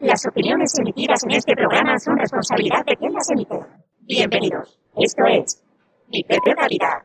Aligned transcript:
Las 0.00 0.26
opiniones 0.26 0.78
emitidas 0.78 1.24
en 1.24 1.30
este 1.30 1.56
programa 1.56 1.98
son 1.98 2.18
responsabilidad 2.18 2.84
de 2.84 2.96
quien 2.96 3.14
las 3.14 3.30
emite. 3.30 3.58
Bienvenidos. 4.00 4.78
Esto 4.94 5.24
es 5.24 5.62
Mi 6.08 6.22
Propia 6.22 6.54
Realidad. 6.54 6.98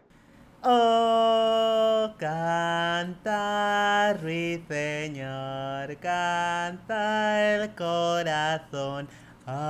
Oh, 0.62 2.14
canta, 2.18 4.14
ruiseñor, 4.22 5.96
canta 6.00 7.56
el 7.56 7.74
corazón. 7.76 9.08
Ah, 9.48 9.64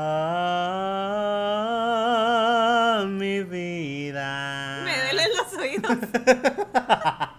mi 3.08 3.44
vida. 3.44 4.82
Me 4.84 5.00
duelen 5.04 5.30
los 5.38 5.54
oídos. 5.54 5.96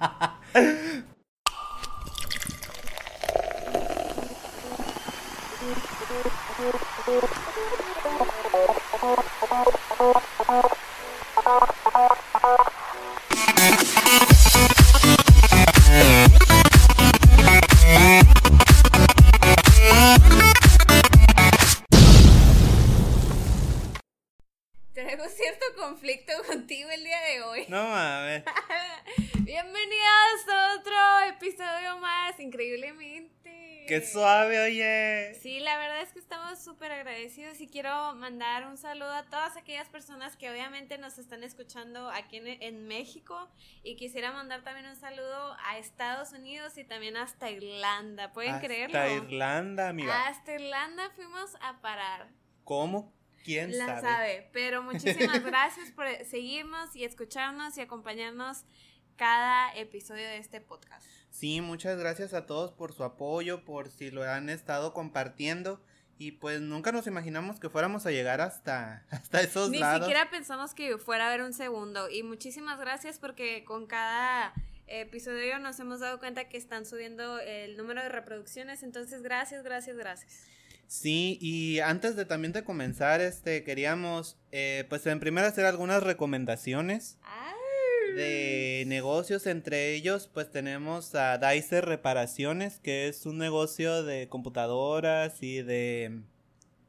Tenemos 24.95 25.33
cierto 25.33 25.67
conflicto 25.77 26.33
contigo 26.47 26.89
el 26.91 27.03
día 27.03 27.21
de 27.21 27.43
hoy. 27.43 27.67
No 27.69 27.83
mames. 27.83 28.45
Bienvenidos 29.63 30.49
a 30.53 30.75
otro 30.75 31.37
episodio 31.37 31.99
más, 31.99 32.41
increíblemente. 32.41 33.85
Qué 33.87 34.01
suave, 34.05 34.61
oye. 34.61 35.35
Sí, 35.41 35.61
la 35.61 35.79
verdad 35.79 36.01
es 36.03 36.13
que 36.13 36.19
estamos 36.19 36.59
súper 36.59 36.91
agradecidos 36.91 37.61
y 37.61 37.69
quiero 37.69 38.13
mandar 38.17 38.67
un 38.67 38.77
saludo 38.77 39.13
a 39.13 39.23
todas 39.23 39.57
aquellas 39.57 39.89
personas 39.89 40.37
que 40.37 40.51
obviamente 40.51 40.99
nos 40.99 41.17
están 41.17 41.45
escuchando 41.45 42.11
aquí 42.11 42.39
en, 42.39 42.61
en 42.61 42.89
México 42.89 43.49
y 43.85 43.95
quisiera 43.95 44.33
mandar 44.33 44.65
también 44.65 44.87
un 44.89 44.97
saludo 44.97 45.57
a 45.65 45.79
Estados 45.79 46.33
Unidos 46.33 46.77
y 46.77 46.83
también 46.83 47.17
hasta 47.17 47.49
Irlanda, 47.49 48.33
¿pueden 48.33 48.59
creerlo? 48.59 48.99
Hasta 48.99 49.15
Irlanda, 49.15 49.91
amiga. 49.91 50.27
Hasta 50.27 50.55
Irlanda 50.55 51.09
fuimos 51.15 51.55
a 51.61 51.81
parar. 51.81 52.29
¿Cómo? 52.65 53.13
¿Quién 53.45 53.77
La 53.79 53.87
sabe? 53.87 54.01
sabe, 54.01 54.51
pero 54.53 54.83
muchísimas 54.83 55.45
gracias 55.45 55.93
por 55.93 56.07
seguirnos 56.25 56.97
y 56.97 57.05
escucharnos 57.05 57.79
y 57.79 57.81
acompañarnos 57.81 58.65
cada 59.17 59.75
episodio 59.77 60.27
de 60.27 60.39
este 60.39 60.61
podcast. 60.61 61.07
Sí, 61.31 61.61
muchas 61.61 61.99
gracias 61.99 62.35
a 62.35 62.47
todos 62.47 62.73
por 62.73 62.93
su 62.93 63.05
apoyo, 63.05 63.65
por 63.65 63.91
si 63.91 64.11
lo 64.11 64.23
han 64.23 64.49
estado 64.49 64.93
compartiendo. 64.93 65.81
Y 66.19 66.33
pues 66.33 66.61
nunca 66.61 66.93
nos 66.93 67.07
imaginamos 67.07 67.59
que 67.59 67.69
fuéramos 67.69 68.07
a 68.07 68.11
llegar 68.11 68.41
hasta, 68.41 69.05
hasta 69.11 69.41
esos 69.41 69.71
Ni 69.71 69.79
lados. 69.79 70.07
siquiera 70.07 70.31
pensamos 70.31 70.75
que 70.75 70.99
fuera 70.99 71.25
a 71.25 71.29
haber 71.29 71.43
un 71.43 71.53
segundo. 71.53 72.09
Y 72.11 72.23
muchísimas 72.23 72.79
gracias 72.79 73.19
porque 73.19 73.65
con 73.65 73.87
cada 73.87 74.53
episodio 74.87 75.59
nos 75.59 75.81
hemos 75.81 76.01
dado 76.01 76.19
cuenta 76.19 76.49
que 76.49 76.59
están 76.59 76.87
subiendo 76.87 77.39
el 77.41 77.77
número 77.77 78.03
de 78.03 78.09
reproducciones. 78.09 78.83
Entonces, 78.83 79.23
gracias, 79.23 79.65
gracias, 79.65 79.97
gracias. 79.97 80.47
Sí, 80.87 81.39
y 81.41 81.81
antes 81.81 82.17
de 82.17 82.27
también 82.27 82.53
de 82.53 82.65
comenzar, 82.65 83.23
este, 83.23 83.65
queríamos, 83.65 84.37
eh, 84.51 84.85
pues 84.91 85.07
en 85.07 85.21
primera 85.21 85.49
hacer 85.49 85.65
algunas 85.65 86.03
recomendaciones 86.03 87.17
de 88.15 88.85
negocios. 88.87 89.47
Entre 89.47 89.95
ellos, 89.95 90.29
pues 90.33 90.51
tenemos 90.51 91.15
a 91.15 91.39
Dicer 91.39 91.85
Reparaciones, 91.85 92.79
que 92.81 93.09
es 93.09 93.27
un 93.27 93.39
negocio 93.39 94.03
de 94.03 94.29
computadoras 94.29 95.43
y 95.43 95.63
de, 95.63 96.21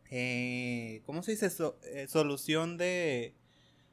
eh, 0.10 1.02
¿cómo 1.06 1.24
se 1.24 1.32
dice? 1.32 1.50
So- 1.50 1.78
eh, 1.84 2.08
solución 2.10 2.78
de, 2.78 3.34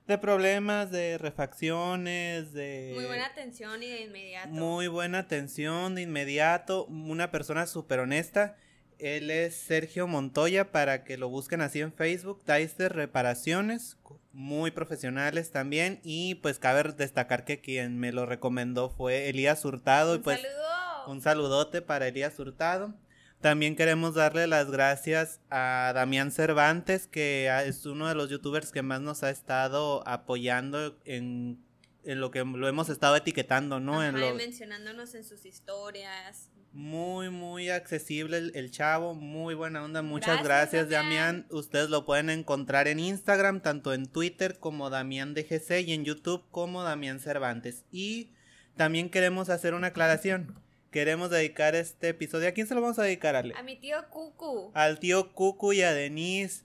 de 0.07 0.19
problemas, 0.19 0.91
de 0.91 1.19
refacciones, 1.19 2.53
de... 2.53 2.93
Muy 2.95 3.07
buena 3.07 3.27
atención 3.27 3.83
y 3.83 3.89
de 3.89 4.01
inmediato. 4.03 4.49
Muy 4.49 4.89
buena 4.89 5.19
atención 5.21 5.95
de 5.95 6.03
inmediato, 6.03 6.87
una 6.87 7.31
persona 7.31 7.67
súper 7.67 8.01
honesta. 8.01 8.57
Él 9.01 9.31
es 9.31 9.55
Sergio 9.57 10.07
Montoya 10.07 10.71
para 10.73 11.05
que 11.05 11.17
lo 11.17 11.29
busquen 11.29 11.61
así 11.61 11.81
en 11.81 11.93
Facebook, 11.93 12.43
Dicer 12.47 12.93
Reparaciones, 12.95 13.97
muy 14.33 14.71
profesionales 14.71 15.51
también 15.51 16.01
y 16.05 16.37
pues 16.37 16.59
cabe 16.59 16.83
destacar 16.93 17.45
que 17.45 17.61
quien 17.61 17.99
me 17.99 18.13
lo 18.13 18.27
recomendó 18.27 18.91
fue 18.91 19.29
Elías 19.29 19.65
Hurtado 19.65 20.15
y 20.15 20.19
Un 20.19 20.23
pues 20.23 20.41
saludo. 20.41 21.07
un 21.13 21.21
saludote 21.21 21.83
para 21.83 22.07
Elías 22.09 22.39
Hurtado. 22.39 22.95
También 23.41 23.75
queremos 23.75 24.15
darle 24.15 24.47
las 24.47 24.71
gracias 24.71 25.41
a 25.49 25.93
Damián 25.95 26.31
Cervantes, 26.31 27.07
que 27.07 27.49
es 27.67 27.87
uno 27.87 28.07
de 28.07 28.15
los 28.15 28.29
youtubers 28.29 28.71
que 28.71 28.83
más 28.83 29.01
nos 29.01 29.23
ha 29.23 29.31
estado 29.31 30.07
apoyando 30.07 30.99
en, 31.07 31.59
en 32.05 32.21
lo 32.21 32.31
que 32.31 32.45
lo 32.45 32.69
hemos 32.69 32.91
estado 32.91 33.17
etiquetando, 33.17 33.81
¿no? 33.81 34.05
en 34.05 34.15
Ajá, 34.15 34.27
y 34.27 34.29
lo- 34.31 34.37
mencionándonos 34.37 35.15
en 35.15 35.25
sus 35.25 35.47
historias. 35.47 36.50
Muy, 36.73 37.31
muy 37.31 37.69
accesible 37.71 38.37
el, 38.39 38.53
el 38.55 38.71
chavo, 38.71 39.15
muy 39.15 39.55
buena 39.55 39.83
onda. 39.83 40.03
Muchas 40.03 40.43
Gracias, 40.45 40.87
gracias, 40.87 40.91
Damián. 40.91 41.37
Damián. 41.43 41.47
Ustedes 41.51 41.91
lo 41.91 42.05
pueden 42.05 42.31
encontrar 42.31 42.87
en 42.89 43.01
Instagram, 43.01 43.61
tanto 43.61 43.93
en 43.93 44.07
Twitter 44.07 44.59
como 44.59 44.89
Damián 44.91 45.35
DGC 45.35 45.81
y 45.87 45.93
en 45.93 46.05
YouTube 46.05 46.45
como 46.51 46.83
Damián 46.83 47.19
Cervantes. 47.21 47.85
Y 47.91 48.33
también 48.77 49.11
queremos 49.11 49.49
hacer 49.51 49.75
una 49.75 49.89
aclaración. 49.89 50.59
Queremos 50.91 51.31
dedicar 51.31 51.75
este 51.75 52.09
episodio. 52.09 52.49
¿A 52.49 52.53
quién 52.53 52.67
se 52.67 52.75
lo 52.75 52.81
vamos 52.81 52.99
a 52.99 53.05
dedicar, 53.05 53.37
Ale? 53.37 53.55
A 53.57 53.63
mi 53.63 53.77
tío 53.77 53.97
Cucu. 54.11 54.73
Al 54.75 54.99
tío 54.99 55.33
Cucu 55.35 55.73
y 55.73 55.83
a 55.83 55.93
Denise. 55.93 56.65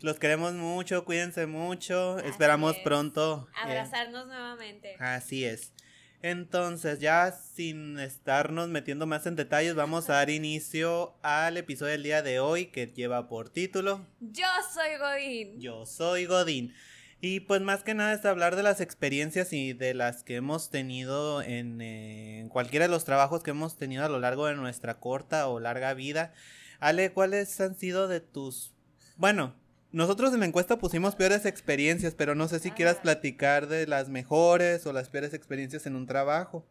Los 0.00 0.18
queremos 0.20 0.52
mucho, 0.54 1.04
cuídense 1.04 1.46
mucho. 1.46 2.18
Así 2.18 2.28
Esperamos 2.28 2.76
es. 2.76 2.82
pronto. 2.84 3.48
eh, 3.50 3.60
Abrazarnos 3.62 4.28
nuevamente. 4.28 4.94
Así 5.00 5.44
es. 5.44 5.72
Entonces, 6.20 6.98
ya 6.98 7.30
sin 7.30 7.98
estarnos 8.00 8.68
metiendo 8.68 9.06
más 9.06 9.26
en 9.26 9.36
detalles, 9.36 9.76
vamos 9.76 10.10
a 10.10 10.14
dar 10.14 10.30
inicio 10.30 11.14
al 11.22 11.56
episodio 11.56 11.92
del 11.92 12.02
día 12.02 12.22
de 12.22 12.40
hoy 12.40 12.66
que 12.66 12.88
lleva 12.88 13.28
por 13.28 13.50
título 13.50 14.04
Yo 14.20 14.46
soy 14.72 14.98
Godín. 14.98 15.60
Yo 15.60 15.86
soy 15.86 16.26
Godín. 16.26 16.74
Y 17.20 17.40
pues 17.40 17.60
más 17.60 17.84
que 17.84 17.94
nada 17.94 18.12
es 18.12 18.24
hablar 18.24 18.56
de 18.56 18.62
las 18.64 18.80
experiencias 18.80 19.52
y 19.52 19.72
de 19.72 19.94
las 19.94 20.24
que 20.24 20.36
hemos 20.36 20.70
tenido 20.70 21.42
en, 21.42 21.80
eh, 21.80 22.40
en 22.40 22.48
cualquiera 22.48 22.86
de 22.86 22.90
los 22.90 23.04
trabajos 23.04 23.42
que 23.42 23.50
hemos 23.50 23.76
tenido 23.76 24.04
a 24.04 24.08
lo 24.08 24.18
largo 24.18 24.46
de 24.46 24.54
nuestra 24.54 24.98
corta 24.98 25.48
o 25.48 25.60
larga 25.60 25.94
vida. 25.94 26.32
Ale, 26.80 27.12
¿cuáles 27.12 27.60
han 27.60 27.76
sido 27.76 28.08
de 28.08 28.20
tus... 28.20 28.72
Bueno, 29.16 29.54
nosotros 29.92 30.32
en 30.34 30.40
la 30.40 30.46
encuesta 30.46 30.78
pusimos 30.78 31.14
peores 31.14 31.46
experiencias, 31.46 32.14
pero 32.14 32.34
no 32.34 32.48
sé 32.48 32.58
si 32.60 32.70
quieras 32.70 32.96
Ah. 32.98 33.02
platicar 33.02 33.66
de 33.68 33.86
las 33.86 34.08
mejores 34.08 34.86
o 34.86 34.92
las 34.92 35.08
peores 35.08 35.34
experiencias 35.34 35.86
en 35.86 35.96
un 35.96 36.06
trabajo. 36.06 36.66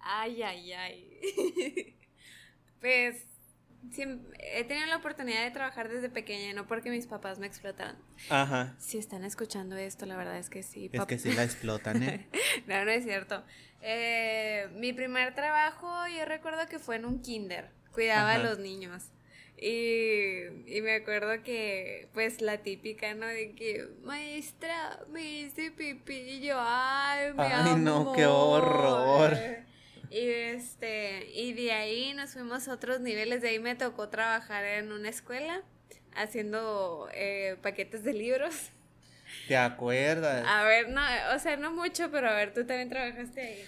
Ay, 0.00 0.42
ay, 0.42 0.72
ay. 0.72 1.96
pues 2.80 3.24
he 4.38 4.64
tenido 4.64 4.86
la 4.86 4.96
oportunidad 4.96 5.42
de 5.44 5.50
trabajar 5.50 5.88
desde 5.88 6.08
pequeña, 6.08 6.52
no 6.54 6.66
porque 6.66 6.88
mis 6.90 7.06
papás 7.06 7.38
me 7.38 7.46
explotaran. 7.46 7.96
Ajá. 8.30 8.74
Si 8.78 8.98
están 8.98 9.24
escuchando 9.24 9.76
esto, 9.76 10.06
la 10.06 10.16
verdad 10.16 10.38
es 10.38 10.50
que 10.50 10.62
sí. 10.62 10.88
Es 10.92 11.04
que 11.06 11.18
sí 11.18 11.32
la 11.32 11.44
explotan, 11.44 12.02
¿eh? 12.02 12.28
no, 12.66 12.84
no 12.84 12.90
es 12.90 13.04
cierto. 13.04 13.42
Eh, 13.80 14.68
mi 14.74 14.92
primer 14.92 15.34
trabajo, 15.34 15.88
yo 16.16 16.24
recuerdo 16.24 16.66
que 16.68 16.78
fue 16.78 16.96
en 16.96 17.04
un 17.04 17.20
kinder. 17.22 17.70
Cuidaba 17.92 18.32
Ajá. 18.32 18.40
a 18.40 18.44
los 18.44 18.58
niños. 18.60 19.04
Y, 19.64 20.76
y 20.76 20.80
me 20.82 20.96
acuerdo 20.96 21.40
que, 21.44 22.08
pues, 22.14 22.40
la 22.40 22.58
típica, 22.58 23.14
¿no? 23.14 23.26
De 23.28 23.52
que, 23.52 23.86
maestra, 24.02 24.98
me 25.08 25.22
hice 25.22 25.70
pipí. 25.70 26.14
Y 26.14 26.40
yo, 26.40 26.56
ay, 26.58 27.32
mi 27.32 27.42
Ay, 27.44 27.76
no, 27.76 28.12
qué 28.12 28.24
amor". 28.24 28.64
horror. 28.64 29.38
Y 30.10 30.28
este, 30.28 31.30
y 31.32 31.52
de 31.52 31.70
ahí 31.70 32.12
nos 32.14 32.32
fuimos 32.32 32.66
a 32.66 32.72
otros 32.74 32.98
niveles. 33.00 33.40
De 33.40 33.50
ahí 33.50 33.60
me 33.60 33.76
tocó 33.76 34.08
trabajar 34.08 34.64
en 34.64 34.90
una 34.90 35.08
escuela 35.08 35.62
haciendo 36.16 37.08
eh, 37.14 37.56
paquetes 37.62 38.02
de 38.02 38.14
libros. 38.14 38.70
¿Te 39.46 39.56
acuerdas? 39.56 40.44
A 40.46 40.64
ver, 40.64 40.88
no, 40.88 41.00
o 41.34 41.38
sea, 41.38 41.56
no 41.56 41.70
mucho, 41.72 42.10
pero 42.10 42.28
a 42.28 42.34
ver, 42.34 42.52
tú 42.52 42.66
también 42.66 42.88
trabajaste 42.88 43.40
ahí. 43.40 43.64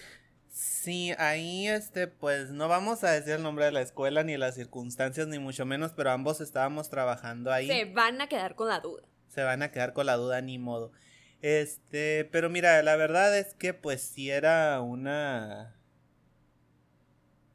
Sí, 0.55 1.11
ahí 1.17 1.67
este, 1.67 2.07
pues 2.07 2.51
no 2.51 2.69
vamos 2.69 3.03
a 3.03 3.11
decir 3.11 3.33
el 3.33 3.43
nombre 3.43 3.65
de 3.65 3.73
la 3.73 3.81
escuela 3.81 4.23
ni 4.23 4.37
las 4.37 4.55
circunstancias 4.55 5.27
ni 5.27 5.37
mucho 5.37 5.65
menos, 5.65 5.91
pero 5.91 6.11
ambos 6.11 6.39
estábamos 6.39 6.89
trabajando 6.89 7.51
ahí. 7.51 7.67
Se 7.67 7.83
van 7.83 8.21
a 8.21 8.29
quedar 8.29 8.55
con 8.55 8.69
la 8.69 8.79
duda. 8.79 9.03
Se 9.27 9.43
van 9.43 9.63
a 9.63 9.71
quedar 9.71 9.91
con 9.91 10.05
la 10.05 10.15
duda 10.15 10.39
ni 10.39 10.57
modo. 10.57 10.93
Este, 11.41 12.23
pero 12.31 12.49
mira, 12.49 12.81
la 12.83 12.95
verdad 12.95 13.37
es 13.37 13.53
que 13.53 13.73
pues 13.73 14.01
sí 14.01 14.29
era 14.31 14.79
una 14.79 15.75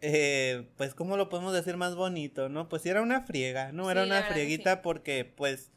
eh, 0.03 0.69
pues 0.77 0.95
cómo 0.95 1.17
lo 1.17 1.31
podemos 1.31 1.55
decir 1.55 1.79
más 1.79 1.95
bonito, 1.95 2.51
¿no? 2.51 2.69
Pues 2.69 2.83
sí 2.83 2.91
era 2.91 3.01
una 3.01 3.23
friega, 3.23 3.73
¿no? 3.73 3.85
Sí, 3.87 3.93
era 3.93 4.05
una 4.05 4.25
frieguita 4.25 4.75
sí. 4.75 4.81
porque 4.83 5.25
pues 5.25 5.71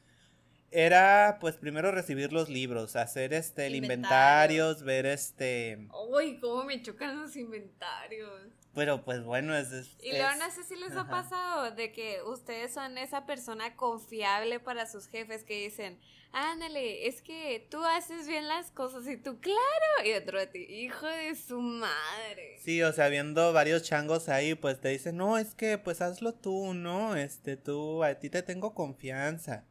era 0.73 1.37
pues 1.39 1.55
primero 1.55 1.91
recibir 1.91 2.33
los 2.33 2.49
libros, 2.49 2.95
hacer 2.95 3.33
este 3.33 3.67
el 3.67 3.75
Inventarios. 3.75 4.79
inventarios, 4.79 4.83
ver 4.83 5.05
este 5.05 5.87
Uy, 6.09 6.39
cómo 6.39 6.63
me 6.63 6.81
chocan 6.81 7.21
los 7.21 7.35
inventarios. 7.35 8.31
Pero 8.73 9.05
pues 9.05 9.23
bueno, 9.23 9.55
es... 9.55 9.71
es 9.71 9.95
y 10.01 10.11
luego 10.11 10.33
no 10.39 10.49
sé 10.49 10.63
si 10.63 10.75
les 10.75 10.95
ha 10.95 11.07
pasado 11.07 11.71
de 11.71 11.91
que 11.91 12.23
ustedes 12.23 12.73
son 12.73 12.97
esa 12.97 13.25
persona 13.27 13.75
confiable 13.75 14.59
para 14.59 14.87
sus 14.87 15.05
jefes 15.07 15.43
que 15.43 15.65
dicen, 15.65 15.99
ándale, 16.31 17.07
es 17.07 17.21
que 17.21 17.67
tú 17.69 17.83
haces 17.83 18.27
bien 18.27 18.47
las 18.47 18.71
cosas 18.71 19.07
y 19.07 19.17
tú, 19.17 19.39
claro, 19.39 19.59
y 20.03 20.13
otro 20.13 20.39
de 20.39 20.47
ti, 20.47 20.65
hijo 20.67 21.05
de 21.05 21.35
su 21.35 21.59
madre. 21.59 22.57
Sí, 22.63 22.81
o 22.81 22.91
sea, 22.91 23.09
viendo 23.09 23.53
varios 23.53 23.83
changos 23.83 24.27
ahí, 24.27 24.55
pues 24.55 24.81
te 24.81 24.89
dicen, 24.89 25.17
no, 25.17 25.37
es 25.37 25.53
que 25.53 25.77
pues 25.77 26.01
hazlo 26.01 26.33
tú, 26.33 26.73
¿no? 26.73 27.15
Este, 27.15 27.57
tú, 27.57 28.03
a 28.03 28.15
ti 28.15 28.31
te 28.31 28.41
tengo 28.41 28.73
confianza. 28.73 29.67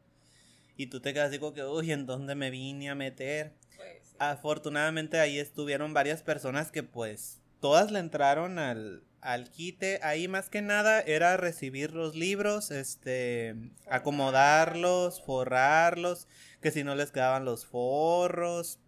Y 0.75 0.87
tú 0.87 0.99
te 0.99 1.13
quedas 1.13 1.29
así 1.29 1.39
como 1.39 1.53
que, 1.53 1.63
uy, 1.63 1.91
¿en 1.91 2.05
dónde 2.05 2.35
me 2.35 2.49
vine 2.49 2.89
a 2.89 2.95
meter? 2.95 3.53
Pues, 3.75 4.15
Afortunadamente 4.19 5.19
ahí 5.19 5.39
estuvieron 5.39 5.93
varias 5.93 6.23
personas 6.23 6.71
que 6.71 6.83
pues 6.83 7.41
todas 7.59 7.91
le 7.91 7.99
entraron 7.99 8.59
al, 8.59 9.03
al 9.21 9.49
quite. 9.49 9.99
Ahí 10.03 10.27
más 10.27 10.49
que 10.49 10.61
nada 10.61 11.01
era 11.01 11.37
recibir 11.37 11.93
los 11.93 12.15
libros, 12.15 12.71
este, 12.71 13.55
acomodarlos, 13.87 15.21
forrarlos, 15.21 16.27
que 16.61 16.71
si 16.71 16.83
no 16.83 16.95
les 16.95 17.11
quedaban 17.11 17.45
los 17.45 17.65
forros. 17.65 18.79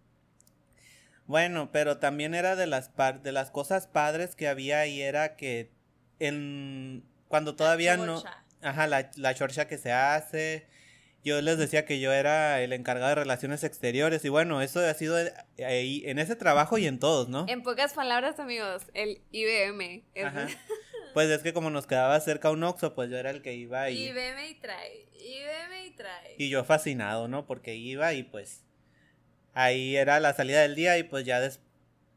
Bueno, 1.27 1.71
pero 1.71 1.97
también 1.97 2.35
era 2.35 2.55
de 2.55 2.67
las 2.67 2.91
de 3.23 3.31
las 3.31 3.49
cosas 3.49 3.87
padres 3.87 4.35
que 4.35 4.47
había 4.47 4.85
y 4.85 5.01
era 5.01 5.35
que 5.35 5.71
en 6.19 7.03
cuando 7.27 7.55
todavía 7.55 7.97
no 7.97 8.23
ajá, 8.61 8.87
la, 8.87 9.09
la 9.15 9.33
chorcha 9.33 9.67
que 9.67 9.77
se 9.77 9.91
hace, 9.91 10.67
yo 11.25 11.41
les 11.41 11.57
decía 11.57 11.85
que 11.85 11.99
yo 11.99 12.13
era 12.13 12.61
el 12.61 12.71
encargado 12.71 13.09
de 13.09 13.15
relaciones 13.15 13.63
exteriores 13.63 14.23
y 14.23 14.29
bueno, 14.29 14.61
eso 14.61 14.79
ha 14.79 14.93
sido 14.93 15.17
ahí 15.57 16.03
en 16.05 16.19
ese 16.19 16.35
trabajo 16.35 16.77
y 16.77 16.85
en 16.85 16.99
todos, 16.99 17.29
¿no? 17.29 17.47
En 17.49 17.63
pocas 17.63 17.93
palabras, 17.93 18.39
amigos, 18.39 18.83
el 18.93 19.21
IBM. 19.31 20.03
Pues 21.15 21.29
es 21.29 21.43
que 21.43 21.53
como 21.53 21.69
nos 21.69 21.87
quedaba 21.87 22.19
cerca 22.19 22.51
un 22.51 22.61
Oxxo, 22.61 22.93
pues 22.93 23.09
yo 23.09 23.17
era 23.17 23.29
el 23.29 23.41
que 23.41 23.53
iba 23.53 23.89
y... 23.89 24.09
IBM 24.09 24.49
y 24.49 24.55
trae, 24.55 25.07
IBM 25.13 25.85
y 25.85 25.91
trae. 25.91 26.35
Y 26.37 26.49
yo 26.49 26.65
fascinado, 26.65 27.29
¿no? 27.29 27.47
Porque 27.47 27.73
iba 27.75 28.13
y 28.13 28.23
pues 28.23 28.65
ahí 29.53 29.95
era 29.95 30.19
la 30.19 30.33
salida 30.33 30.61
del 30.61 30.75
día 30.75 30.97
y 30.97 31.03
pues 31.03 31.25
ya 31.25 31.39
des... 31.39 31.61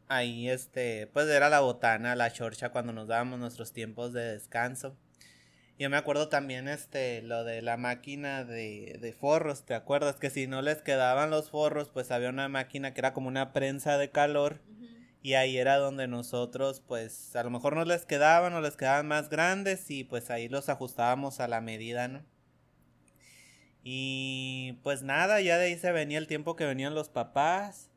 ahí 0.08 0.50
este, 0.50 1.06
pues 1.12 1.28
era 1.28 1.48
la 1.48 1.60
botana, 1.60 2.16
la 2.16 2.32
chorcha 2.32 2.70
cuando 2.70 2.92
nos 2.92 3.06
dábamos 3.06 3.38
nuestros 3.38 3.72
tiempos 3.72 4.12
de 4.12 4.32
descanso. 4.32 4.96
Yo 5.78 5.88
me 5.90 5.96
acuerdo 5.96 6.28
también 6.28 6.66
este 6.66 7.22
lo 7.22 7.44
de 7.44 7.62
la 7.62 7.76
máquina 7.76 8.44
de, 8.44 8.98
de, 9.00 9.12
forros, 9.12 9.64
¿te 9.64 9.74
acuerdas? 9.74 10.16
Que 10.16 10.28
si 10.28 10.48
no 10.48 10.60
les 10.60 10.82
quedaban 10.82 11.30
los 11.30 11.50
forros, 11.50 11.88
pues 11.88 12.10
había 12.10 12.30
una 12.30 12.48
máquina 12.48 12.92
que 12.92 13.00
era 13.00 13.12
como 13.12 13.28
una 13.28 13.52
prensa 13.52 13.96
de 13.96 14.10
calor 14.10 14.60
y 15.22 15.34
ahí 15.34 15.56
era 15.56 15.76
donde 15.76 16.08
nosotros 16.08 16.80
pues 16.80 17.36
a 17.36 17.44
lo 17.44 17.50
mejor 17.50 17.76
no 17.76 17.84
les 17.84 18.06
quedaban 18.06 18.54
o 18.54 18.60
les 18.60 18.76
quedaban 18.76 19.06
más 19.06 19.28
grandes 19.28 19.88
y 19.90 20.02
pues 20.02 20.30
ahí 20.30 20.48
los 20.48 20.68
ajustábamos 20.68 21.38
a 21.38 21.46
la 21.46 21.60
medida, 21.60 22.08
¿no? 22.08 22.24
Y 23.84 24.78
pues 24.82 25.02
nada, 25.02 25.40
ya 25.40 25.58
de 25.58 25.66
ahí 25.66 25.78
se 25.78 25.92
venía 25.92 26.18
el 26.18 26.26
tiempo 26.26 26.56
que 26.56 26.66
venían 26.66 26.96
los 26.96 27.08
papás 27.08 27.88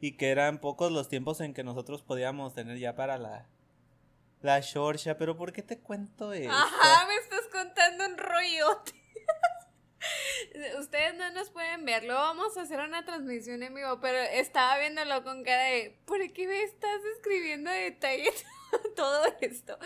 y 0.00 0.12
que 0.12 0.30
eran 0.30 0.58
pocos 0.60 0.92
los 0.92 1.08
tiempos 1.08 1.40
en 1.40 1.54
que 1.54 1.64
nosotros 1.64 2.02
podíamos 2.02 2.54
tener 2.54 2.78
ya 2.78 2.94
para 2.94 3.16
la, 3.16 3.48
la 4.42 4.60
Shorsha, 4.60 5.16
pero 5.16 5.36
¿por 5.36 5.52
qué 5.52 5.62
te 5.62 5.78
cuento 5.78 6.32
eso? 6.32 6.50
Ajá, 6.50 7.06
me 7.06 7.16
estás 7.16 7.46
contando 7.52 8.06
un 8.06 8.18
rollote. 8.18 8.92
Ustedes 10.78 11.14
no 11.14 11.30
nos 11.32 11.50
pueden 11.50 11.84
ver, 11.84 12.04
luego 12.04 12.20
vamos 12.20 12.56
a 12.56 12.62
hacer 12.62 12.80
una 12.80 13.04
transmisión 13.04 13.62
en 13.62 13.74
vivo, 13.74 14.00
pero 14.00 14.18
estaba 14.18 14.78
viéndolo 14.78 15.22
con 15.22 15.44
cara 15.44 15.64
de, 15.64 15.98
¿por 16.06 16.18
qué 16.32 16.46
me 16.46 16.62
estás 16.62 17.04
escribiendo 17.16 17.70
detalles 17.70 18.46
todo 18.96 19.24
esto? 19.42 19.78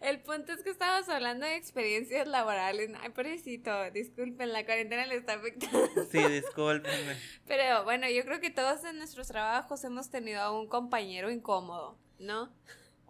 El 0.00 0.20
punto 0.20 0.52
es 0.52 0.62
que 0.62 0.70
estabas 0.70 1.08
hablando 1.08 1.46
de 1.46 1.54
experiencias 1.54 2.26
laborales. 2.26 2.90
Ay, 3.00 3.10
pobrecito, 3.10 3.90
disculpen, 3.92 4.52
la 4.52 4.64
cuarentena 4.64 5.06
le 5.06 5.16
está 5.16 5.34
afectando. 5.34 5.88
Sí, 6.10 6.18
discúlpenme. 6.18 7.16
Pero 7.46 7.84
bueno, 7.84 8.08
yo 8.08 8.24
creo 8.24 8.40
que 8.40 8.50
todos 8.50 8.84
en 8.84 8.98
nuestros 8.98 9.28
trabajos 9.28 9.84
hemos 9.84 10.10
tenido 10.10 10.40
a 10.40 10.50
un 10.50 10.66
compañero 10.66 11.30
incómodo, 11.30 11.96
¿no? 12.18 12.52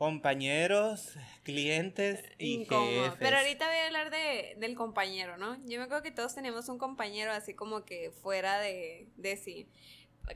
Compañeros, 0.00 1.12
clientes 1.42 2.24
y 2.38 2.64
jefes. 2.64 3.12
Pero 3.18 3.36
ahorita 3.36 3.66
voy 3.66 3.76
a 3.76 3.86
hablar 3.86 4.10
de, 4.10 4.56
del 4.56 4.74
compañero, 4.74 5.36
¿no? 5.36 5.56
Yo 5.66 5.76
me 5.76 5.84
acuerdo 5.84 6.02
que 6.02 6.10
todos 6.10 6.34
tenemos 6.34 6.70
un 6.70 6.78
compañero 6.78 7.32
así 7.32 7.52
como 7.52 7.84
que 7.84 8.10
fuera 8.10 8.58
de, 8.60 9.10
de 9.18 9.36
sí. 9.36 9.68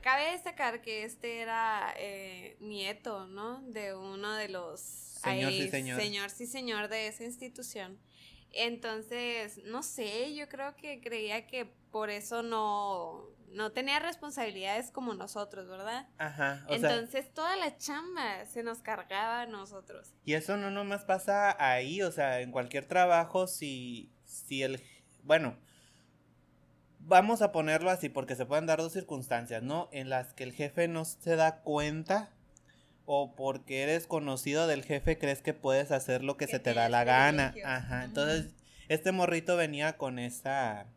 Cabe 0.03 0.33
destacar 0.33 0.83
que 0.83 1.03
este 1.03 1.39
era 1.39 1.95
eh, 1.97 2.57
nieto, 2.59 3.25
¿no? 3.25 3.63
De 3.63 3.95
uno 3.95 4.35
de 4.35 4.49
los... 4.49 4.81
Señor 4.81 5.51
sí 5.51 5.67
señor. 5.69 5.99
Señor 5.99 6.29
sí 6.29 6.45
señor 6.45 6.87
de 6.87 7.07
esa 7.07 7.23
institución. 7.23 7.97
Entonces, 8.51 9.57
no 9.63 9.81
sé, 9.81 10.35
yo 10.35 10.47
creo 10.47 10.75
que 10.75 11.01
creía 11.01 11.47
que 11.47 11.65
por 11.89 12.11
eso 12.11 12.43
no, 12.43 13.34
no 13.55 13.71
tenía 13.71 13.99
responsabilidades 13.99 14.91
como 14.91 15.13
nosotros, 15.13 15.67
¿verdad? 15.67 16.07
Ajá. 16.17 16.65
Entonces 16.69 17.33
toda 17.33 17.55
la 17.55 17.77
chamba 17.77 18.45
se 18.45 18.63
nos 18.63 18.79
cargaba 18.79 19.41
a 19.41 19.45
nosotros. 19.45 20.13
Y 20.25 20.33
eso 20.33 20.57
no 20.57 20.71
nomás 20.71 21.05
pasa 21.05 21.55
ahí, 21.57 22.01
o 22.01 22.11
sea, 22.11 22.41
en 22.41 22.51
cualquier 22.51 22.85
trabajo, 22.85 23.47
si, 23.47 24.11
si 24.25 24.61
el, 24.61 24.83
bueno, 25.23 25.57
vamos 26.99 27.41
a 27.41 27.53
ponerlo 27.53 27.89
así 27.89 28.09
porque 28.09 28.35
se 28.35 28.45
pueden 28.45 28.65
dar 28.65 28.79
dos 28.79 28.91
circunstancias, 28.91 29.63
¿no? 29.63 29.87
En 29.93 30.09
las 30.09 30.33
que 30.33 30.43
el 30.43 30.51
jefe 30.51 30.89
no 30.89 31.05
se 31.05 31.37
da 31.37 31.61
cuenta 31.61 32.31
o 33.05 33.35
porque 33.35 33.83
eres 33.83 34.05
conocido 34.05 34.67
del 34.67 34.83
jefe 34.83 35.17
crees 35.17 35.41
que 35.41 35.53
puedes 35.53 35.91
hacer 35.91 36.23
lo 36.23 36.35
que 36.35 36.47
se 36.47 36.59
te 36.59 36.73
da 36.73 36.89
la 36.89 37.05
gana. 37.05 37.53
Ajá. 37.63 38.03
Entonces, 38.03 38.53
este 38.89 39.13
morrito 39.13 39.55
venía 39.55 39.95
con 39.97 40.19
esa 40.19 40.87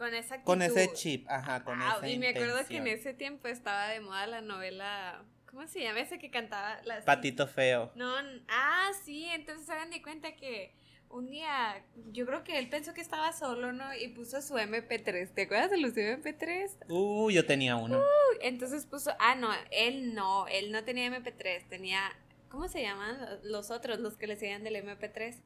con 0.00 0.14
esa 0.14 0.42
Con 0.42 0.62
ese 0.62 0.92
chip, 0.94 1.28
ajá, 1.28 1.62
con 1.62 1.80
esa 1.80 2.08
Y 2.08 2.18
me 2.18 2.28
acuerdo 2.28 2.66
que 2.66 2.78
en 2.78 2.86
ese 2.86 3.12
tiempo 3.12 3.48
estaba 3.48 3.88
de 3.88 4.00
moda 4.00 4.26
la 4.26 4.40
novela... 4.40 5.22
¿Cómo 5.44 5.66
se 5.66 5.80
llama 5.80 6.00
ese 6.00 6.18
que 6.18 6.30
cantaba? 6.30 6.80
Patito 7.04 7.46
Feo. 7.46 7.92
No, 7.96 8.14
ah, 8.48 8.90
sí, 9.04 9.26
entonces 9.26 9.66
se 9.66 9.74
dan 9.74 9.90
de 9.90 10.00
cuenta 10.00 10.36
que 10.36 10.72
un 11.10 11.28
día, 11.28 11.84
yo 12.12 12.24
creo 12.24 12.44
que 12.44 12.58
él 12.58 12.68
pensó 12.68 12.94
que 12.94 13.00
estaba 13.00 13.32
solo, 13.32 13.72
¿no? 13.72 13.92
Y 13.94 14.08
puso 14.08 14.40
su 14.40 14.54
MP3. 14.54 15.34
¿Te 15.34 15.42
acuerdas 15.42 15.70
de 15.70 15.78
los 15.78 15.92
MP3? 15.92 16.86
Uh, 16.88 17.30
yo 17.30 17.44
tenía 17.44 17.76
uno. 17.76 17.98
Uh, 17.98 18.38
entonces 18.40 18.86
puso, 18.86 19.12
ah, 19.18 19.34
no, 19.34 19.50
él 19.70 20.14
no, 20.14 20.46
él 20.46 20.72
no 20.72 20.84
tenía 20.84 21.10
MP3, 21.10 21.68
tenía, 21.68 22.00
¿cómo 22.48 22.68
se 22.68 22.80
llaman 22.82 23.18
los 23.42 23.70
otros, 23.70 23.98
los 23.98 24.16
que 24.16 24.28
le 24.28 24.36
seguían 24.36 24.62
del 24.62 24.76
MP3? 24.76 25.42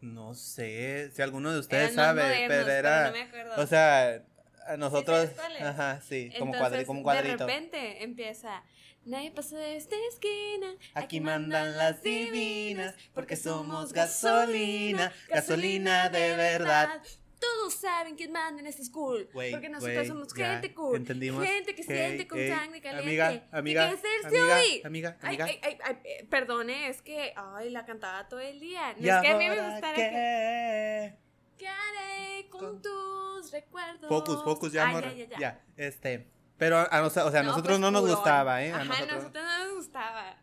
No 0.00 0.34
sé, 0.34 1.10
si 1.12 1.22
alguno 1.22 1.52
de 1.52 1.58
ustedes 1.58 1.94
sabe, 1.94 2.44
pero 2.46 2.70
era. 2.70 3.12
O 3.56 3.66
sea, 3.66 4.22
a 4.66 4.76
nosotros. 4.76 5.30
Ajá, 5.60 6.00
sí, 6.06 6.30
como, 6.38 6.52
como 6.86 7.02
cuadrito. 7.02 7.46
De 7.46 7.52
repente 7.52 8.04
empieza. 8.04 8.62
Nadie 9.04 9.30
pasa 9.30 9.56
de 9.56 9.76
esta 9.76 9.96
esquina. 10.10 10.74
Aquí, 10.92 11.20
mandan 11.20 11.76
las 11.76 12.02
divinas. 12.02 12.94
Porque 13.14 13.36
somos 13.36 13.92
gasolina. 13.92 15.12
Gasolina 15.28 16.10
de 16.10 16.36
verdad. 16.36 17.00
Todos 17.40 17.74
saben 17.74 18.16
quién 18.16 18.32
manda 18.32 18.60
en 18.60 18.66
este 18.66 18.84
school. 18.84 19.28
porque 19.32 19.68
nosotros 19.68 20.06
somos 20.06 20.32
gente 20.32 20.74
cool. 20.74 20.96
Entendimos. 20.96 21.44
Gente 21.44 21.74
que 21.74 21.82
siente 21.82 22.26
con 22.26 22.38
sangre 22.38 22.80
caliente. 22.80 23.08
Amiga, 23.08 23.48
amiga. 23.52 23.96
Que 23.96 24.26
amiga, 24.26 24.60
amiga, 24.84 25.18
amiga. 25.22 25.44
Ay, 25.44 25.60
ay, 25.62 25.78
ay, 25.84 25.98
eh, 26.04 26.26
perdone, 26.28 26.88
es 26.88 27.02
que, 27.02 27.32
ay, 27.36 27.70
la 27.70 27.84
cantaba 27.84 28.28
todo 28.28 28.40
el 28.40 28.60
día. 28.60 28.94
No 28.98 29.16
es 29.16 29.22
que 29.22 29.28
a 29.28 29.36
mí 29.36 29.48
me 29.48 29.70
gustara 29.70 29.94
qué? 29.94 30.10
que. 30.10 31.28
¿Qué 31.58 31.66
haré 31.66 32.48
con, 32.50 32.80
tus 32.80 33.50
recuerdos? 33.50 34.08
Focus, 34.08 34.44
focus, 34.44 34.72
ya, 34.72 34.92
ya, 34.92 35.12
ya, 35.12 35.24
ya, 35.26 35.38
Ya, 35.38 35.64
este. 35.76 36.30
Pero, 36.56 36.76
a, 36.78 37.02
o 37.04 37.10
sea, 37.10 37.22
a 37.24 37.42
nosotros 37.42 37.78
pues, 37.78 37.80
no 37.80 37.90
nos 37.90 38.08
gustaba, 38.08 38.62
¿eh? 38.64 38.72
A 38.72 38.76
Ajá, 38.76 38.84
nosotros. 38.84 39.16
nosotros 39.16 39.44
no 39.44 39.64
nos 39.64 39.74
gustaba. 39.74 40.36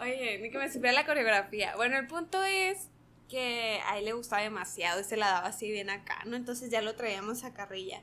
Oye, 0.00 0.38
ni 0.38 0.50
que 0.50 0.58
me 0.58 0.70
supiera 0.70 0.92
la 0.92 1.06
coreografía. 1.06 1.76
Bueno, 1.76 1.98
el 1.98 2.06
punto 2.06 2.42
es 2.42 2.88
que 3.32 3.80
a 3.88 3.98
él 3.98 4.04
le 4.04 4.12
gustaba 4.12 4.42
demasiado 4.42 5.00
y 5.00 5.04
se 5.04 5.16
la 5.16 5.28
daba 5.28 5.46
así 5.46 5.70
bien 5.70 5.88
acá, 5.88 6.18
¿no? 6.26 6.36
Entonces 6.36 6.70
ya 6.70 6.82
lo 6.82 6.96
traíamos 6.96 7.44
a 7.44 7.54
carrilla. 7.54 8.02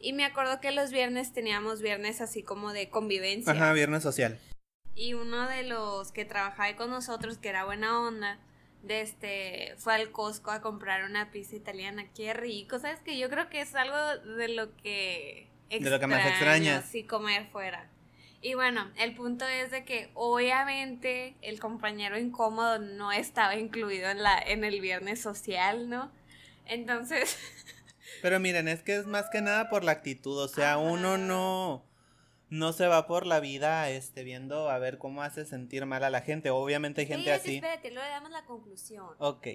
Y 0.00 0.14
me 0.14 0.24
acuerdo 0.24 0.58
que 0.62 0.70
los 0.70 0.90
viernes 0.90 1.34
teníamos 1.34 1.82
viernes 1.82 2.22
así 2.22 2.42
como 2.42 2.72
de 2.72 2.88
convivencia. 2.88 3.52
Ajá, 3.52 3.74
viernes 3.74 4.02
social. 4.02 4.40
Y 4.94 5.12
uno 5.12 5.46
de 5.48 5.64
los 5.64 6.12
que 6.12 6.24
trabajaba 6.24 6.74
con 6.76 6.88
nosotros, 6.88 7.36
que 7.36 7.50
era 7.50 7.66
buena 7.66 8.00
onda, 8.00 8.40
de 8.82 9.02
este, 9.02 9.74
fue 9.76 9.96
al 9.96 10.12
Costco 10.12 10.50
a 10.50 10.62
comprar 10.62 11.04
una 11.04 11.30
pizza 11.30 11.56
italiana. 11.56 12.06
Qué 12.14 12.32
rico, 12.32 12.78
¿sabes? 12.78 13.00
Que 13.00 13.18
yo 13.18 13.28
creo 13.28 13.50
que 13.50 13.60
es 13.60 13.74
algo 13.74 14.34
de 14.38 14.48
lo 14.48 14.74
que... 14.76 15.50
de 15.68 15.90
lo 15.90 16.00
que 16.00 16.06
más 16.06 16.26
extrañas. 16.26 16.86
Sí, 16.86 17.04
comer 17.04 17.48
fuera. 17.52 17.90
Y 18.42 18.54
bueno, 18.54 18.90
el 18.96 19.14
punto 19.14 19.46
es 19.46 19.70
de 19.70 19.84
que 19.84 20.10
obviamente 20.14 21.36
el 21.42 21.60
compañero 21.60 22.18
incómodo 22.18 22.78
no 22.78 23.12
estaba 23.12 23.56
incluido 23.56 24.08
en 24.08 24.22
la 24.22 24.38
en 24.38 24.64
el 24.64 24.80
viernes 24.80 25.20
social, 25.20 25.90
¿no? 25.90 26.10
Entonces, 26.64 27.38
Pero 28.22 28.40
miren, 28.40 28.68
es 28.68 28.82
que 28.82 28.96
es 28.96 29.06
más 29.06 29.28
que 29.30 29.40
nada 29.40 29.68
por 29.68 29.84
la 29.84 29.92
actitud, 29.92 30.38
o 30.38 30.48
sea, 30.48 30.78
uno 30.78 31.18
no 31.18 31.84
no 32.48 32.72
se 32.72 32.86
va 32.88 33.06
por 33.06 33.26
la 33.26 33.38
vida 33.38 33.88
este, 33.90 34.24
viendo 34.24 34.70
a 34.70 34.78
ver 34.78 34.98
cómo 34.98 35.22
hace 35.22 35.44
sentir 35.44 35.86
mal 35.86 36.02
a 36.02 36.10
la 36.10 36.20
gente. 36.20 36.50
Obviamente 36.50 37.02
hay 37.02 37.06
gente 37.06 37.32
así. 37.32 37.56
Espérate, 37.56 37.92
luego 37.92 38.04
le 38.04 38.12
damos 38.12 38.30
la 38.32 38.44
conclusión. 38.44 39.06
Ok. 39.18 39.46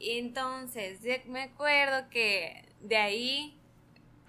Entonces, 0.00 1.00
me 1.26 1.42
acuerdo 1.42 2.08
que 2.08 2.64
de 2.80 2.96
ahí 2.96 3.59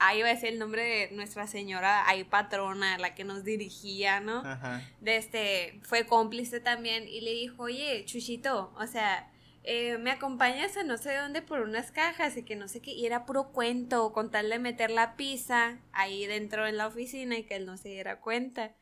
ahí 0.02 0.22
va 0.22 0.32
a 0.32 0.36
ser 0.36 0.54
el 0.54 0.60
nombre 0.60 0.84
de 0.84 1.16
nuestra 1.16 1.48
señora, 1.48 2.08
ahí 2.10 2.24
patrona, 2.24 2.98
la 2.98 3.14
que 3.14 3.24
nos 3.24 3.44
dirigía, 3.44 4.20
¿no? 4.20 4.40
Ajá. 4.46 4.82
De 5.00 5.18
este, 5.18 5.80
fue 5.84 6.06
cómplice 6.06 6.60
también 6.60 7.08
y 7.08 7.22
le 7.22 7.32
dijo, 7.32 7.64
oye, 7.64 8.04
Chuchito, 8.06 8.74
o 8.78 8.88
sea, 8.88 9.32
eh, 9.64 10.00
me 10.00 10.10
acompañas 10.10 10.76
a 10.76 10.84
no 10.84 10.98
sé 10.98 11.16
dónde 11.16 11.44
por 11.44 11.62
unas 11.62 11.92
cajas 11.92 12.36
y 12.36 12.44
que 12.44 12.56
no 12.56 12.68
sé 12.68 12.82
qué, 12.82 12.92
y 12.92 13.06
era 13.06 13.26
puro 13.26 13.52
cuento, 13.52 14.12
con 14.12 14.32
tal 14.32 14.50
de 14.50 14.58
meter 14.58 14.90
la 14.90 15.16
pizza 15.16 15.80
ahí 15.94 16.26
dentro 16.26 16.66
en 16.66 16.78
la 16.78 16.88
oficina 16.88 17.38
y 17.38 17.44
que 17.44 17.56
él 17.56 17.68
no 17.68 17.78
se 17.78 17.90
diera 17.90 18.20
cuenta. 18.20 18.76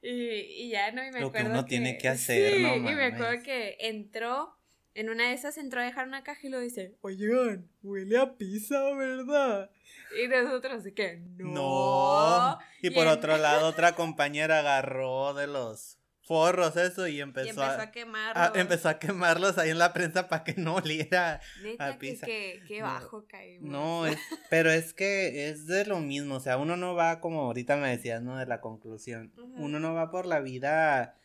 Y, 0.00 0.70
ya 0.70 0.90
no, 0.90 1.04
y 1.04 1.12
me 1.12 1.20
Lo 1.20 1.28
acuerdo. 1.28 1.48
Que 1.48 1.52
uno 1.52 1.64
tiene 1.64 1.96
que 1.96 2.08
hacer, 2.08 2.54
sí, 2.54 2.64
Y 2.64 2.80
me 2.80 3.04
acuerdo 3.04 3.42
que 3.44 3.76
entró, 3.78 4.56
en 4.94 5.10
una 5.10 5.28
de 5.28 5.34
esas 5.34 5.58
entró 5.58 5.80
a 5.80 5.84
dejar 5.84 6.06
una 6.06 6.22
caja 6.22 6.46
y 6.46 6.50
lo 6.50 6.60
dice, 6.60 6.96
oigan, 7.00 7.68
huele 7.82 8.18
a 8.18 8.36
pizza, 8.36 8.94
¿verdad? 8.94 9.70
Y 10.22 10.28
nosotros 10.28 10.84
que 10.94 11.22
no. 11.38 11.52
No. 11.52 12.58
Y, 12.82 12.90
por 12.90 13.06
otro 13.06 13.36
lado, 13.38 13.66
otra 13.66 13.94
compañera 13.94 14.58
agarró 14.58 15.32
de 15.34 15.46
los 15.46 15.98
forros 16.24 16.76
eso 16.76 17.08
y 17.08 17.20
empezó, 17.20 17.62
a, 17.62 17.90
quemarlos. 17.90 18.56
empezó 18.56 18.88
a 18.88 18.98
quemarlos 18.98 19.58
ahí 19.58 19.70
en 19.70 19.78
la 19.78 19.92
prensa 19.92 20.28
para 20.28 20.44
que 20.44 20.54
no 20.54 20.76
oliera 20.76 21.40
a 21.78 21.98
pizza. 21.98 22.26
Que, 22.26 22.62
que, 22.68 22.82
bajo 22.82 23.26
caímos. 23.26 23.70
No, 23.70 24.04
pero 24.50 24.70
es 24.70 24.94
que 24.94 25.48
es 25.48 25.66
de 25.66 25.84
lo 25.84 26.00
mismo, 26.00 26.36
o 26.36 26.40
sea, 26.40 26.58
uno 26.58 26.76
no 26.76 26.94
va 26.94 27.20
como 27.20 27.40
ahorita 27.42 27.76
me 27.76 27.90
decías, 27.90 28.22
¿no? 28.22 28.36
De 28.36 28.46
la 28.46 28.60
conclusión. 28.60 29.32
Uno 29.56 29.80
no 29.80 29.94
va 29.94 30.10
por 30.10 30.26
la 30.26 30.40
vida 30.40 31.16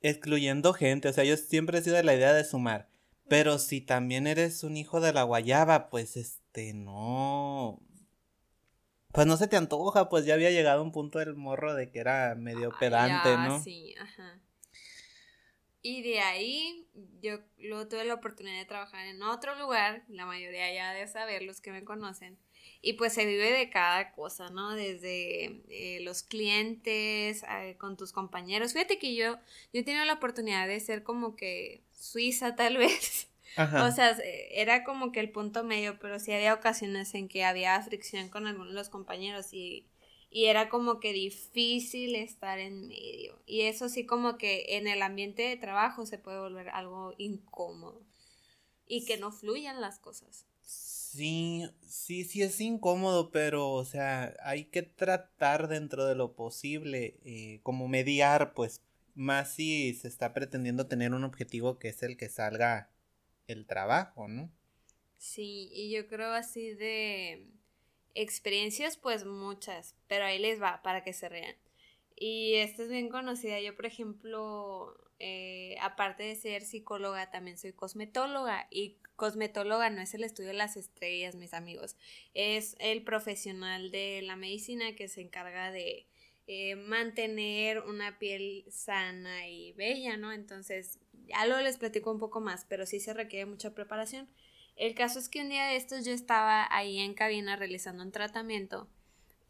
excluyendo 0.00 0.72
gente, 0.72 1.08
o 1.08 1.12
sea, 1.12 1.24
yo 1.24 1.36
siempre 1.36 1.78
he 1.78 1.82
sido 1.82 1.96
de 1.96 2.04
la 2.04 2.14
idea 2.14 2.32
de 2.32 2.44
sumar. 2.44 2.88
Pero 3.28 3.58
si 3.58 3.80
también 3.80 4.26
eres 4.26 4.64
un 4.64 4.76
hijo 4.76 5.00
de 5.00 5.12
la 5.12 5.22
guayaba, 5.22 5.88
pues 5.88 6.16
este 6.16 6.74
no 6.74 7.80
pues 9.12 9.26
no 9.26 9.36
se 9.36 9.48
te 9.48 9.56
antoja, 9.56 10.08
pues 10.08 10.24
ya 10.24 10.34
había 10.34 10.50
llegado 10.50 10.82
un 10.82 10.92
punto 10.92 11.18
del 11.18 11.34
morro 11.34 11.74
de 11.74 11.90
que 11.90 11.98
era 11.98 12.34
medio 12.36 12.72
pedante, 12.78 13.36
¿no? 13.36 13.62
Sí, 13.62 13.94
ajá. 13.98 14.38
Y 15.82 16.02
de 16.02 16.20
ahí 16.20 16.88
yo 17.20 17.40
luego 17.58 17.88
tuve 17.88 18.04
la 18.04 18.14
oportunidad 18.14 18.58
de 18.58 18.66
trabajar 18.66 19.06
en 19.06 19.22
otro 19.22 19.56
lugar, 19.56 20.04
la 20.08 20.26
mayoría 20.26 20.72
ya 20.72 20.92
de 20.92 21.08
saber, 21.08 21.42
los 21.42 21.60
que 21.60 21.72
me 21.72 21.84
conocen, 21.84 22.38
y 22.82 22.94
pues 22.94 23.12
se 23.12 23.26
vive 23.26 23.52
de 23.52 23.70
cada 23.70 24.12
cosa, 24.12 24.48
¿no? 24.50 24.74
Desde 24.74 25.62
eh, 25.68 26.00
los 26.02 26.22
clientes, 26.22 27.42
eh, 27.42 27.76
con 27.78 27.96
tus 27.96 28.12
compañeros. 28.12 28.72
Fíjate 28.72 28.98
que 28.98 29.14
yo, 29.14 29.36
yo 29.72 29.80
he 29.80 29.82
tenido 29.82 30.04
la 30.04 30.14
oportunidad 30.14 30.66
de 30.66 30.80
ser 30.80 31.02
como 31.02 31.36
que 31.36 31.82
suiza 31.92 32.56
tal 32.56 32.76
vez, 32.78 33.28
o 33.58 33.90
sea, 33.90 34.16
era 34.52 34.84
como 34.84 35.10
que 35.10 35.20
el 35.20 35.30
punto 35.30 35.64
medio, 35.64 35.98
pero 35.98 36.20
sí 36.20 36.32
había 36.32 36.54
ocasiones 36.54 37.14
en 37.14 37.28
que 37.28 37.44
había 37.44 37.80
fricción 37.82 38.28
con 38.28 38.46
algunos 38.46 38.68
de 38.68 38.78
los 38.78 38.88
compañeros 38.88 39.52
y, 39.52 39.86
y 40.30 40.44
era 40.44 40.68
como 40.68 41.00
que 41.00 41.12
difícil 41.12 42.14
estar 42.14 42.60
en 42.60 42.86
medio. 42.86 43.42
Y 43.46 43.62
eso 43.62 43.88
sí 43.88 44.06
como 44.06 44.38
que 44.38 44.76
en 44.76 44.86
el 44.86 45.02
ambiente 45.02 45.42
de 45.42 45.56
trabajo 45.56 46.06
se 46.06 46.18
puede 46.18 46.38
volver 46.38 46.68
algo 46.70 47.14
incómodo 47.18 48.00
y 48.86 49.04
que 49.04 49.16
no 49.16 49.32
fluyan 49.32 49.80
las 49.80 49.98
cosas. 49.98 50.46
Sí, 50.62 51.64
sí, 51.86 52.24
sí 52.24 52.42
es 52.42 52.60
incómodo, 52.60 53.30
pero, 53.32 53.70
o 53.72 53.84
sea, 53.84 54.34
hay 54.42 54.64
que 54.66 54.82
tratar 54.82 55.68
dentro 55.68 56.04
de 56.06 56.14
lo 56.14 56.34
posible, 56.34 57.18
eh, 57.24 57.60
como 57.62 57.88
mediar, 57.88 58.54
pues, 58.54 58.82
más 59.14 59.52
si 59.54 59.94
se 59.94 60.08
está 60.08 60.32
pretendiendo 60.32 60.86
tener 60.86 61.12
un 61.14 61.24
objetivo 61.24 61.78
que 61.78 61.88
es 61.88 62.02
el 62.02 62.16
que 62.16 62.28
salga 62.28 62.90
el 63.48 63.66
trabajo, 63.66 64.28
¿no? 64.28 64.50
Sí, 65.18 65.70
y 65.72 65.90
yo 65.92 66.08
creo 66.08 66.32
así 66.32 66.74
de 66.74 67.46
experiencias, 68.14 68.96
pues 68.96 69.24
muchas, 69.24 69.96
pero 70.08 70.24
ahí 70.24 70.38
les 70.38 70.60
va 70.62 70.82
para 70.82 71.04
que 71.04 71.12
se 71.12 71.28
rean. 71.28 71.56
Y 72.16 72.54
esta 72.56 72.82
es 72.84 72.88
bien 72.90 73.08
conocida. 73.10 73.60
Yo, 73.60 73.74
por 73.76 73.86
ejemplo, 73.86 74.94
eh, 75.20 75.76
aparte 75.80 76.24
de 76.24 76.34
ser 76.34 76.62
psicóloga, 76.62 77.30
también 77.30 77.58
soy 77.58 77.72
cosmetóloga. 77.72 78.66
Y 78.70 78.96
cosmetóloga 79.16 79.90
no 79.90 80.00
es 80.00 80.14
el 80.14 80.24
estudio 80.24 80.48
de 80.48 80.54
las 80.54 80.76
estrellas, 80.76 81.36
mis 81.36 81.54
amigos. 81.54 81.96
Es 82.34 82.74
el 82.80 83.02
profesional 83.04 83.90
de 83.90 84.22
la 84.22 84.34
medicina 84.34 84.96
que 84.96 85.08
se 85.08 85.20
encarga 85.20 85.70
de 85.70 86.06
eh, 86.46 86.74
mantener 86.74 87.80
una 87.80 88.18
piel 88.18 88.64
sana 88.70 89.46
y 89.46 89.72
bella, 89.74 90.16
¿no? 90.16 90.32
Entonces, 90.32 90.98
ya 91.28 91.46
lo 91.46 91.60
les 91.60 91.76
platico 91.76 92.10
un 92.10 92.18
poco 92.18 92.40
más, 92.40 92.66
pero 92.68 92.86
sí 92.86 92.98
se 92.98 93.14
requiere 93.14 93.46
mucha 93.46 93.74
preparación. 93.74 94.28
El 94.74 94.94
caso 94.94 95.18
es 95.18 95.28
que 95.28 95.42
un 95.42 95.50
día 95.50 95.66
de 95.66 95.76
estos 95.76 96.04
yo 96.04 96.12
estaba 96.12 96.66
ahí 96.74 96.98
en 96.98 97.14
cabina 97.14 97.54
realizando 97.54 98.02
un 98.02 98.12
tratamiento 98.12 98.88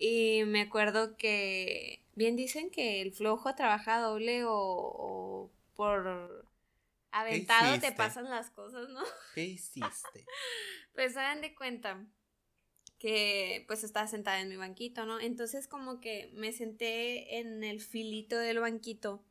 y 0.01 0.45
me 0.47 0.63
acuerdo 0.63 1.17
que 1.19 2.03
bien 2.15 2.35
dicen 2.35 2.71
que 2.71 3.03
el 3.03 3.13
flojo 3.13 3.55
trabaja 3.55 4.01
doble 4.01 4.45
o, 4.47 5.51
por 5.81 6.47
aventado 7.11 7.81
te 7.81 7.93
pasan 7.93 8.29
las 8.29 8.51
cosas, 8.51 8.91
¿no? 8.91 9.01
¿Qué 9.35 9.45
hiciste? 9.45 10.27
pues 10.93 11.17
hagan 11.17 11.41
de 11.41 11.55
cuenta 11.55 12.05
que 12.99 13.65
pues 13.67 13.83
estaba 13.83 14.07
sentada 14.07 14.43
en 14.43 14.51
mi 14.51 14.57
banquito, 14.57 15.07
¿no? 15.07 15.19
Entonces 15.21 15.69
como 15.69 15.99
que 16.03 16.31
me 16.35 16.53
senté 16.53 17.39
en 17.39 17.65
el 17.65 17.81
filito 17.81 18.37
del 18.37 18.61
banquito. 18.61 19.25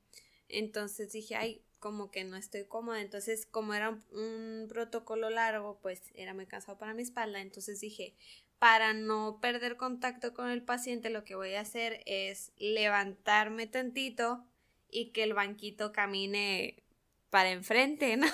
Entonces 0.47 1.11
dije, 1.11 1.35
ay, 1.35 1.63
como 1.77 2.09
que 2.09 2.23
no 2.23 2.35
estoy 2.35 2.65
cómoda. 2.65 2.99
Entonces, 2.99 3.45
como 3.45 3.75
era 3.75 3.91
un, 4.11 4.65
protocolo 4.69 5.29
largo, 5.29 5.79
pues 5.83 6.01
era 6.15 6.33
muy 6.33 6.47
cansado 6.47 6.79
para 6.79 6.95
mi 6.95 7.03
espalda. 7.03 7.41
Entonces 7.41 7.79
dije, 7.79 8.15
para 8.57 8.93
no 8.93 9.37
perder 9.39 9.77
contacto 9.77 10.33
con 10.33 10.49
el 10.49 10.63
paciente, 10.63 11.11
lo 11.11 11.23
que 11.23 11.35
voy 11.35 11.53
a 11.53 11.61
hacer 11.61 12.01
es 12.07 12.53
levantarme 12.57 13.67
tantito 13.67 14.48
y 14.91 15.11
que 15.11 15.23
el 15.23 15.33
banquito 15.33 15.91
camine 15.91 16.83
para 17.29 17.51
enfrente, 17.51 18.17
¿no? 18.17 18.27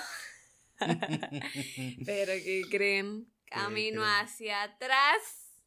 Pero 2.05 2.33
que 2.33 2.63
creen, 2.69 3.27
camino 3.45 4.03
hacia 4.03 4.63
atrás. 4.63 5.61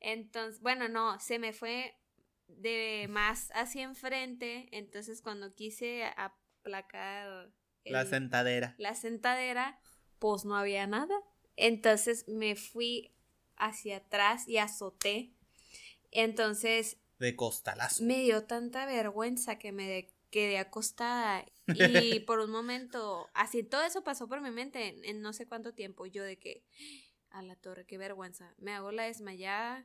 Entonces, 0.00 0.60
bueno, 0.60 0.88
no, 0.88 1.18
se 1.20 1.38
me 1.38 1.52
fue 1.52 1.94
de 2.48 3.06
más 3.08 3.50
hacia 3.54 3.82
enfrente. 3.82 4.68
Entonces, 4.72 5.20
cuando 5.22 5.54
quise 5.54 6.04
placar. 6.62 7.50
la 7.84 8.04
sentadera. 8.06 8.74
La 8.78 8.94
sentadera, 8.94 9.80
pues 10.18 10.44
no 10.44 10.56
había 10.56 10.86
nada. 10.86 11.14
Entonces 11.56 12.28
me 12.28 12.54
fui 12.54 13.14
hacia 13.56 13.98
atrás 13.98 14.46
y 14.46 14.58
azoté. 14.58 15.32
Entonces. 16.10 16.98
De 17.18 17.34
costalazo. 17.34 18.04
Me 18.04 18.20
dio 18.20 18.44
tanta 18.44 18.84
vergüenza 18.86 19.58
que 19.58 19.72
me 19.72 20.15
quedé 20.36 20.58
acostada. 20.58 21.46
Y 22.16 22.20
por 22.20 22.38
un 22.40 22.50
momento, 22.50 23.28
así 23.34 23.64
todo 23.64 23.84
eso 23.84 24.04
pasó 24.04 24.28
por 24.28 24.40
mi 24.40 24.50
mente 24.50 24.94
en, 25.02 25.20
no 25.20 25.32
sé 25.32 25.46
cuánto 25.46 25.72
tiempo. 25.72 26.06
Yo 26.06 26.22
de 26.22 26.38
que, 26.38 26.62
a 27.30 27.42
la 27.42 27.56
torre, 27.56 27.86
qué 27.86 27.98
vergüenza. 27.98 28.54
Me 28.58 28.72
hago 28.72 28.92
la 28.92 29.04
desmayada. 29.04 29.84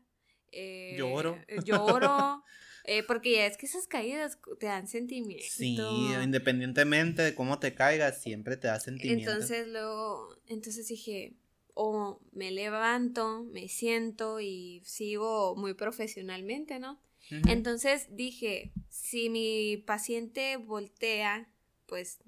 Eh, 0.52 0.96
lloro. 0.98 1.40
Lloro. 1.64 2.44
Eh, 2.84 3.04
porque 3.04 3.32
ya 3.32 3.46
es 3.46 3.58
que 3.58 3.66
esas 3.66 3.88
caídas 3.88 4.40
te 4.60 4.66
dan 4.66 4.88
sentimiento. 4.88 5.46
Sí, 5.50 5.78
independientemente 6.22 7.22
de 7.22 7.34
cómo 7.34 7.60
te 7.60 7.74
caigas, 7.74 8.22
siempre 8.22 8.58
te 8.58 8.68
da 8.68 8.80
sentimiento. 8.80 9.32
Entonces 9.32 9.68
luego, 9.68 10.36
entonces 10.48 10.88
dije, 10.88 11.36
o 11.74 12.20
me 12.32 12.52
levanto, 12.52 13.44
me 13.46 13.68
siento 13.70 14.40
y 14.40 14.82
sigo 14.84 15.56
muy 15.56 15.74
profesionalmente, 15.76 16.80
¿no? 16.80 17.00
Entonces 17.48 18.08
dije, 18.10 18.74
si 18.90 19.30
mi 19.30 19.78
paciente 19.78 20.58
voltea, 20.58 21.50
pues 21.86 22.20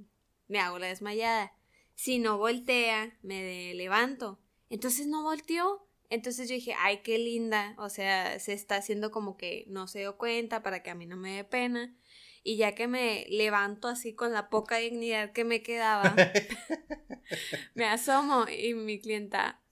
me 0.48 0.60
hago 0.60 0.80
la 0.80 0.88
desmayada. 0.88 1.54
Si 1.96 2.20
no 2.20 2.38
voltea, 2.38 3.18
me 3.22 3.74
levanto. 3.74 4.40
Entonces 4.70 5.08
no 5.08 5.24
volteó. 5.24 5.88
Entonces 6.10 6.48
yo 6.48 6.56
dije, 6.56 6.76
ay, 6.78 7.00
qué 7.04 7.18
linda, 7.18 7.74
o 7.80 7.90
sea, 7.90 8.40
se 8.40 8.54
está 8.54 8.76
haciendo 8.76 9.10
como 9.10 9.36
que 9.36 9.66
no 9.68 9.88
se 9.88 10.00
dio 10.00 10.16
cuenta 10.18 10.62
para 10.62 10.84
que 10.84 10.92
a 10.92 10.96
mí 10.96 11.08
no 11.08 11.18
me 11.18 11.38
dé 11.38 11.44
pena. 11.44 11.96
Y 12.44 12.58
ya 12.58 12.76
que 12.76 12.88
me 12.88 13.26
levanto 13.30 13.88
así 13.88 14.14
con 14.14 14.32
la 14.32 14.50
poca 14.50 14.78
dignidad 14.78 15.32
que 15.32 15.44
me 15.44 15.64
quedaba, 15.64 16.16
me 17.74 17.86
asomo 17.86 18.46
y 18.48 18.76
mi 18.76 19.00
clienta 19.00 19.63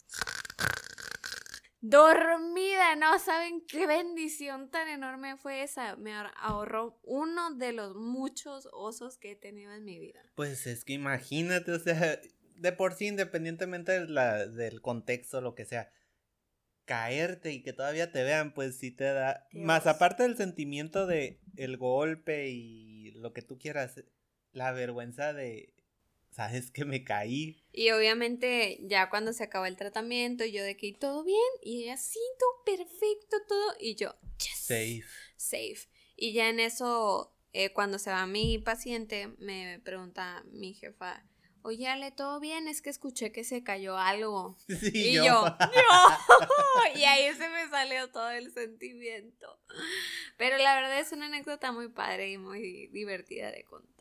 dormida, 1.81 2.95
no 2.95 3.17
saben 3.19 3.65
qué 3.67 3.87
bendición 3.87 4.69
tan 4.69 4.87
enorme 4.87 5.35
fue 5.35 5.63
esa. 5.63 5.95
Me 5.97 6.13
ahorró 6.37 6.99
uno 7.03 7.55
de 7.55 7.73
los 7.73 7.95
muchos 7.95 8.69
osos 8.71 9.17
que 9.17 9.31
he 9.31 9.35
tenido 9.35 9.73
en 9.73 9.83
mi 9.83 9.99
vida. 9.99 10.21
Pues 10.35 10.67
es 10.67 10.85
que 10.85 10.93
imagínate, 10.93 11.71
o 11.71 11.79
sea, 11.79 12.19
de 12.55 12.71
por 12.71 12.93
sí, 12.93 13.07
independientemente 13.07 14.07
la, 14.07 14.45
del 14.45 14.81
contexto, 14.81 15.41
lo 15.41 15.55
que 15.55 15.65
sea, 15.65 15.91
caerte 16.85 17.51
y 17.51 17.63
que 17.63 17.73
todavía 17.73 18.11
te 18.11 18.23
vean, 18.23 18.53
pues 18.53 18.77
sí 18.77 18.91
te 18.91 19.05
da. 19.05 19.47
Más 19.51 19.87
aparte 19.87 20.23
del 20.23 20.37
sentimiento 20.37 21.07
de 21.07 21.41
el 21.57 21.77
golpe 21.77 22.49
y 22.49 23.11
lo 23.11 23.33
que 23.33 23.41
tú 23.41 23.57
quieras, 23.57 24.03
la 24.51 24.71
vergüenza 24.71 25.33
de, 25.33 25.73
sabes 26.31 26.71
que 26.71 26.85
me 26.85 27.03
caí. 27.03 27.63
Y 27.71 27.91
obviamente 27.91 28.79
ya 28.81 29.09
cuando 29.09 29.33
se 29.33 29.43
acabó 29.43 29.65
el 29.65 29.77
tratamiento, 29.77 30.45
yo 30.45 30.63
de 30.63 30.75
que 30.77 30.93
todo 30.93 31.23
bien, 31.23 31.39
y 31.61 31.83
ella 31.83 31.97
sí, 31.97 32.19
todo 32.39 32.77
perfecto, 32.77 33.37
todo, 33.47 33.75
y 33.79 33.95
yo, 33.95 34.15
Safe. 34.71 35.03
Safe. 35.35 35.89
Y 36.15 36.33
ya 36.33 36.49
en 36.49 36.59
eso, 36.59 37.35
eh, 37.53 37.71
cuando 37.73 37.99
se 37.99 38.09
va 38.09 38.25
mi 38.25 38.57
paciente, 38.57 39.27
me 39.39 39.79
pregunta 39.83 40.43
mi 40.51 40.73
jefa, 40.73 41.23
oye 41.63 41.87
Ale, 41.87 42.11
¿todo 42.11 42.39
bien? 42.39 42.67
Es 42.67 42.81
que 42.81 42.89
escuché 42.89 43.31
que 43.31 43.43
se 43.43 43.63
cayó 43.63 43.97
algo. 43.97 44.57
y 44.93 45.15
yo, 45.15 45.23
yo, 45.23 45.57
y 46.95 47.03
ahí 47.03 47.33
se 47.33 47.49
me 47.49 47.69
salió 47.69 48.09
todo 48.11 48.29
el 48.29 48.51
sentimiento. 48.53 49.59
Pero 50.37 50.57
la 50.57 50.75
verdad 50.75 50.99
es 50.99 51.11
una 51.11 51.27
anécdota 51.27 51.71
muy 51.71 51.89
padre 51.89 52.31
y 52.31 52.37
muy 52.37 52.87
divertida 52.87 53.51
de 53.51 53.63
contar. 53.65 54.00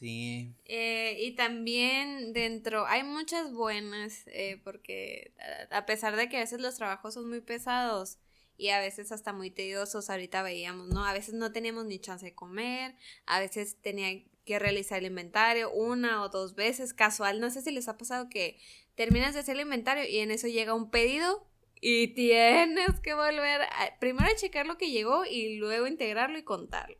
Sí. 0.00 0.54
Eh, 0.64 1.18
y 1.20 1.32
también 1.32 2.32
dentro, 2.32 2.86
hay 2.86 3.02
muchas 3.02 3.52
buenas, 3.52 4.22
eh, 4.28 4.58
porque 4.64 5.34
a 5.70 5.84
pesar 5.84 6.16
de 6.16 6.30
que 6.30 6.38
a 6.38 6.40
veces 6.40 6.60
los 6.60 6.76
trabajos 6.76 7.14
son 7.14 7.28
muy 7.28 7.42
pesados 7.42 8.18
y 8.56 8.70
a 8.70 8.80
veces 8.80 9.12
hasta 9.12 9.34
muy 9.34 9.50
tediosos, 9.50 10.08
ahorita 10.08 10.42
veíamos, 10.42 10.88
¿no? 10.88 11.04
A 11.04 11.12
veces 11.12 11.34
no 11.34 11.52
teníamos 11.52 11.84
ni 11.84 11.98
chance 11.98 12.24
de 12.24 12.34
comer, 12.34 12.94
a 13.26 13.40
veces 13.40 13.76
tenía 13.82 14.24
que 14.46 14.58
realizar 14.58 14.98
el 14.98 15.06
inventario 15.06 15.70
una 15.70 16.22
o 16.22 16.30
dos 16.30 16.54
veces, 16.54 16.94
casual, 16.94 17.38
no 17.38 17.50
sé 17.50 17.60
si 17.60 17.70
les 17.70 17.86
ha 17.88 17.98
pasado 17.98 18.30
que 18.30 18.58
terminas 18.94 19.34
de 19.34 19.40
hacer 19.40 19.56
el 19.56 19.62
inventario 19.62 20.04
y 20.08 20.18
en 20.18 20.30
eso 20.30 20.48
llega 20.48 20.72
un 20.72 20.90
pedido 20.90 21.46
y 21.78 22.08
tienes 22.08 23.00
que 23.00 23.12
volver 23.12 23.62
a, 23.62 23.98
primero 23.98 24.26
a 24.26 24.36
checar 24.36 24.66
lo 24.66 24.78
que 24.78 24.90
llegó 24.90 25.26
y 25.26 25.56
luego 25.56 25.86
integrarlo 25.86 26.38
y 26.38 26.42
contarlo. 26.42 26.96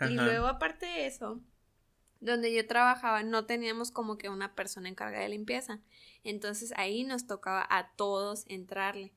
Y 0.00 0.14
luego 0.14 0.46
aparte 0.46 0.86
de 0.86 1.06
eso, 1.06 1.42
donde 2.20 2.52
yo 2.52 2.66
trabajaba 2.66 3.22
no 3.22 3.46
teníamos 3.46 3.90
como 3.90 4.18
que 4.18 4.28
una 4.28 4.54
persona 4.54 4.88
encargada 4.88 5.22
de 5.22 5.30
limpieza. 5.30 5.80
Entonces 6.24 6.72
ahí 6.76 7.04
nos 7.04 7.26
tocaba 7.26 7.66
a 7.70 7.92
todos 7.94 8.44
entrarle. 8.48 9.12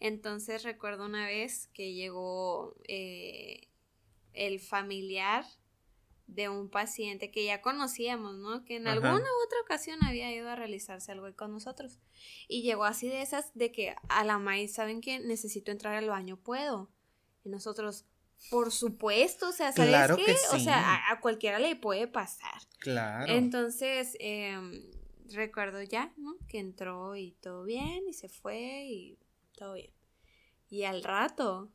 Entonces 0.00 0.62
recuerdo 0.62 1.06
una 1.06 1.26
vez 1.26 1.68
que 1.72 1.94
llegó 1.94 2.76
eh, 2.86 3.68
el 4.32 4.60
familiar 4.60 5.44
de 6.26 6.48
un 6.48 6.70
paciente 6.70 7.30
que 7.30 7.44
ya 7.44 7.60
conocíamos, 7.60 8.36
¿no? 8.36 8.64
Que 8.64 8.76
en 8.76 8.88
alguna 8.88 9.18
u 9.18 9.44
otra 9.46 9.60
ocasión 9.62 10.02
había 10.02 10.32
ido 10.32 10.48
a 10.48 10.56
realizarse 10.56 11.12
algo 11.12 11.26
con 11.36 11.52
nosotros. 11.52 12.00
Y 12.48 12.62
llegó 12.62 12.84
así 12.84 13.08
de 13.08 13.22
esas 13.22 13.52
de 13.54 13.72
que 13.72 13.94
a 14.08 14.24
la 14.24 14.38
maíz, 14.38 14.74
¿saben 14.74 15.00
qué? 15.00 15.18
Necesito 15.18 15.70
entrar 15.70 15.94
al 15.94 16.08
baño, 16.08 16.38
¿puedo? 16.38 16.90
Y 17.44 17.50
nosotros, 17.50 18.06
por 18.50 18.72
supuesto, 18.72 19.48
o 19.48 19.52
sea, 19.52 19.72
¿sabes 19.72 20.16
qué? 20.16 20.34
O 20.52 20.58
sea, 20.58 21.10
a, 21.10 21.20
cualquiera 21.20 21.58
le 21.58 21.76
puede 21.76 22.06
pasar. 22.06 22.60
Claro. 22.78 23.32
Entonces, 23.32 24.16
em, 24.20 24.84
recuerdo 25.32 25.82
ya, 25.82 26.12
¿no? 26.16 26.36
Que 26.48 26.58
entró 26.58 27.16
y 27.16 27.32
todo 27.40 27.64
bien 27.64 28.06
y 28.08 28.12
se 28.12 28.28
fue 28.28 28.86
y 28.86 29.18
todo 29.56 29.74
bien. 29.74 29.90
Y 30.68 30.84
al 30.84 31.02
rato, 31.02 31.72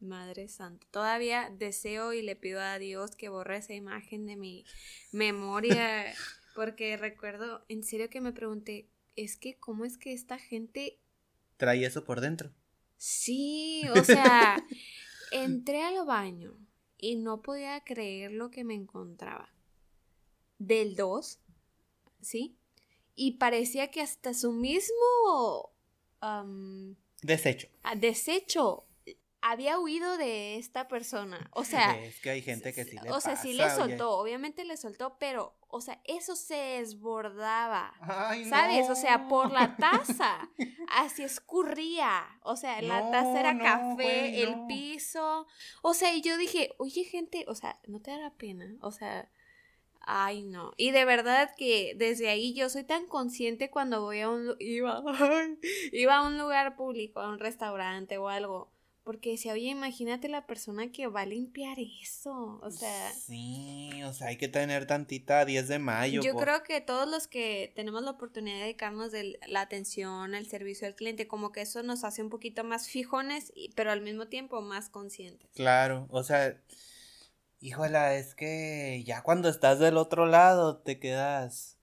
Madre 0.00 0.48
Santa, 0.48 0.86
todavía 0.90 1.50
deseo 1.56 2.12
y 2.12 2.22
le 2.22 2.36
pido 2.36 2.60
a 2.60 2.78
Dios 2.78 3.16
que 3.16 3.28
borre 3.28 3.58
esa 3.58 3.74
imagen 3.74 4.26
de 4.26 4.36
mi 4.36 4.64
memoria, 5.12 6.04
porque 6.54 6.96
recuerdo, 6.96 7.64
en 7.68 7.82
serio 7.82 8.10
que 8.10 8.20
me 8.20 8.32
pregunté, 8.32 8.90
es 9.16 9.36
que, 9.36 9.56
¿cómo 9.58 9.84
es 9.84 9.96
que 9.96 10.12
esta 10.12 10.38
gente... 10.38 11.00
Trae 11.56 11.84
eso 11.84 12.04
por 12.04 12.20
dentro. 12.20 12.52
Sí, 12.96 13.82
o 13.94 14.04
sea, 14.04 14.64
Entré 15.34 15.82
al 15.82 16.06
baño 16.06 16.56
y 16.96 17.16
no 17.16 17.42
podía 17.42 17.82
creer 17.82 18.30
lo 18.30 18.52
que 18.52 18.62
me 18.62 18.74
encontraba. 18.74 19.52
Del 20.60 20.94
2, 20.94 21.40
¿sí? 22.20 22.56
Y 23.16 23.32
parecía 23.32 23.90
que 23.90 24.00
hasta 24.00 24.32
su 24.32 24.52
mismo... 24.52 25.72
desecho. 27.20 27.66
Ah, 27.82 27.96
desecho 27.96 28.86
había 29.44 29.78
huido 29.78 30.16
de 30.16 30.56
esta 30.56 30.88
persona. 30.88 31.50
O 31.52 31.64
sea. 31.64 32.02
Es 32.02 32.18
que 32.20 32.30
hay 32.30 32.42
gente 32.42 32.72
que 32.72 32.84
sí 32.84 32.96
le 33.02 33.10
O 33.10 33.20
sea, 33.20 33.36
sí 33.36 33.52
le 33.52 33.70
soltó, 33.70 34.18
obviamente 34.18 34.64
le 34.64 34.76
soltó, 34.76 35.16
pero, 35.18 35.54
o 35.68 35.80
sea, 35.80 36.00
eso 36.04 36.34
se 36.34 36.54
desbordaba. 36.54 37.94
¿Sabes? 38.48 38.88
O 38.88 38.94
sea, 38.94 39.28
por 39.28 39.52
la 39.52 39.76
taza. 39.76 40.48
así 40.88 41.22
escurría. 41.22 42.24
O 42.42 42.56
sea, 42.56 42.80
la 42.80 43.10
taza 43.10 43.38
era 43.38 43.58
café, 43.58 44.42
el 44.42 44.66
piso. 44.66 45.46
O 45.82 45.92
sea, 45.92 46.14
y 46.14 46.22
yo 46.22 46.38
dije, 46.38 46.74
oye, 46.78 47.04
gente, 47.04 47.44
o 47.46 47.54
sea, 47.54 47.78
no 47.86 48.00
te 48.00 48.10
da 48.10 48.30
pena. 48.30 48.76
O 48.80 48.90
sea. 48.90 49.30
Ay, 50.06 50.42
no. 50.42 50.74
Y 50.76 50.90
de 50.90 51.06
verdad 51.06 51.54
que 51.56 51.94
desde 51.96 52.28
ahí 52.28 52.52
yo 52.52 52.68
soy 52.68 52.84
tan 52.84 53.06
consciente 53.06 53.70
cuando 53.70 54.02
voy 54.02 54.20
a 54.20 54.28
un 54.28 54.54
iba, 54.58 55.02
iba 55.92 56.16
a 56.16 56.26
un 56.26 56.36
lugar 56.36 56.76
público, 56.76 57.20
a 57.20 57.30
un 57.30 57.38
restaurante 57.38 58.18
o 58.18 58.28
algo 58.28 58.73
porque 59.04 59.32
decía, 59.32 59.52
oye, 59.52 59.68
imagínate 59.68 60.28
la 60.28 60.46
persona 60.46 60.90
que 60.90 61.06
va 61.06 61.20
a 61.20 61.26
limpiar 61.26 61.76
eso. 61.78 62.58
O 62.62 62.70
sea. 62.70 63.12
Sí, 63.12 64.02
o 64.02 64.14
sea, 64.14 64.28
hay 64.28 64.38
que 64.38 64.48
tener 64.48 64.86
tantita 64.86 65.44
10 65.44 65.68
de 65.68 65.78
mayo. 65.78 66.22
Yo 66.22 66.34
creo 66.34 66.62
que 66.62 66.80
todos 66.80 67.06
los 67.06 67.26
que 67.26 67.70
tenemos 67.76 68.02
la 68.02 68.12
oportunidad 68.12 68.56
de 68.56 68.62
dedicarnos 68.62 69.12
de 69.12 69.38
la 69.46 69.60
atención, 69.60 70.34
el 70.34 70.46
servicio 70.46 70.88
al 70.88 70.94
cliente, 70.94 71.28
como 71.28 71.52
que 71.52 71.60
eso 71.60 71.82
nos 71.82 72.02
hace 72.02 72.22
un 72.22 72.30
poquito 72.30 72.64
más 72.64 72.88
fijones, 72.88 73.52
pero 73.76 73.92
al 73.92 74.00
mismo 74.00 74.26
tiempo 74.28 74.62
más 74.62 74.88
conscientes. 74.88 75.50
Claro, 75.54 76.06
o 76.10 76.22
sea, 76.22 76.58
híjola, 77.60 78.14
es 78.14 78.34
que 78.34 79.02
ya 79.04 79.22
cuando 79.22 79.50
estás 79.50 79.78
del 79.78 79.98
otro 79.98 80.24
lado 80.24 80.78
te 80.78 80.98
quedas. 80.98 81.78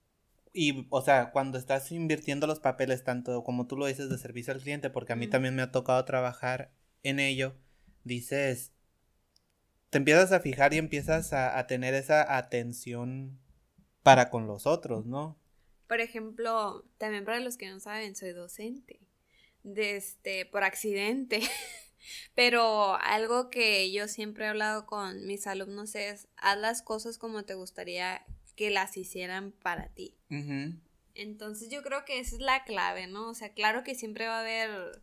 Y, 0.53 0.87
o 0.89 1.01
sea, 1.01 1.31
cuando 1.31 1.57
estás 1.57 1.91
invirtiendo 1.93 2.45
los 2.45 2.59
papeles, 2.59 3.03
tanto 3.05 3.43
como 3.43 3.67
tú 3.67 3.77
lo 3.77 3.85
dices 3.85 4.09
de 4.09 4.17
servicio 4.17 4.51
al 4.51 4.59
cliente, 4.59 4.89
porque 4.89 5.13
a 5.13 5.15
mí 5.15 5.27
también 5.27 5.55
me 5.55 5.61
ha 5.61 5.71
tocado 5.71 6.03
trabajar 6.03 6.73
en 7.03 7.19
ello, 7.19 7.55
dices, 8.03 8.71
te 9.89 9.97
empiezas 9.97 10.31
a 10.31 10.39
fijar 10.39 10.73
y 10.73 10.77
empiezas 10.77 11.33
a, 11.33 11.67
tener 11.67 11.93
esa 11.93 12.37
atención 12.37 13.39
para 14.03 14.29
con 14.29 14.47
los 14.47 14.65
otros, 14.65 15.05
¿no? 15.05 15.37
Por 15.87 15.99
ejemplo, 15.99 16.85
también 16.97 17.25
para 17.25 17.41
los 17.41 17.57
que 17.57 17.69
no 17.69 17.79
saben, 17.79 18.15
soy 18.15 18.31
docente. 18.31 19.01
De 19.63 19.97
este, 19.97 20.45
por 20.45 20.63
accidente. 20.63 21.41
Pero 22.35 22.95
algo 22.95 23.49
que 23.49 23.91
yo 23.91 24.07
siempre 24.07 24.45
he 24.45 24.47
hablado 24.47 24.85
con 24.85 25.27
mis 25.27 25.45
alumnos 25.45 25.93
es, 25.95 26.27
haz 26.37 26.57
las 26.57 26.81
cosas 26.81 27.17
como 27.17 27.43
te 27.43 27.53
gustaría 27.53 28.25
que 28.55 28.69
las 28.71 28.95
hicieran 28.95 29.51
para 29.51 29.89
ti. 29.89 30.17
Entonces 31.13 31.69
yo 31.69 31.83
creo 31.83 32.05
que 32.05 32.19
esa 32.19 32.35
es 32.35 32.41
la 32.41 32.63
clave, 32.63 33.07
¿no? 33.07 33.29
O 33.29 33.33
sea, 33.33 33.53
claro 33.53 33.83
que 33.83 33.93
siempre 33.93 34.27
va 34.27 34.37
a 34.37 34.41
haber 34.41 35.01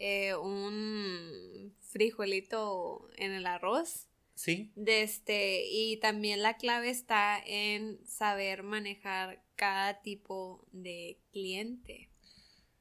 eh, 0.00 0.34
un 0.36 1.74
frijolito 1.80 3.08
en 3.16 3.32
el 3.32 3.46
arroz. 3.46 4.06
Sí. 4.34 4.70
De 4.76 5.02
este, 5.02 5.66
y 5.66 5.96
también 5.96 6.42
la 6.42 6.56
clave 6.56 6.90
está 6.90 7.42
en 7.44 7.98
saber 8.06 8.62
manejar 8.62 9.42
cada 9.56 10.00
tipo 10.00 10.64
de 10.70 11.18
cliente. 11.32 12.08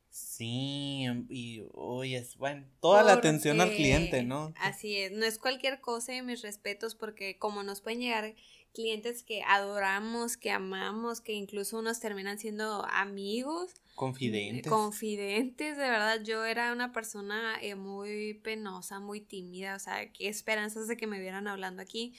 Sí, 0.10 1.06
y 1.30 1.64
hoy 1.74 2.16
es 2.16 2.38
bueno, 2.38 2.66
toda 2.80 3.04
la 3.04 3.14
atención 3.14 3.62
al 3.62 3.72
cliente, 3.72 4.24
¿no? 4.24 4.52
Así 4.60 4.98
es, 4.98 5.12
no 5.12 5.26
es 5.26 5.38
cualquier 5.38 5.80
cosa 5.80 6.16
y 6.16 6.24
mis 6.24 6.42
respetos 6.42 6.96
porque 6.96 7.38
como 7.38 7.62
nos 7.62 7.82
pueden 7.82 8.00
llegar 8.00 8.36
clientes 8.74 9.24
que 9.24 9.42
adoramos, 9.44 10.38
que 10.38 10.52
amamos, 10.52 11.22
que 11.22 11.34
incluso 11.34 11.80
unos 11.80 12.00
terminan 12.00 12.40
siendo 12.40 12.86
amigos. 12.86 13.74
Confidentes. 13.98 14.72
Confidentes, 14.72 15.76
de 15.76 15.90
verdad. 15.90 16.22
Yo 16.22 16.46
era 16.46 16.72
una 16.72 16.92
persona 16.92 17.58
eh, 17.64 17.74
muy 17.74 18.36
penosa, 18.36 19.00
muy 19.00 19.22
tímida, 19.22 19.76
o 19.76 19.80
sea, 19.80 20.14
qué 20.14 20.28
esperanzas 20.28 20.88
de 20.88 20.96
que 20.98 21.08
me 21.08 21.20
vieran 21.20 21.48
hablando 21.48 21.82
aquí. 21.82 22.14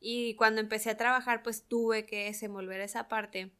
Y 0.00 0.34
cuando 0.34 0.60
empecé 0.60 0.90
a 0.90 0.96
trabajar, 0.96 1.44
pues 1.44 1.68
tuve 1.68 2.04
que 2.04 2.24
desenvolver 2.24 2.80
esa 2.80 3.06
parte. 3.06 3.52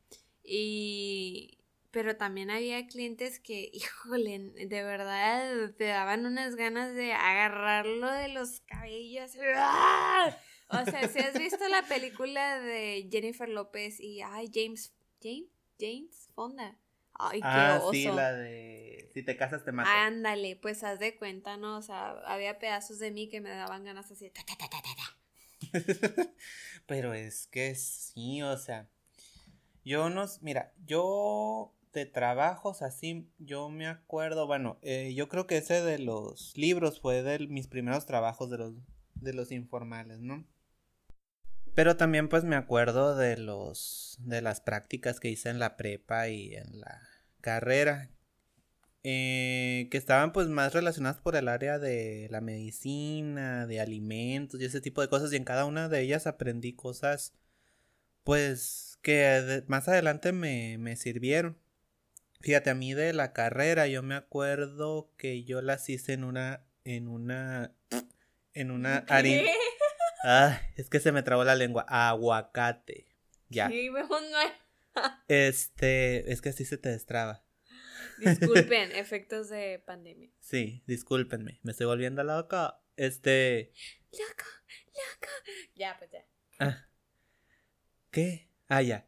Y, 0.42 1.59
pero 1.92 2.16
también 2.16 2.50
había 2.50 2.88
clientes 2.88 3.38
que, 3.38 3.70
híjole, 3.72 4.40
de 4.40 4.83
verdad 4.83 5.72
te 5.78 5.85
daban 5.85 6.26
unas 6.26 6.56
ganas 6.56 6.92
de 6.96 7.12
agarrarlo 7.12 8.11
de 8.11 8.30
los 8.30 8.59
cabellos. 8.62 9.30
¡Ah! 9.54 10.37
O 10.70 10.85
sea, 10.90 11.06
si 11.06 11.20
has 11.20 11.38
visto 11.38 11.68
la 11.68 11.83
película 11.85 12.59
de 12.59 13.09
Jennifer 13.12 13.48
López 13.48 14.00
y 14.00 14.22
ay, 14.22 14.50
James, 14.52 14.92
James, 15.22 15.50
James 15.78 16.28
Fonda. 16.35 16.76
Ay, 17.20 17.40
qué 17.40 17.46
ah, 17.46 17.80
sí, 17.90 18.04
la 18.04 18.33
de 18.33 18.70
si 19.12 19.22
te 19.22 19.37
casas 19.37 19.64
te 19.64 19.72
mato. 19.72 19.90
Ándale, 19.92 20.56
pues 20.56 20.83
haz 20.85 20.98
de 20.98 21.16
cuenta, 21.16 21.56
¿no? 21.56 21.76
O 21.76 21.83
sea, 21.83 22.11
había 22.26 22.59
pedazos 22.59 22.98
de 22.98 23.11
mí 23.11 23.28
que 23.28 23.40
me 23.40 23.50
daban 23.50 23.85
ganas 23.85 24.11
así 24.11 24.24
de 24.24 24.30
ta, 24.30 24.42
ta, 24.46 24.56
ta, 24.56 24.68
ta, 24.68 24.80
ta. 24.83 25.11
Pero 26.87 27.12
es 27.12 27.46
que 27.48 27.74
sí, 27.74 28.42
o 28.42 28.56
sea, 28.56 28.88
yo 29.85 30.11
no, 30.11 30.26
mira, 30.40 30.72
yo 30.87 31.74
de 31.92 32.06
trabajos 32.06 32.83
así, 32.83 33.28
yo 33.38 33.68
me 33.68 33.87
acuerdo, 33.88 34.46
bueno, 34.46 34.78
eh, 34.83 35.12
yo 35.14 35.28
creo 35.28 35.46
que 35.46 35.59
ese 35.59 35.83
de 35.83 35.98
los 35.98 36.56
libros 36.56 37.00
fue 37.00 37.22
de 37.22 37.46
mis 37.48 37.66
primeros 37.66 38.06
trabajos 38.06 38.50
de 38.50 38.59
los, 38.59 38.74
de 39.14 39.35
los 39.35 39.50
informales, 39.50 40.20
¿no? 40.20 40.44
Pero 41.74 41.96
también 41.96 42.28
pues 42.28 42.44
me 42.44 42.56
acuerdo 42.56 43.16
de 43.16 43.37
los, 43.37 44.16
de 44.20 44.40
las 44.42 44.61
prácticas 44.61 45.20
que 45.20 45.30
hice 45.30 45.50
en 45.50 45.59
la 45.59 45.76
prepa 45.76 46.28
y 46.28 46.54
en 46.54 46.80
la 46.80 47.09
carrera, 47.40 48.11
eh, 49.03 49.88
que 49.90 49.98
estaban 49.98 50.33
pues 50.33 50.48
más 50.48 50.74
relacionadas 50.74 51.20
por 51.20 51.37
el 51.37 51.48
área 51.48 51.79
de 51.79 52.29
la 52.31 52.40
medicina, 52.40 53.66
de 53.66 53.81
alimentos 53.81 54.61
y 54.61 54.64
ese 54.66 54.81
tipo 54.81 55.00
de 55.00 55.09
cosas 55.09 55.33
y 55.33 55.37
en 55.37 55.44
cada 55.44 55.64
una 55.64 55.88
de 55.88 56.00
ellas 56.03 56.26
aprendí 56.26 56.74
cosas 56.74 57.33
pues 58.24 58.98
que 59.03 59.64
más 59.66 59.88
adelante 59.88 60.33
me, 60.33 60.76
me 60.79 60.96
sirvieron. 60.96 61.59
Fíjate, 62.40 62.70
a 62.70 62.74
mí 62.74 62.94
de 62.94 63.12
la 63.12 63.33
carrera 63.33 63.87
yo 63.87 64.03
me 64.03 64.14
acuerdo 64.14 65.11
que 65.16 65.44
yo 65.44 65.61
las 65.62 65.88
hice 65.88 66.14
en 66.14 66.24
una, 66.24 66.64
en 66.85 67.09
una, 67.09 67.72
en 68.55 68.70
una 68.70 68.98
harina. 69.09 69.50
Ah, 70.24 70.61
es 70.76 70.90
que 70.90 71.00
se 71.00 71.12
me 71.12 71.22
trabó 71.22 71.44
la 71.44 71.55
lengua. 71.55 71.85
Aguacate. 71.88 73.07
Ya. 73.48 73.68
Este, 75.29 76.33
es 76.33 76.42
que 76.42 76.48
así 76.48 76.64
se 76.64 76.79
te 76.79 76.88
destraba. 76.88 77.44
Disculpen, 78.18 78.92
efectos 78.96 79.48
de 79.48 79.83
pandemia. 79.87 80.31
Sí, 80.40 80.83
discúlpenme, 80.87 81.61
me 81.62 81.72
estoy 81.72 81.87
volviendo 81.87 82.22
loco. 82.24 82.74
Este. 82.96 83.72
Loco, 84.12 84.48
loco. 84.68 85.33
Ya, 85.74 85.96
pues 85.98 86.11
ya. 86.11 86.26
Ah. 86.59 86.88
¿Qué? 88.11 88.50
Ah, 88.68 88.83
ya. 88.83 89.07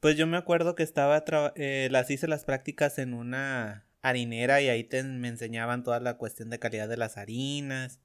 Pues 0.00 0.16
yo 0.16 0.26
me 0.26 0.36
acuerdo 0.36 0.74
que 0.74 0.82
estaba, 0.82 1.22
eh, 1.56 1.88
las 1.90 2.10
hice 2.10 2.26
las 2.26 2.44
prácticas 2.44 2.98
en 2.98 3.14
una 3.14 3.86
harinera 4.02 4.60
y 4.60 4.68
ahí 4.68 4.84
te, 4.84 5.02
me 5.02 5.28
enseñaban 5.28 5.82
toda 5.82 6.00
la 6.00 6.18
cuestión 6.18 6.50
de 6.50 6.58
calidad 6.58 6.88
de 6.88 6.96
las 6.96 7.16
harinas. 7.16 8.00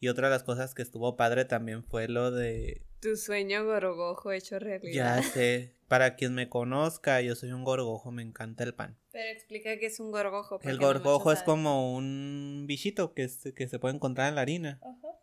Y 0.00 0.08
otra 0.08 0.28
de 0.28 0.34
las 0.34 0.44
cosas 0.44 0.74
que 0.74 0.82
estuvo 0.82 1.16
padre 1.16 1.44
también 1.44 1.82
fue 1.84 2.08
lo 2.08 2.30
de... 2.30 2.82
Tu 3.00 3.16
sueño 3.16 3.64
gorgojo 3.64 4.32
hecho 4.32 4.56
Ya 4.56 4.60
realidad. 4.60 5.22
sé, 5.34 5.74
para 5.88 6.16
quien 6.16 6.34
me 6.34 6.48
conozca, 6.48 7.20
yo 7.20 7.34
soy 7.34 7.52
un 7.52 7.64
gorgojo, 7.64 8.10
me 8.10 8.22
encanta 8.22 8.64
el 8.64 8.74
pan. 8.74 8.96
Pero 9.10 9.28
explica 9.30 9.78
qué 9.78 9.86
es 9.86 10.00
un 10.00 10.10
gorgojo. 10.10 10.60
El 10.62 10.78
gorgojo 10.78 11.32
es 11.32 11.42
como 11.42 11.94
un 11.94 12.64
bichito 12.66 13.14
que, 13.14 13.28
que 13.54 13.68
se 13.68 13.78
puede 13.78 13.94
encontrar 13.94 14.28
en 14.28 14.34
la 14.36 14.42
harina. 14.42 14.80
Ajá. 14.82 15.18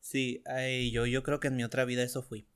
Sí, 0.00 0.42
yo, 0.92 1.04
yo 1.06 1.22
creo 1.22 1.40
que 1.40 1.48
en 1.48 1.56
mi 1.56 1.64
otra 1.64 1.84
vida 1.84 2.02
eso 2.04 2.22
fui. 2.22 2.46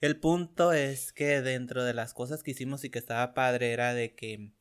El 0.00 0.18
punto 0.18 0.72
es 0.72 1.12
que 1.12 1.42
dentro 1.42 1.84
de 1.84 1.92
las 1.92 2.14
cosas 2.14 2.42
que 2.42 2.52
hicimos 2.52 2.84
y 2.84 2.90
que 2.90 3.00
estaba 3.00 3.34
padre 3.34 3.72
era 3.72 3.92
de 3.92 4.14
que 4.14 4.52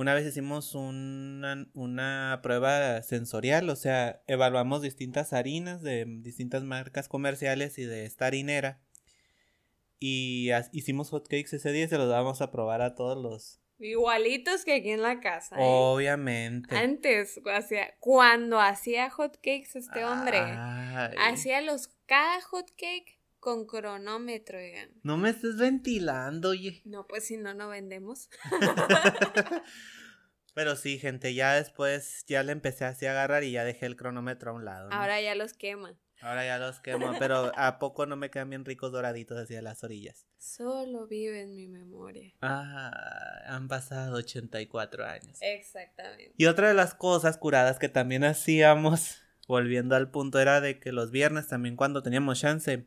una 0.00 0.14
vez 0.14 0.26
hicimos 0.26 0.74
una, 0.74 1.68
una, 1.74 2.40
prueba 2.42 3.02
sensorial, 3.02 3.68
o 3.68 3.76
sea, 3.76 4.22
evaluamos 4.26 4.80
distintas 4.80 5.34
harinas 5.34 5.82
de 5.82 6.06
distintas 6.06 6.62
marcas 6.62 7.06
comerciales 7.06 7.76
y 7.76 7.84
de 7.84 8.06
esta 8.06 8.26
harinera. 8.26 8.80
Y 9.98 10.48
hicimos 10.72 11.10
hotcakes 11.10 11.54
ese 11.54 11.72
día 11.72 11.84
y 11.84 11.88
se 11.88 11.98
los 11.98 12.08
dábamos 12.08 12.40
a 12.40 12.50
probar 12.50 12.80
a 12.80 12.94
todos 12.94 13.22
los... 13.22 13.60
Igualitos 13.78 14.64
que 14.64 14.76
aquí 14.76 14.90
en 14.90 15.02
la 15.02 15.20
casa. 15.20 15.56
¿eh? 15.56 15.58
Obviamente. 15.62 16.74
Antes, 16.74 17.38
hacía, 17.54 17.94
cuando 17.98 18.58
hacía 18.58 19.10
hotcakes 19.10 19.72
este 19.74 20.04
hombre, 20.06 20.38
hacía 21.18 21.60
los 21.60 21.88
cada 22.06 22.40
hotcake 22.40 23.19
con 23.40 23.66
cronómetro, 23.66 24.58
oigan. 24.58 24.90
No 25.02 25.16
me 25.16 25.30
estés 25.30 25.56
ventilando, 25.56 26.50
oye. 26.50 26.82
No, 26.84 27.06
pues 27.06 27.24
si 27.24 27.36
no, 27.36 27.54
no 27.54 27.68
vendemos. 27.68 28.28
Pero 30.54 30.76
sí, 30.76 30.98
gente, 30.98 31.34
ya 31.34 31.54
después 31.54 32.24
ya 32.26 32.42
le 32.42 32.52
empecé 32.52 32.84
así 32.84 33.06
a 33.06 33.12
agarrar 33.12 33.44
y 33.44 33.52
ya 33.52 33.64
dejé 33.64 33.86
el 33.86 33.96
cronómetro 33.96 34.50
a 34.50 34.54
un 34.54 34.64
lado. 34.64 34.90
Ahora 34.92 35.20
ya 35.20 35.34
los 35.34 35.54
quema. 35.54 35.96
Ahora 36.22 36.44
ya 36.44 36.58
los 36.58 36.80
quemo, 36.80 37.14
pero 37.18 37.50
¿a 37.56 37.78
poco 37.78 38.04
no 38.04 38.14
me 38.14 38.30
quedan 38.30 38.50
bien 38.50 38.66
ricos 38.66 38.92
doraditos 38.92 39.38
hacia 39.38 39.62
las 39.62 39.82
orillas? 39.84 40.26
Solo 40.36 41.06
vive 41.06 41.40
en 41.40 41.54
mi 41.54 41.66
memoria. 41.66 42.34
Ah, 42.42 43.40
han 43.46 43.68
pasado 43.68 44.16
84 44.16 45.06
años. 45.06 45.38
Exactamente. 45.40 46.34
Y 46.36 46.44
otra 46.44 46.68
de 46.68 46.74
las 46.74 46.94
cosas 46.94 47.38
curadas 47.38 47.78
que 47.78 47.88
también 47.88 48.24
hacíamos, 48.24 49.22
volviendo 49.48 49.96
al 49.96 50.10
punto, 50.10 50.40
era 50.40 50.60
de 50.60 50.78
que 50.78 50.92
los 50.92 51.10
viernes 51.10 51.48
también 51.48 51.76
cuando 51.76 52.02
teníamos 52.02 52.38
chance, 52.38 52.86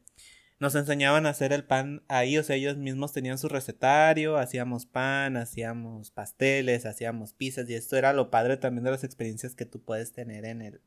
nos 0.63 0.75
enseñaban 0.75 1.25
a 1.25 1.29
hacer 1.31 1.51
el 1.51 1.65
pan 1.65 2.03
ahí, 2.07 2.37
o 2.37 2.43
sea, 2.43 2.55
ellos 2.55 2.77
mismos 2.77 3.11
tenían 3.11 3.37
su 3.37 3.49
recetario, 3.49 4.37
hacíamos 4.37 4.85
pan, 4.85 5.35
hacíamos 5.35 6.09
pasteles, 6.09 6.85
hacíamos 6.85 7.33
pizzas 7.33 7.69
y 7.69 7.75
esto 7.75 7.97
era 7.97 8.13
lo 8.13 8.31
padre 8.31 8.55
también 8.55 8.85
de 8.85 8.91
las 8.91 9.03
experiencias 9.03 9.55
que 9.55 9.65
tú 9.65 9.83
puedes 9.83 10.13
tener 10.13 10.45
en 10.45 10.61
el... 10.61 10.81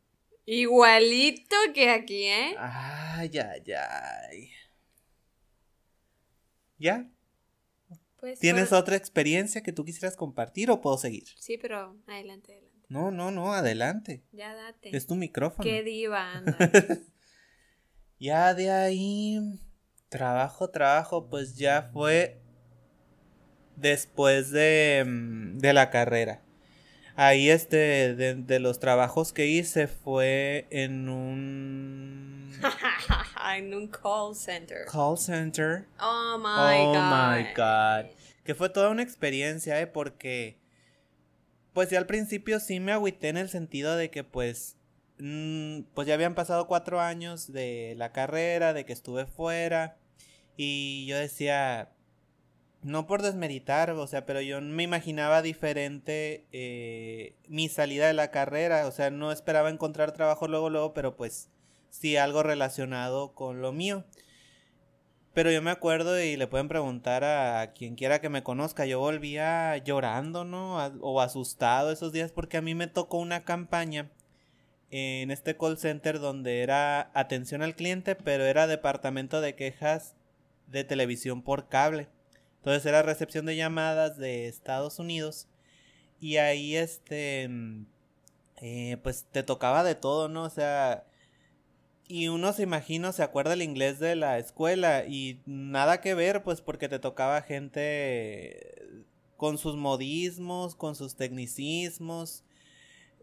Igualito 0.47 1.57
que 1.75 1.91
aquí, 1.91 2.25
¿eh? 2.25 2.57
Ay, 2.59 3.31
ay, 3.39 3.73
ay. 3.73 4.51
¿Ya? 6.79 7.11
Pues 8.17 8.39
¿Tienes 8.39 8.73
otra 8.73 8.97
experiencia 8.97 9.63
que 9.63 9.73
tú 9.73 9.85
quisieras 9.85 10.17
compartir 10.17 10.71
o 10.71 10.81
puedo 10.81 10.97
seguir? 10.97 11.25
Sí, 11.39 11.59
pero 11.59 11.99
adelante, 12.07 12.53
adelante. 12.53 12.87
No, 12.89 13.11
no, 13.11 13.31
no, 13.31 13.53
adelante. 13.53 14.25
Ya 14.33 14.55
date. 14.55 14.97
Es 14.97 15.07
tu 15.07 15.17
micrófono. 15.17 15.65
Qué 15.69 15.83
diva, 15.83 16.33
anda. 16.39 16.57
ya 18.19 18.55
de 18.55 18.71
ahí 18.71 19.39
trabajo, 20.09 20.71
trabajo, 20.71 21.27
pues 21.29 21.57
ya 21.57 21.83
fue 21.93 22.41
después 23.77 24.51
de, 24.51 25.05
mm, 25.07 25.59
de 25.59 25.73
la 25.73 25.91
carrera. 25.91 26.43
Ahí 27.19 27.49
este, 27.49 28.15
de, 28.15 28.61
los 28.61 28.79
trabajos 28.79 29.33
que 29.33 29.47
hice 29.47 29.87
fue 29.87 30.67
en 30.71 31.09
un... 31.09 32.53
en 33.57 33.75
un 33.75 33.89
call 33.89 34.35
center. 34.35 34.85
Call 34.85 35.17
center. 35.17 35.87
Oh 35.99 36.37
my 36.37 36.85
oh 36.85 36.93
god. 36.93 37.39
my 37.39 37.55
god. 37.55 38.11
Que 38.45 38.55
fue 38.55 38.69
toda 38.69 38.91
una 38.91 39.03
experiencia, 39.03 39.81
¿eh? 39.81 39.87
Porque... 39.87 40.59
Pues 41.73 41.91
ya 41.91 41.99
al 41.99 42.07
principio 42.07 42.61
sí 42.61 42.81
me 42.81 42.93
agüité 42.93 43.29
en 43.29 43.39
el 43.39 43.49
sentido 43.49 43.97
de 43.97 44.11
que 44.11 44.23
pues... 44.23 44.76
Mm, 45.19 45.83
pues 45.95 46.07
ya 46.07 46.15
habían 46.15 46.35
pasado 46.35 46.67
cuatro 46.67 47.01
años 47.01 47.53
de 47.53 47.95
la 47.97 48.13
carrera, 48.13 48.73
de 48.73 48.85
que 48.85 48.93
estuve 48.93 49.27
fuera. 49.27 49.97
Y 50.57 51.07
yo 51.07 51.17
decía, 51.19 51.93
no 52.83 53.07
por 53.07 53.23
desmeritar, 53.23 53.91
o 53.91 54.07
sea, 54.07 54.27
pero 54.27 54.41
yo 54.41 54.61
me 54.61 54.83
imaginaba 54.83 55.43
diferente 55.43 56.47
eh, 56.53 57.35
mi 57.49 57.69
salida 57.69 58.07
de 58.07 58.15
la 58.15 58.31
carrera, 58.31 58.87
o 58.87 58.93
sea, 58.93 59.11
no 59.11 59.33
esperaba 59.33 59.71
encontrar 59.71 60.13
trabajo 60.13 60.49
luego, 60.49 60.71
luego, 60.71 60.95
pero 60.95 61.17
pues 61.17 61.51
sí 61.91 62.17
algo 62.17 62.43
relacionado 62.43 63.35
con 63.35 63.61
lo 63.63 63.73
mío. 63.73 64.05
Pero 65.35 65.51
yo 65.51 65.61
me 65.61 65.71
acuerdo 65.71 66.19
y 66.23 66.37
le 66.37 66.47
pueden 66.47 66.69
preguntar 66.69 67.25
a 67.25 67.73
quien 67.75 67.95
quiera 67.95 68.21
que 68.21 68.31
me 68.31 68.43
conozca, 68.43 68.87
yo 68.87 69.01
volvía 69.01 69.77
llorando, 69.79 70.45
¿no? 70.45 70.77
o 71.03 71.21
asustado 71.21 71.93
esos 71.93 72.13
días 72.13 72.33
porque 72.33 72.57
a 72.57 72.63
mí 72.63 72.75
me 72.75 72.87
tocó 72.87 73.19
una 73.19 73.45
campaña 73.45 74.11
en 74.91 75.31
este 75.31 75.57
call 75.57 75.79
center 75.79 76.21
donde 76.21 76.63
era 76.63 77.11
atención 77.15 77.63
al 77.63 77.75
cliente, 77.75 78.15
pero 78.15 78.45
era 78.45 78.67
departamento 78.67 79.41
de 79.41 79.55
quejas 79.55 80.15
de 80.69 80.85
televisión 80.85 81.43
por 81.43 81.69
cable. 81.69 82.09
Entonces 82.59 82.87
era 82.87 83.03
recepción 83.03 83.47
de 83.47 83.57
llamadas 83.57 84.17
de 84.17 84.49
Estados 84.49 84.99
Unidos. 84.99 85.49
Y 86.21 86.37
ahí 86.37 86.77
este... 86.77 87.49
Eh, 88.63 88.97
pues 89.03 89.27
te 89.31 89.43
tocaba 89.43 89.85
de 89.85 89.95
todo, 89.95 90.29
¿no? 90.29 90.45
O 90.45 90.51
sea... 90.51 91.05
Y 92.09 92.29
uno 92.29 92.53
se 92.53 92.63
imagina, 92.63 93.13
se 93.13 93.25
acuerda 93.25 93.55
el 93.55 93.63
inglés 93.63 93.99
de 93.99 94.15
la 94.15 94.39
escuela 94.39 95.05
y 95.07 95.41
nada 95.45 96.01
que 96.01 96.15
ver, 96.15 96.45
pues 96.45 96.61
porque 96.61 96.89
te 96.89 97.01
tocaba 97.01 97.43
gente 97.43 98.77
con 99.37 99.59
sus 99.59 99.77
modismos, 99.77 100.77
con 100.77 100.95
sus 100.95 101.17
tecnicismos, 101.17 102.45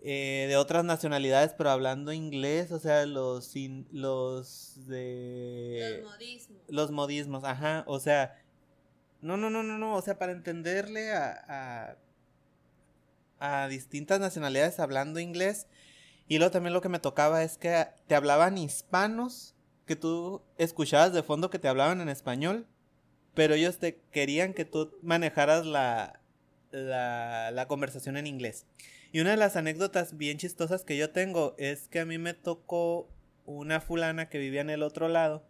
eh, 0.06 0.48
de 0.50 0.58
otras 0.58 0.84
nacionalidades, 0.84 1.54
pero 1.58 1.70
hablando 1.70 2.12
inglés, 2.12 2.74
o 2.74 2.80
sea, 2.80 3.06
los, 3.06 3.54
los 3.92 4.88
de... 4.88 6.02
Los 6.02 6.12
modismos. 6.12 6.62
Los 6.68 6.92
modismos, 6.92 7.44
ajá, 7.46 7.86
o 7.88 8.02
sea, 8.02 8.38
no, 9.22 9.38
no, 9.38 9.50
no, 9.50 9.64
no, 9.64 9.78
no, 9.78 9.96
o 9.96 10.02
sea, 10.02 10.20
para 10.20 10.34
entenderle 10.34 11.14
a, 11.14 11.96
a, 13.40 13.64
a 13.64 13.68
distintas 13.70 14.20
nacionalidades 14.20 14.80
hablando 14.82 15.22
inglés, 15.22 15.68
y 16.28 16.38
luego 16.38 16.52
también 16.52 16.74
lo 16.74 16.82
que 16.82 16.90
me 16.90 17.00
tocaba 17.00 17.42
es 17.44 17.58
que 17.58 17.88
te 18.08 18.16
hablaban 18.16 18.58
hispanos, 18.58 19.56
que 19.86 19.96
tú 19.96 20.42
escuchabas 20.58 21.14
de 21.14 21.24
fondo 21.24 21.50
que 21.50 21.60
te 21.60 21.70
hablaban 21.70 22.02
en 22.02 22.10
español, 22.10 22.68
pero 23.34 23.54
ellos 23.54 23.80
te 23.80 24.02
querían 24.12 24.54
que 24.54 24.66
tú 24.66 24.98
manejaras 25.02 25.66
la, 25.66 26.20
la, 26.72 27.52
la 27.52 27.68
conversación 27.68 28.18
en 28.18 28.28
inglés. 28.28 28.66
Y 29.14 29.22
una 29.22 29.30
de 29.30 29.38
las 29.38 29.56
anécdotas 29.56 30.18
bien 30.18 30.40
chistosas 30.40 30.84
que 30.84 30.98
yo 30.98 31.12
tengo 31.12 31.54
es 31.60 31.88
que 31.88 32.00
a 32.00 32.06
mí 32.06 32.18
me 32.18 32.34
tocó 32.34 33.08
una 33.46 33.80
fulana 33.80 34.28
que 34.28 34.40
vivía 34.40 34.62
en 34.62 34.72
el 34.72 34.82
otro 34.82 35.08
lado 35.08 35.46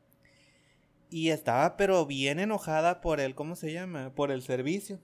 y 1.10 1.30
estaba 1.30 1.78
pero 1.78 2.06
bien 2.06 2.39
enojada 2.39 2.99
por 2.99 3.21
el, 3.21 3.36
¿cómo 3.36 3.56
se 3.56 3.71
llama? 3.71 4.13
Por 4.15 4.32
el 4.32 4.41
servicio. 4.41 4.99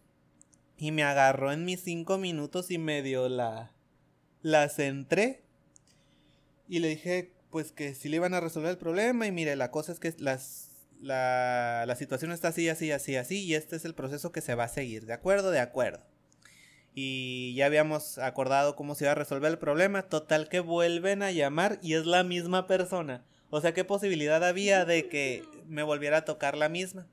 Y 0.76 0.92
me 0.92 1.04
agarró 1.04 1.54
en 1.54 1.64
mis 1.64 1.82
cinco 1.82 2.18
minutos 2.18 2.70
y 2.70 2.78
medio 2.78 3.30
la, 3.30 3.72
la 4.42 4.68
centré. 4.68 5.44
Y 6.68 6.80
le 6.80 6.90
dije, 6.90 7.32
pues 7.52 7.72
que 7.72 7.94
si 7.94 8.10
le 8.10 8.18
iban 8.18 8.34
a 8.34 8.42
resolver 8.42 8.72
el 8.72 8.78
problema. 8.78 9.26
Y 9.26 9.32
mire, 9.32 9.56
la 9.56 9.72
cosa 9.72 9.94
es 9.94 10.00
que 10.00 10.14
las, 10.18 10.70
la, 11.00 11.86
la 11.88 11.96
situación 11.96 12.34
está 12.34 12.50
así, 12.50 12.68
así, 12.68 12.92
así, 12.92 13.16
así. 13.16 13.46
Y 13.46 13.54
este 13.54 13.78
es 13.78 13.86
el 13.86 13.94
proceso 13.94 14.34
que 14.34 14.42
se 14.42 14.56
va 14.56 14.66
a 14.66 14.70
seguir. 14.70 15.06
¿De 15.06 15.14
acuerdo? 15.14 15.52
De 15.52 15.60
acuerdo. 15.60 16.02
Y 16.96 17.54
ya 17.56 17.68
habíamos 17.68 18.18
acordado 18.18 18.76
cómo 18.76 18.96
se 18.96 19.06
iba 19.06 19.12
a 19.12 19.16
resolver 19.16 19.52
el 19.52 19.58
problema. 19.58 20.04
Total 20.04 20.50
que 20.50 20.60
vuelven 20.60 21.24
a 21.24 21.32
llamar 21.32 21.80
y 21.82 21.94
es 21.94 22.06
la 22.06 22.24
misma 22.24 22.68
persona. 22.68 23.24
O 23.50 23.62
sea, 23.62 23.74
¿qué 23.74 23.84
posibilidad 23.84 24.44
había 24.44 24.86
de 24.86 25.08
que 25.08 25.44
me 25.68 25.84
volviera 25.84 26.18
a 26.18 26.26
tocar 26.26 26.58
la 26.58 26.70
misma? 26.70 27.08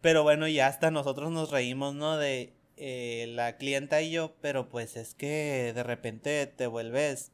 Pero 0.00 0.22
bueno, 0.22 0.48
ya 0.48 0.66
hasta 0.66 0.90
nosotros 0.90 1.30
nos 1.32 1.50
reímos, 1.50 1.94
¿no? 1.94 2.16
De 2.16 2.52
eh, 2.76 3.26
la 3.30 3.56
clienta 3.56 4.02
y 4.02 4.10
yo, 4.10 4.34
pero 4.40 4.68
pues 4.68 4.96
es 4.96 5.14
que 5.14 5.72
de 5.74 5.82
repente 5.82 6.46
te 6.46 6.66
vuelves 6.66 7.32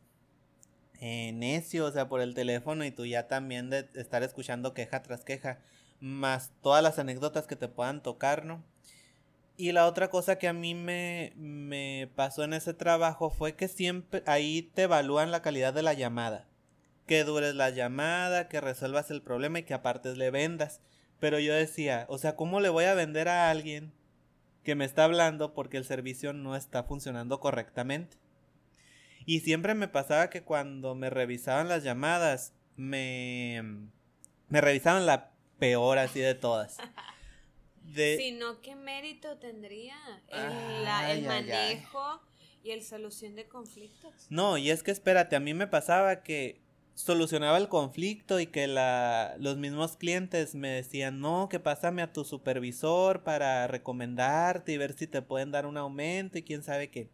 eh, 1.01 1.33
necio, 1.33 1.87
o 1.87 1.90
sea, 1.90 2.09
por 2.09 2.20
el 2.20 2.35
teléfono 2.35 2.85
y 2.85 2.92
tú 2.92 3.05
ya 3.07 3.27
también 3.27 3.70
de 3.70 3.88
estar 3.94 4.22
escuchando 4.22 4.72
queja 4.72 5.03
tras 5.03 5.25
queja, 5.25 5.59
más 6.01 6.53
todas 6.62 6.83
las 6.83 6.98
anécdotas 6.98 7.46
que 7.46 7.57
te 7.57 7.68
puedan 7.68 8.03
tocar, 8.03 8.44
¿no? 8.44 8.62
Y 9.62 9.70
la 9.70 9.87
otra 9.87 10.11
cosa 10.11 10.38
que 10.38 10.48
a 10.48 10.53
mí 10.53 10.75
me, 10.75 11.35
me 11.37 12.11
pasó 12.16 12.42
en 12.42 12.53
ese 12.53 12.75
trabajo 12.75 13.31
fue 13.31 13.55
que 13.55 13.68
siempre 13.68 14.25
ahí 14.27 14.62
te 14.75 14.83
evalúan 14.83 15.31
la 15.31 15.40
calidad 15.40 15.72
de 15.72 15.85
la 15.85 15.92
llamada. 15.92 16.48
Que 17.07 17.22
dures 17.22 17.55
la 17.55 17.70
llamada, 17.70 18.48
que 18.48 18.61
resuelvas 18.61 19.12
el 19.12 19.22
problema 19.22 19.61
y 19.61 19.62
que 19.62 19.72
aparte 19.72 20.16
le 20.16 20.33
vendas. 20.33 20.81
Pero 21.20 21.38
yo 21.38 21.55
decía, 21.55 22.07
o 22.09 22.18
sea, 22.18 22.35
¿cómo 22.35 22.59
le 22.59 22.70
voy 22.70 22.87
a 22.87 22.94
vender 22.94 23.29
a 23.29 23.51
alguien 23.51 23.92
que 24.64 24.75
me 24.75 24.85
está 24.85 25.05
hablando 25.05 25.55
porque 25.55 25.77
el 25.77 25.85
servicio 25.85 26.33
no 26.33 26.57
está 26.57 26.83
funcionando 26.83 27.38
correctamente? 27.38 28.16
Y 29.27 29.42
siempre 29.42 29.77
me 29.77 29.87
pasaba 29.87 30.29
que 30.29 30.42
cuando 30.42 30.96
me 30.96 31.09
revisaban 31.09 31.68
las 31.68 31.85
llamadas, 31.85 32.53
me, 32.75 33.62
me 34.48 34.61
revisaban 34.61 35.07
la 35.07 35.31
peor 35.61 35.98
así 35.98 36.18
de 36.18 36.35
todas. 36.35 36.79
De... 37.85 38.16
Sino, 38.18 38.61
¿qué 38.61 38.75
mérito 38.75 39.37
tendría 39.38 39.97
el, 40.29 40.85
la, 40.85 41.12
el 41.12 41.23
manejo 41.25 42.23
y 42.64 42.71
el 42.71 42.83
solución 42.83 43.35
de 43.35 43.47
conflictos? 43.47 44.12
No, 44.31 44.57
y 44.57 44.71
es 44.71 44.83
que 44.83 44.90
espérate, 44.90 45.37
a 45.37 45.40
mí 45.40 45.53
me 45.53 45.66
pasaba 45.66 46.23
que 46.23 46.61
solucionaba 46.95 47.59
el 47.59 47.68
conflicto 47.68 48.40
y 48.40 48.47
que 48.47 48.66
la, 48.66 49.35
los 49.38 49.57
mismos 49.57 49.97
clientes 49.97 50.55
me 50.55 50.68
decían, 50.68 51.21
no, 51.21 51.49
que 51.49 51.61
pásame 51.61 52.03
a 52.03 52.12
tu 52.12 52.25
supervisor 52.25 53.23
para 53.23 53.66
recomendarte 53.66 54.73
y 54.73 54.79
ver 54.79 54.92
si 54.95 55.07
te 55.07 55.23
pueden 55.23 55.51
dar 55.51 55.66
un 55.66 55.77
aumento 55.77 56.38
y 56.38 56.42
quién 56.42 56.62
sabe 56.62 56.90
qué. 56.90 57.09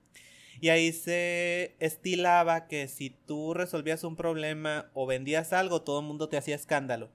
Y 0.61 0.71
ahí 0.71 0.93
se 0.93 1.77
estilaba 1.79 2.67
que 2.67 2.89
si 2.89 3.11
tú 3.11 3.55
resolvías 3.55 4.03
un 4.03 4.17
problema 4.17 4.91
o 4.93 5.07
vendías 5.07 5.53
algo, 5.53 5.83
todo 5.83 6.01
el 6.01 6.07
mundo 6.07 6.29
te 6.29 6.37
hacía 6.37 6.57
escándalo. 6.57 7.11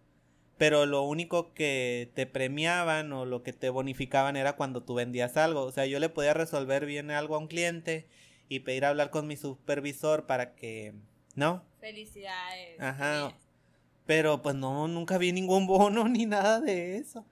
Pero 0.63 0.85
lo 0.85 1.01
único 1.01 1.53
que 1.53 2.09
te 2.13 2.25
premiaban 2.25 3.11
o 3.11 3.25
lo 3.25 3.43
que 3.43 3.51
te 3.51 3.69
bonificaban 3.69 4.37
era 4.37 4.55
cuando 4.55 4.81
tú 4.81 4.93
vendías 4.93 5.35
algo. 5.35 5.63
O 5.63 5.73
sea, 5.73 5.85
yo 5.87 5.99
le 5.99 6.07
podía 6.07 6.33
resolver 6.33 6.85
bien 6.85 7.11
algo 7.11 7.35
a 7.35 7.39
un 7.39 7.47
cliente 7.47 8.07
y 8.47 8.61
pedir 8.61 8.85
hablar 8.85 9.09
con 9.09 9.27
mi 9.27 9.35
supervisor 9.35 10.25
para 10.25 10.55
que 10.55 10.93
¿No? 11.35 11.65
Felicidades. 11.81 12.79
Ajá. 12.79 13.37
Pero 14.05 14.41
pues 14.41 14.55
no, 14.55 14.87
nunca 14.87 15.17
vi 15.17 15.33
ningún 15.33 15.67
bono 15.67 16.07
ni 16.07 16.25
nada 16.25 16.61
de 16.61 16.95
eso. 16.95 17.25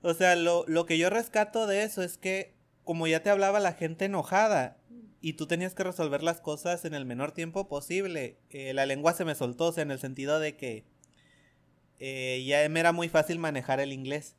O 0.00 0.14
sea, 0.14 0.34
lo, 0.34 0.64
lo 0.66 0.86
que 0.86 0.96
yo 0.96 1.10
rescato 1.10 1.66
de 1.66 1.82
eso 1.82 2.02
es 2.02 2.16
que 2.16 2.54
como 2.84 3.06
ya 3.06 3.22
te 3.22 3.28
hablaba 3.28 3.60
la 3.60 3.74
gente 3.74 4.06
enojada 4.06 4.78
y 5.20 5.34
tú 5.34 5.46
tenías 5.46 5.74
que 5.74 5.84
resolver 5.84 6.22
las 6.22 6.40
cosas 6.40 6.86
en 6.86 6.94
el 6.94 7.04
menor 7.04 7.32
tiempo 7.32 7.68
posible, 7.68 8.38
eh, 8.48 8.72
la 8.72 8.86
lengua 8.86 9.12
se 9.12 9.26
me 9.26 9.34
soltó, 9.34 9.66
o 9.66 9.72
sea, 9.72 9.82
en 9.82 9.90
el 9.90 9.98
sentido 9.98 10.40
de 10.40 10.56
que 10.56 10.95
eh, 11.98 12.44
ya 12.46 12.68
me 12.68 12.80
era 12.80 12.92
muy 12.92 13.08
fácil 13.08 13.38
manejar 13.38 13.80
el 13.80 13.92
inglés. 13.92 14.36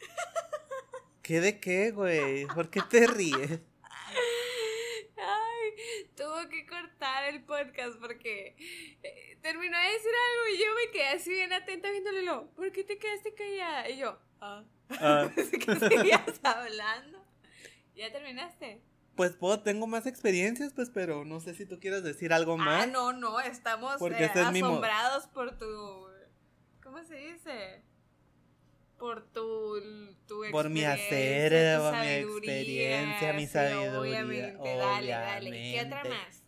¿Qué 1.22 1.40
de 1.40 1.60
qué, 1.60 1.90
güey? 1.90 2.46
¿Por 2.46 2.70
qué 2.70 2.80
te 2.82 3.06
ríes? 3.06 3.60
tuvo 6.16 6.48
que 6.48 6.66
cortar 6.66 7.24
el 7.24 7.42
podcast 7.44 7.98
porque 8.00 8.56
eh, 9.02 9.38
terminó 9.42 9.78
de 9.78 9.92
decir 9.92 10.10
algo 10.10 10.54
y 10.54 10.58
yo 10.58 10.74
me 10.74 10.90
quedé 10.92 11.08
así 11.08 11.30
bien 11.30 11.52
atenta 11.52 11.90
viéndole 11.90 12.22
lo, 12.22 12.50
¿por 12.52 12.72
qué 12.72 12.84
te 12.84 12.98
quedaste 12.98 13.34
callada? 13.34 13.88
Y 13.90 13.98
yo, 13.98 14.18
ah, 14.40 14.64
ah. 14.90 15.28
que 15.36 15.76
seguías 15.76 16.40
hablando. 16.42 17.24
¿Ya 17.94 18.12
terminaste? 18.12 18.82
Pues 19.14 19.32
puedo, 19.32 19.60
tengo 19.60 19.86
más 19.86 20.06
experiencias, 20.06 20.74
pues, 20.74 20.90
pero 20.90 21.24
no 21.24 21.40
sé 21.40 21.54
si 21.54 21.64
tú 21.64 21.80
quieres 21.80 22.02
decir 22.02 22.34
algo 22.34 22.54
ah, 22.54 22.56
más. 22.56 22.84
Ah, 22.84 22.86
no, 22.86 23.12
no, 23.14 23.40
estamos 23.40 24.00
eh, 24.02 24.30
asombrados 24.34 25.26
por 25.28 25.56
tu, 25.56 26.05
¿cómo 26.96 27.08
se 27.08 27.16
dice? 27.16 27.82
por 28.98 29.30
tu, 29.30 29.78
tu 30.26 30.40
por 30.50 30.70
mi 30.70 30.84
hacer, 30.84 31.78
por 31.78 31.94
mi 31.98 32.08
experiencia, 32.08 33.34
mi 33.34 33.46
sabiduría. 33.46 34.00
Obviamente, 34.00 34.76
dale, 34.78 35.10
dale. 35.10 35.50
¿Qué 35.50 35.82
otra 35.84 36.04
más? 36.04 36.42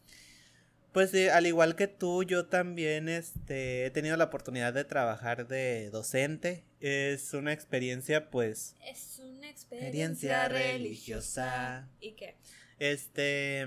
Pues 0.92 1.10
sí, 1.10 1.28
al 1.28 1.46
igual 1.46 1.76
que 1.76 1.86
tú, 1.86 2.22
yo 2.22 2.46
también 2.46 3.10
este, 3.10 3.84
he 3.84 3.90
tenido 3.90 4.16
la 4.16 4.24
oportunidad 4.24 4.72
de 4.72 4.84
trabajar 4.84 5.46
de 5.46 5.90
docente. 5.90 6.64
Es 6.80 7.34
una 7.34 7.52
experiencia, 7.52 8.30
pues. 8.30 8.74
Es 8.82 9.18
una 9.18 9.50
experiencia, 9.50 10.48
religiosa. 10.48 11.90
¿Y 12.00 12.12
qué? 12.12 12.36
Este. 12.78 13.66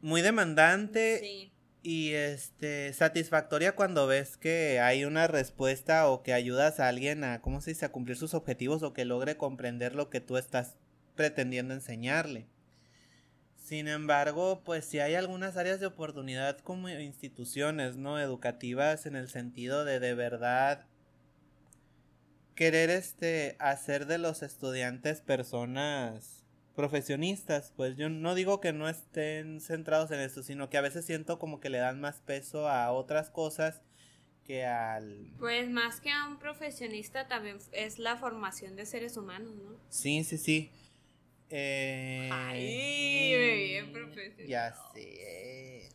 Muy 0.00 0.22
demandante. 0.22 1.18
Sí 1.18 1.51
y 1.82 2.12
este 2.12 2.92
satisfactoria 2.92 3.74
cuando 3.74 4.06
ves 4.06 4.36
que 4.36 4.78
hay 4.80 5.04
una 5.04 5.26
respuesta 5.26 6.08
o 6.08 6.22
que 6.22 6.32
ayudas 6.32 6.78
a 6.78 6.88
alguien 6.88 7.24
a 7.24 7.40
cómo 7.40 7.60
se 7.60 7.70
dice 7.70 7.84
a 7.84 7.92
cumplir 7.92 8.16
sus 8.16 8.34
objetivos 8.34 8.82
o 8.82 8.92
que 8.92 9.04
logre 9.04 9.36
comprender 9.36 9.94
lo 9.94 10.08
que 10.08 10.20
tú 10.20 10.36
estás 10.36 10.76
pretendiendo 11.16 11.74
enseñarle. 11.74 12.46
Sin 13.56 13.88
embargo, 13.88 14.62
pues 14.64 14.84
si 14.84 15.00
hay 15.00 15.14
algunas 15.14 15.56
áreas 15.56 15.80
de 15.80 15.86
oportunidad 15.86 16.58
como 16.58 16.88
instituciones, 16.88 17.96
¿no? 17.96 18.20
educativas 18.20 19.06
en 19.06 19.16
el 19.16 19.28
sentido 19.28 19.84
de 19.84 19.98
de 19.98 20.14
verdad 20.14 20.86
querer 22.54 22.90
este 22.90 23.56
hacer 23.58 24.06
de 24.06 24.18
los 24.18 24.42
estudiantes 24.42 25.20
personas 25.20 26.41
profesionistas, 26.72 27.72
pues 27.76 27.96
yo 27.96 28.08
no 28.08 28.34
digo 28.34 28.60
que 28.60 28.72
no 28.72 28.88
estén 28.88 29.60
centrados 29.60 30.10
en 30.10 30.20
esto, 30.20 30.42
sino 30.42 30.70
que 30.70 30.78
a 30.78 30.80
veces 30.80 31.04
siento 31.04 31.38
como 31.38 31.60
que 31.60 31.70
le 31.70 31.78
dan 31.78 32.00
más 32.00 32.20
peso 32.20 32.68
a 32.68 32.90
otras 32.92 33.30
cosas 33.30 33.82
que 34.44 34.64
al... 34.64 35.32
Pues 35.38 35.70
más 35.70 36.00
que 36.00 36.10
a 36.10 36.26
un 36.26 36.38
profesionista 36.38 37.28
también 37.28 37.58
es 37.72 37.98
la 37.98 38.16
formación 38.16 38.76
de 38.76 38.86
seres 38.86 39.16
humanos, 39.16 39.54
¿no? 39.54 39.76
Sí, 39.88 40.24
sí, 40.24 40.38
sí. 40.38 40.70
Eh... 41.50 42.28
Ay, 42.32 43.34
bien 43.36 43.92
profesional. 43.92 44.46
Ya 44.46 44.74
sé. 44.94 45.90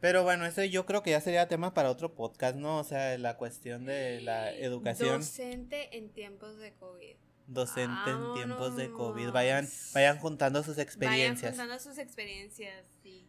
Pero 0.00 0.24
bueno, 0.24 0.46
ese 0.46 0.70
yo 0.70 0.86
creo 0.86 1.02
que 1.02 1.10
ya 1.10 1.20
sería 1.20 1.46
tema 1.46 1.74
para 1.74 1.90
otro 1.90 2.14
podcast, 2.14 2.56
¿no? 2.56 2.78
O 2.78 2.84
sea, 2.84 3.18
la 3.18 3.36
cuestión 3.36 3.84
de 3.84 4.22
la 4.22 4.50
educación. 4.50 5.20
Docente 5.20 5.96
en 5.98 6.08
tiempos 6.08 6.58
de 6.58 6.72
COVID 6.72 7.16
docente 7.52 8.10
en 8.10 8.34
tiempos 8.34 8.76
de 8.76 8.90
COVID. 8.90 9.30
Vayan, 9.30 9.68
vayan 9.94 10.18
juntando 10.18 10.62
sus 10.62 10.78
experiencias. 10.78 11.56
Vayan 11.56 11.68
juntando 11.68 11.82
sus 11.82 11.98
experiencias, 11.98 12.84
sí. 13.02 13.28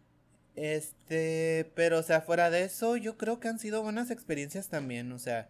Este, 0.55 1.71
pero 1.75 1.99
o 1.99 2.03
sea, 2.03 2.21
fuera 2.21 2.49
de 2.49 2.63
eso, 2.63 2.97
yo 2.97 3.17
creo 3.17 3.39
que 3.39 3.47
han 3.47 3.59
sido 3.59 3.81
buenas 3.81 4.11
experiencias 4.11 4.69
también, 4.69 5.11
o 5.11 5.19
sea. 5.19 5.49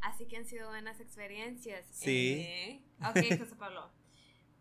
Así 0.00 0.26
que 0.26 0.36
han 0.36 0.46
sido 0.46 0.68
buenas 0.68 1.00
experiencias. 1.00 1.86
Sí. 1.92 2.40
Eh, 2.40 2.82
ok, 3.00 3.16
José 3.38 3.54
Pablo. 3.58 3.90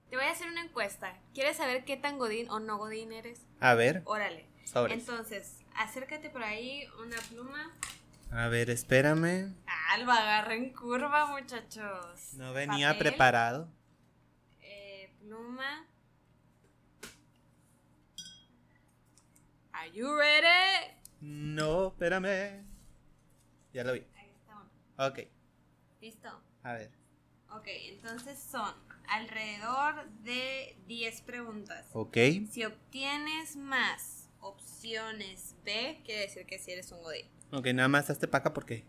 Te 0.10 0.18
voy 0.18 0.26
a 0.26 0.32
hacer 0.32 0.48
una 0.48 0.64
encuesta. 0.64 1.18
¿Quieres 1.34 1.58
saber 1.58 1.86
qué 1.86 1.98
tan 1.98 2.20
godín 2.20 2.50
o 2.50 2.60
no 2.60 2.78
godín 2.78 3.12
eres? 3.12 3.48
A 3.60 3.74
ver. 3.76 4.02
Órale. 4.06 4.52
Entonces, 4.90 5.58
acércate 5.76 6.30
por 6.30 6.44
ahí, 6.44 6.86
una 7.02 7.18
pluma. 7.30 7.76
A 8.34 8.48
ver, 8.48 8.70
espérame. 8.70 9.54
Alba, 9.89 10.15
agarra 10.15 10.56
en 10.56 10.72
curva, 10.72 11.28
muchachos. 11.28 12.34
No 12.36 12.54
venía 12.54 12.98
preparado. 12.98 13.70
Eh, 14.62 15.13
pluma. 15.20 15.86
Are 19.74 19.91
you 19.91 20.15
ready? 20.15 20.94
No, 21.20 21.89
espérame. 21.89 22.65
Ya 23.74 23.84
lo 23.84 23.94
vi. 23.94 24.08
Ahí 24.15 24.32
está. 24.34 25.08
Ok. 25.08 25.20
¿Listo? 26.00 26.30
A 26.63 26.74
ver. 26.74 26.91
Ok, 27.50 27.67
entonces 27.67 28.39
son 28.39 28.74
alrededor 29.10 30.10
de 30.24 30.78
10 30.88 31.22
preguntas. 31.24 31.86
Ok. 31.91 32.15
Si 32.50 32.63
obtienes 32.63 33.58
más 33.58 34.30
opciones 34.39 35.58
B, 35.65 36.02
quiere 36.06 36.22
decir 36.22 36.46
que 36.46 36.60
si 36.60 36.72
eres 36.72 36.94
un 36.94 37.04
godín. 37.04 37.40
Ok, 37.52 37.68
nada 37.74 37.88
más 37.88 38.10
hazte 38.10 38.28
paca 38.28 38.54
porque. 38.54 38.86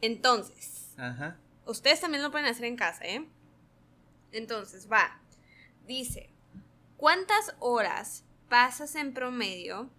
Entonces. 0.00 0.94
Ajá. 0.96 1.36
Ustedes 1.66 2.00
también 2.00 2.22
lo 2.22 2.30
pueden 2.30 2.46
hacer 2.46 2.64
en 2.64 2.76
casa, 2.76 3.04
¿eh? 3.04 3.28
Entonces, 4.32 4.90
va. 4.90 5.20
Dice, 5.86 6.30
¿cuántas 6.96 7.54
horas 7.58 8.24
pasas 8.48 8.94
en 8.94 9.12
promedio 9.12 9.90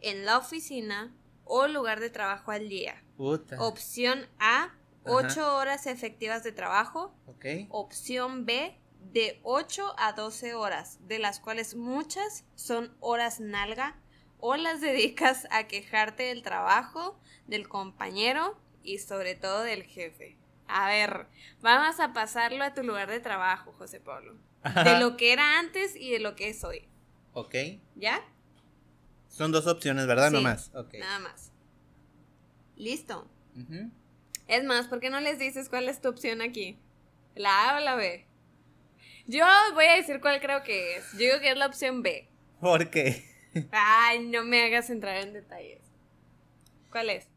en 0.00 0.24
la 0.24 0.38
oficina 0.38 1.14
o 1.44 1.66
lugar 1.66 2.00
de 2.00 2.10
trabajo 2.10 2.50
al 2.50 2.68
día? 2.68 3.02
Opción 3.58 4.26
A, 4.38 4.74
8 5.04 5.56
horas 5.56 5.86
efectivas 5.86 6.44
de 6.44 6.52
trabajo. 6.52 7.14
Opción 7.70 8.46
B, 8.46 8.78
de 9.12 9.40
8 9.42 9.94
a 9.98 10.12
12 10.12 10.54
horas, 10.54 10.98
de 11.06 11.18
las 11.18 11.40
cuales 11.40 11.74
muchas 11.74 12.44
son 12.54 12.94
horas 13.00 13.40
nalga 13.40 13.96
o 14.40 14.56
las 14.56 14.80
dedicas 14.80 15.46
a 15.50 15.66
quejarte 15.66 16.24
del 16.24 16.42
trabajo, 16.42 17.18
del 17.46 17.68
compañero 17.68 18.58
y 18.82 18.98
sobre 18.98 19.34
todo 19.34 19.62
del 19.62 19.82
jefe. 19.84 20.36
A 20.66 20.88
ver, 20.88 21.26
vamos 21.60 21.98
a 22.00 22.12
pasarlo 22.12 22.62
a 22.62 22.74
tu 22.74 22.82
lugar 22.82 23.08
de 23.08 23.20
trabajo, 23.20 23.72
José 23.72 24.00
Pablo. 24.00 24.36
De 24.84 24.98
lo 24.98 25.16
que 25.16 25.32
era 25.32 25.58
antes 25.58 25.96
y 25.96 26.10
de 26.10 26.18
lo 26.18 26.36
que 26.36 26.48
es 26.50 26.62
hoy. 26.64 26.86
Ok. 27.32 27.54
¿Ya? 27.94 28.22
Son 29.28 29.52
dos 29.52 29.66
opciones, 29.66 30.06
¿verdad? 30.06 30.30
no 30.30 30.40
más. 30.40 30.72
Nada 30.98 31.18
más. 31.20 31.52
Listo. 32.76 33.28
Es 34.46 34.64
más, 34.64 34.88
¿por 34.88 35.00
qué 35.00 35.10
no 35.10 35.20
les 35.20 35.38
dices 35.38 35.68
cuál 35.68 35.88
es 35.88 36.00
tu 36.00 36.08
opción 36.08 36.42
aquí? 36.42 36.78
¿La 37.34 37.70
A 37.70 37.76
o 37.76 37.80
la 37.80 37.94
B? 37.94 38.26
Yo 39.26 39.44
voy 39.74 39.84
a 39.84 39.94
decir 39.96 40.20
cuál 40.20 40.40
creo 40.40 40.62
que 40.62 40.96
es. 40.96 41.12
Yo 41.12 41.18
digo 41.18 41.40
que 41.40 41.50
es 41.50 41.56
la 41.56 41.66
opción 41.66 42.02
B. 42.02 42.28
¿Por 42.60 42.90
qué? 42.90 43.24
Ay, 43.70 44.26
no 44.26 44.44
me 44.44 44.62
hagas 44.64 44.90
entrar 44.90 45.16
en 45.18 45.32
detalles. 45.32 45.82
¿Cuál 46.90 47.10
es? 47.10 47.28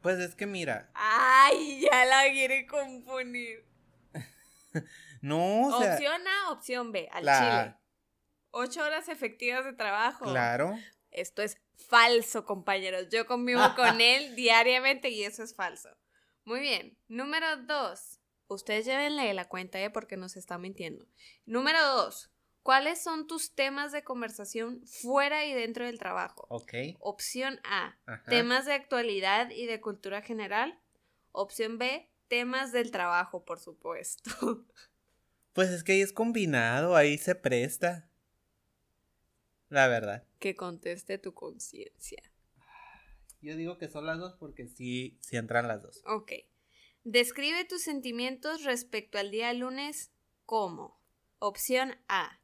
Pues 0.00 0.18
es 0.18 0.34
que 0.34 0.46
mira. 0.46 0.90
Ay, 0.94 1.80
ya 1.80 2.04
la 2.04 2.30
quiere 2.30 2.66
confundir. 2.66 3.64
no, 5.22 5.68
o 5.68 5.80
sea, 5.80 5.94
Opción 5.94 6.20
A, 6.26 6.50
opción 6.50 6.92
B, 6.92 7.08
al 7.10 7.22
chile. 7.22 7.74
Ocho 8.50 8.82
horas 8.84 9.08
efectivas 9.08 9.64
de 9.64 9.72
trabajo. 9.72 10.26
Claro. 10.26 10.78
Esto 11.10 11.42
es 11.42 11.56
falso, 11.88 12.44
compañeros. 12.44 13.08
Yo 13.10 13.26
convivo 13.26 13.62
con 13.76 14.00
él 14.00 14.36
diariamente 14.36 15.08
y 15.08 15.24
eso 15.24 15.42
es 15.42 15.54
falso. 15.54 15.88
Muy 16.44 16.60
bien. 16.60 16.98
Número 17.08 17.56
dos. 17.62 18.20
Ustedes 18.46 18.84
llévenle 18.84 19.32
la 19.32 19.48
cuenta, 19.48 19.80
¿eh? 19.80 19.90
Porque 19.90 20.16
nos 20.16 20.36
está 20.36 20.58
mintiendo. 20.58 21.06
Número 21.46 21.82
dos. 21.82 22.30
¿Cuáles 22.64 23.02
son 23.02 23.26
tus 23.26 23.54
temas 23.54 23.92
de 23.92 24.02
conversación 24.04 24.80
fuera 24.86 25.44
y 25.44 25.52
dentro 25.52 25.84
del 25.84 25.98
trabajo? 25.98 26.46
Ok. 26.48 26.72
Opción 26.98 27.60
A, 27.62 27.98
temas 28.26 28.64
de 28.64 28.72
actualidad 28.72 29.50
y 29.50 29.66
de 29.66 29.82
cultura 29.82 30.22
general. 30.22 30.80
Opción 31.30 31.76
B, 31.76 32.10
temas 32.26 32.72
del 32.72 32.90
trabajo, 32.90 33.44
por 33.44 33.60
supuesto. 33.60 34.30
Pues 35.52 35.70
es 35.70 35.84
que 35.84 35.92
ahí 35.92 36.00
es 36.00 36.12
combinado, 36.12 36.96
ahí 36.96 37.16
se 37.16 37.36
presta. 37.36 38.10
La 39.68 39.86
verdad. 39.86 40.26
Que 40.40 40.56
conteste 40.56 41.16
tu 41.16 41.32
conciencia. 41.32 42.20
Yo 43.40 43.54
digo 43.54 43.78
que 43.78 43.88
son 43.88 44.04
las 44.04 44.18
dos 44.18 44.34
porque 44.34 44.66
sí, 44.66 45.16
sí 45.20 45.36
entran 45.36 45.68
las 45.68 45.80
dos. 45.80 46.02
Ok. 46.06 46.32
Describe 47.04 47.64
tus 47.66 47.82
sentimientos 47.82 48.64
respecto 48.64 49.16
al 49.16 49.30
día 49.30 49.52
lunes 49.52 50.10
como. 50.44 51.00
Opción 51.38 52.02
A. 52.08 52.40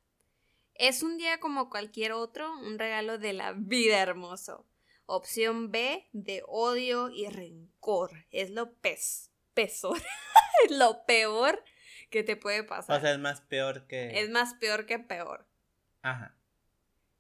Es 0.80 1.02
un 1.02 1.18
día 1.18 1.40
como 1.40 1.68
cualquier 1.68 2.12
otro, 2.12 2.58
un 2.58 2.78
regalo 2.78 3.18
de 3.18 3.34
la 3.34 3.52
vida 3.52 4.00
hermoso. 4.00 4.66
Opción 5.04 5.70
B, 5.70 6.08
de 6.14 6.42
odio 6.48 7.10
y 7.10 7.28
rencor. 7.28 8.24
Es 8.30 8.48
lo 8.48 8.72
pes, 8.76 9.30
pesor, 9.52 10.00
lo 10.70 11.04
peor 11.04 11.62
que 12.08 12.22
te 12.22 12.34
puede 12.34 12.64
pasar. 12.64 12.96
O 12.96 13.00
sea, 13.02 13.12
es 13.12 13.18
más 13.18 13.42
peor 13.42 13.86
que... 13.88 14.22
Es 14.22 14.30
más 14.30 14.54
peor 14.54 14.86
que 14.86 14.98
peor. 14.98 15.46
Ajá. 16.00 16.34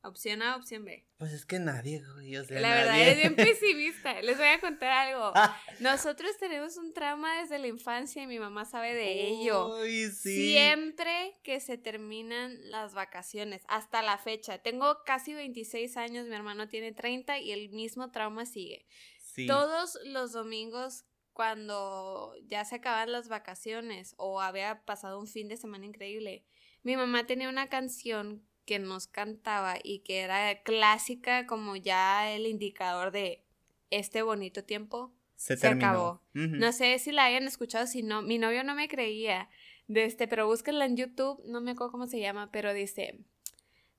Opción 0.02 0.40
A, 0.40 0.56
opción 0.56 0.84
B. 0.86 1.04
Pues 1.18 1.32
es 1.32 1.44
que 1.44 1.58
nadie, 1.58 2.02
güey. 2.14 2.34
O 2.36 2.44
sea, 2.44 2.58
la 2.58 2.74
verdad 2.74 3.00
es 3.00 3.16
bien 3.18 3.36
pesimista. 3.36 4.22
Les 4.22 4.38
voy 4.38 4.46
a 4.46 4.58
contar 4.58 4.90
algo. 4.90 5.32
Ah. 5.34 5.60
Nosotros 5.80 6.30
tenemos 6.38 6.78
un 6.78 6.94
trauma 6.94 7.40
desde 7.42 7.58
la 7.58 7.66
infancia 7.66 8.22
y 8.22 8.26
mi 8.26 8.38
mamá 8.38 8.64
sabe 8.64 8.94
de 8.94 9.28
ello. 9.28 9.74
Siempre 10.10 11.38
que 11.42 11.60
se 11.60 11.76
terminan 11.76 12.70
las 12.70 12.94
vacaciones, 12.94 13.62
hasta 13.68 14.00
la 14.00 14.16
fecha. 14.16 14.58
Tengo 14.58 15.04
casi 15.04 15.34
26 15.34 15.96
años, 15.98 16.26
mi 16.26 16.34
hermano 16.34 16.68
tiene 16.68 16.92
30 16.92 17.38
y 17.38 17.52
el 17.52 17.68
mismo 17.68 18.10
trauma 18.10 18.46
sigue. 18.46 18.86
Todos 19.46 19.98
los 20.04 20.32
domingos 20.32 21.04
cuando 21.32 22.34
ya 22.46 22.64
se 22.64 22.76
acaban 22.76 23.12
las 23.12 23.28
vacaciones 23.28 24.14
o 24.16 24.40
había 24.40 24.84
pasado 24.84 25.18
un 25.20 25.26
fin 25.26 25.48
de 25.48 25.56
semana 25.56 25.86
increíble, 25.86 26.44
mi 26.82 26.96
mamá 26.96 27.26
tenía 27.26 27.48
una 27.48 27.68
canción 27.68 28.46
que 28.70 28.78
nos 28.78 29.08
cantaba 29.08 29.78
y 29.82 29.98
que 30.04 30.20
era 30.20 30.62
clásica 30.62 31.44
como 31.44 31.74
ya 31.74 32.30
el 32.30 32.46
indicador 32.46 33.10
de 33.10 33.42
este 33.90 34.22
bonito 34.22 34.62
tiempo 34.62 35.12
se, 35.34 35.54
acabó. 35.66 36.22
No 36.34 36.70
sé 36.70 36.96
si 37.00 37.10
la 37.10 37.24
hayan 37.24 37.48
escuchado, 37.48 37.88
si 37.88 38.04
no, 38.04 38.22
mi 38.22 38.38
novio 38.38 38.62
no 38.62 38.76
me 38.76 38.86
creía 38.86 39.50
de 39.88 40.04
este, 40.04 40.28
pero 40.28 40.46
búsquenla 40.46 40.84
en 40.84 40.96
YouTube, 40.96 41.42
no 41.46 41.60
me 41.60 41.72
acuerdo 41.72 41.90
cómo 41.90 42.06
se 42.06 42.20
llama, 42.20 42.52
pero 42.52 42.72
dice 42.72 43.18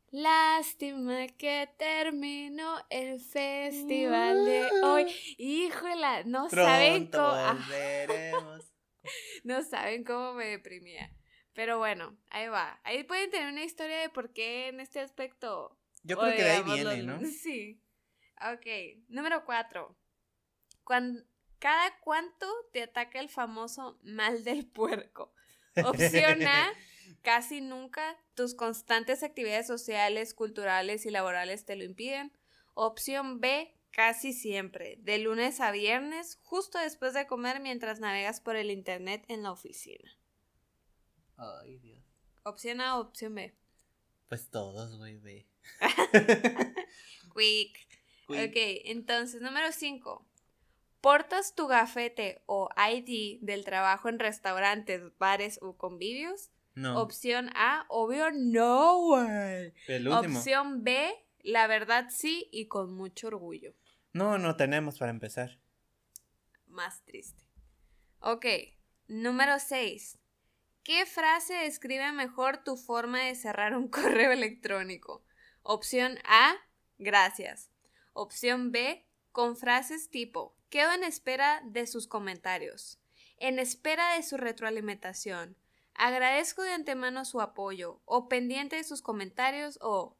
Lástima 0.09 1.27
que 1.37 1.67
terminó 1.77 2.77
el 2.89 3.19
festival 3.19 4.45
de 4.45 4.69
hoy. 4.83 5.13
Híjola, 5.37 6.23
no 6.23 6.49
saben 6.49 7.07
cómo. 7.07 7.35
no 9.43 9.63
saben 9.63 10.05
cómo 10.05 10.33
me 10.33 10.45
deprimía. 10.45 11.11
Pero 11.53 11.77
bueno, 11.77 12.17
ahí 12.29 12.47
va. 12.47 12.79
Ahí 12.83 13.03
pueden 13.03 13.29
tener 13.29 13.51
una 13.51 13.63
historia 13.63 13.99
de 13.99 14.09
por 14.09 14.31
qué 14.31 14.69
en 14.69 14.79
este 14.79 14.99
aspecto. 14.99 15.77
Yo 16.03 16.17
creo 16.17 16.35
que 16.35 16.43
de 16.43 16.51
ahí 16.51 16.63
viene, 16.63 17.03
¿no? 17.03 17.19
Sí. 17.25 17.81
Ok. 18.53 19.03
Número 19.09 19.45
cuatro. 19.45 19.97
cada 21.59 21.99
cuánto 21.99 22.47
te 22.71 22.83
ataca 22.83 23.19
el 23.19 23.29
famoso 23.29 23.99
mal 24.03 24.43
del 24.43 24.65
puerco. 24.65 25.33
Opción 25.85 26.43
A, 26.47 26.71
casi 27.21 27.61
nunca. 27.61 28.17
Tus 28.33 28.55
constantes 28.55 29.21
actividades 29.21 29.67
sociales, 29.67 30.33
culturales 30.33 31.05
y 31.05 31.11
laborales 31.11 31.65
te 31.65 31.75
lo 31.75 31.83
impiden. 31.83 32.31
Opción 32.73 33.41
B, 33.41 33.77
casi 33.91 34.31
siempre. 34.31 34.97
De 34.99 35.17
lunes 35.17 35.59
a 35.59 35.71
viernes, 35.71 36.39
justo 36.43 36.79
después 36.79 37.13
de 37.13 37.27
comer 37.27 37.59
mientras 37.59 37.99
navegas 37.99 38.39
por 38.39 38.55
el 38.55 38.71
internet 38.71 39.25
en 39.27 39.43
la 39.43 39.51
oficina. 39.51 40.20
Ay, 41.41 41.79
Dios. 41.79 41.99
¿Opción 42.43 42.81
A 42.81 42.97
o 42.97 43.01
opción 43.01 43.33
B? 43.33 43.55
Pues 44.29 44.49
todos, 44.49 44.97
güey, 44.97 45.17
B. 45.17 45.47
Quick. 47.35 47.87
Ok, 48.29 48.55
entonces, 48.85 49.41
número 49.41 49.71
5. 49.71 50.25
¿Portas 51.01 51.55
tu 51.55 51.67
gafete 51.67 52.43
o 52.45 52.69
ID 52.77 53.39
del 53.41 53.65
trabajo 53.65 54.07
en 54.07 54.19
restaurantes, 54.19 55.01
bares 55.17 55.57
o 55.61 55.75
convivios? 55.75 56.51
No. 56.75 57.01
Opción 57.01 57.49
A, 57.55 57.85
obvio, 57.89 58.31
no, 58.31 58.99
güey. 58.99 59.73
El 59.87 60.07
último. 60.07 60.37
Opción 60.37 60.83
B, 60.83 61.11
la 61.39 61.65
verdad 61.67 62.07
sí 62.09 62.47
y 62.51 62.67
con 62.67 62.93
mucho 62.93 63.27
orgullo. 63.27 63.73
No, 64.13 64.37
no 64.37 64.55
tenemos 64.55 64.99
para 64.99 65.11
empezar. 65.11 65.59
Más 66.67 67.03
triste. 67.03 67.43
Ok, 68.19 68.45
número 69.07 69.57
6. 69.59 70.20
¿Qué 70.83 71.05
frase 71.05 71.53
describe 71.53 72.11
mejor 72.11 72.63
tu 72.63 72.75
forma 72.75 73.19
de 73.19 73.35
cerrar 73.35 73.75
un 73.75 73.87
correo 73.89 74.31
electrónico? 74.31 75.23
Opción 75.61 76.17
A, 76.25 76.55
gracias. 76.97 77.71
Opción 78.13 78.71
B, 78.71 79.05
con 79.31 79.55
frases 79.55 80.09
tipo, 80.09 80.55
quedo 80.69 80.91
en 80.93 81.03
espera 81.03 81.61
de 81.65 81.85
sus 81.85 82.07
comentarios, 82.07 82.99
en 83.37 83.59
espera 83.59 84.15
de 84.15 84.23
su 84.23 84.37
retroalimentación, 84.37 85.55
agradezco 85.93 86.63
de 86.63 86.71
antemano 86.71 87.25
su 87.25 87.41
apoyo, 87.41 88.01
o 88.05 88.27
pendiente 88.27 88.75
de 88.75 88.83
sus 88.83 89.01
comentarios, 89.01 89.77
o 89.81 90.17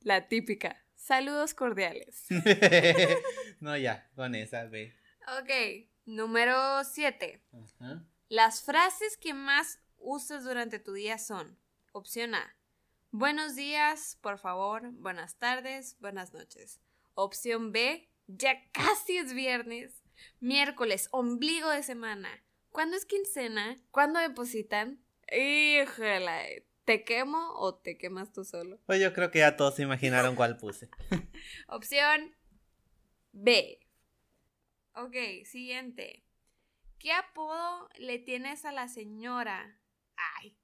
la 0.00 0.28
típica, 0.28 0.84
saludos 0.94 1.52
cordiales. 1.52 2.26
no, 3.60 3.76
ya, 3.76 4.08
con 4.14 4.34
esa 4.34 4.64
B. 4.64 4.94
Ok, 5.40 5.90
número 6.06 6.84
7. 6.84 7.42
Las 8.28 8.62
frases 8.62 9.16
que 9.16 9.34
más 9.34 9.80
usas 9.98 10.44
durante 10.44 10.78
tu 10.78 10.92
día 10.92 11.18
son, 11.18 11.58
opción 11.92 12.34
A, 12.34 12.56
buenos 13.10 13.54
días, 13.54 14.18
por 14.20 14.38
favor, 14.38 14.90
buenas 14.92 15.38
tardes, 15.38 15.96
buenas 16.00 16.32
noches. 16.32 16.80
Opción 17.14 17.72
B, 17.72 18.10
ya 18.26 18.70
casi 18.72 19.16
es 19.16 19.32
viernes, 19.32 20.02
miércoles, 20.40 21.08
ombligo 21.12 21.70
de 21.70 21.82
semana. 21.82 22.28
¿Cuándo 22.70 22.96
es 22.96 23.06
quincena? 23.06 23.76
¿Cuándo 23.90 24.20
depositan? 24.20 25.02
Híjole, 25.32 26.66
¿te 26.84 27.04
quemo 27.04 27.54
o 27.54 27.74
te 27.74 27.96
quemas 27.96 28.32
tú 28.32 28.44
solo? 28.44 28.78
Pues 28.86 29.00
yo 29.00 29.12
creo 29.12 29.30
que 29.30 29.38
ya 29.40 29.56
todos 29.56 29.76
se 29.76 29.82
imaginaron 29.82 30.36
cuál 30.36 30.56
puse. 30.56 30.90
Opción 31.68 32.36
B. 33.32 33.80
Ok, 34.94 35.14
siguiente. 35.44 36.24
¿Qué 36.98 37.12
apodo 37.12 37.88
le 37.98 38.18
tienes 38.18 38.64
a 38.64 38.72
la 38.72 38.88
señora 38.88 39.78
Ay, 40.16 40.56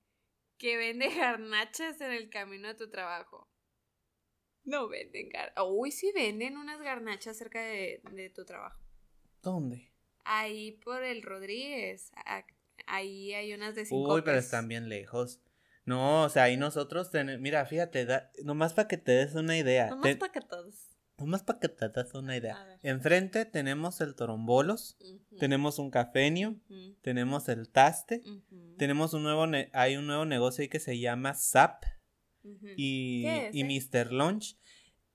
que 0.58 0.76
vende 0.76 1.08
garnachas 1.14 2.00
en 2.00 2.12
el 2.12 2.30
camino 2.30 2.68
a 2.68 2.76
tu 2.76 2.90
trabajo. 2.90 3.50
No 4.64 4.88
venden 4.88 5.28
garnachas. 5.28 5.64
Uy, 5.68 5.90
sí 5.90 6.12
venden 6.14 6.56
unas 6.56 6.80
garnachas 6.80 7.36
cerca 7.36 7.62
de, 7.62 8.00
de 8.12 8.30
tu 8.30 8.44
trabajo. 8.44 8.80
¿Dónde? 9.42 9.92
Ahí 10.24 10.72
por 10.72 11.02
el 11.02 11.22
Rodríguez. 11.22 12.12
Ahí 12.86 13.34
hay 13.34 13.52
unas 13.54 13.74
de 13.74 13.84
cinco 13.84 14.14
Uy, 14.14 14.22
pero 14.22 14.38
están 14.38 14.68
bien 14.68 14.88
lejos. 14.88 15.40
No, 15.84 16.24
o 16.24 16.28
sea, 16.28 16.44
ahí 16.44 16.56
nosotros 16.56 17.10
tenemos. 17.10 17.40
Mira, 17.40 17.66
fíjate, 17.66 18.04
da... 18.04 18.30
nomás 18.44 18.72
para 18.72 18.86
que 18.86 18.98
te 18.98 19.12
des 19.12 19.34
una 19.34 19.56
idea. 19.58 19.90
Nomás 19.90 20.16
para 20.16 20.32
que 20.32 20.40
todos. 20.40 20.91
Nomás 21.18 21.42
para 21.42 21.60
que 21.60 21.68
te 21.68 21.88
des 21.88 22.14
una 22.14 22.36
idea. 22.36 22.78
Enfrente 22.82 23.44
tenemos 23.44 24.00
el 24.00 24.14
Torombolos, 24.14 24.96
tenemos 25.38 25.78
un 25.78 25.90
cafenio, 25.90 26.56
tenemos 27.00 27.48
el 27.48 27.68
Taste, 27.68 28.22
tenemos 28.76 29.14
un 29.14 29.22
nuevo. 29.22 29.46
Hay 29.72 29.96
un 29.96 30.06
nuevo 30.06 30.24
negocio 30.24 30.62
ahí 30.62 30.68
que 30.68 30.80
se 30.80 30.98
llama 30.98 31.34
Zap 31.34 31.84
y, 32.76 33.26
y 33.52 33.64
Mr. 33.64 34.12
Lunch. 34.12 34.56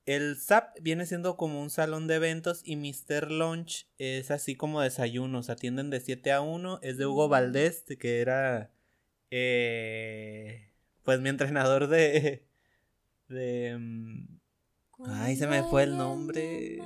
El 0.06 0.38
SAP 0.38 0.78
viene 0.80 1.04
siendo 1.04 1.36
como 1.36 1.60
un 1.60 1.68
salón 1.68 2.06
de 2.06 2.14
eventos 2.14 2.62
y 2.64 2.76
Mr. 2.76 3.30
Lunch 3.30 3.86
es 3.98 4.30
así 4.30 4.54
como 4.54 4.80
desayunos, 4.80 5.50
atienden 5.50 5.90
de 5.90 6.00
7 6.00 6.32
a 6.32 6.40
1, 6.40 6.78
es 6.80 6.96
de 6.96 7.04
Hugo. 7.04 7.28
Valdés, 7.28 7.84
que 8.00 8.22
era 8.22 8.70
eh, 9.30 10.72
pues 11.02 11.20
mi 11.20 11.28
entrenador 11.28 11.88
de... 11.88 12.46
de 13.28 13.76
mm, 13.78 14.38
ay, 15.06 15.36
se 15.36 15.46
me 15.46 15.62
fue 15.62 15.84
el 15.84 15.96
nombre 15.96 16.82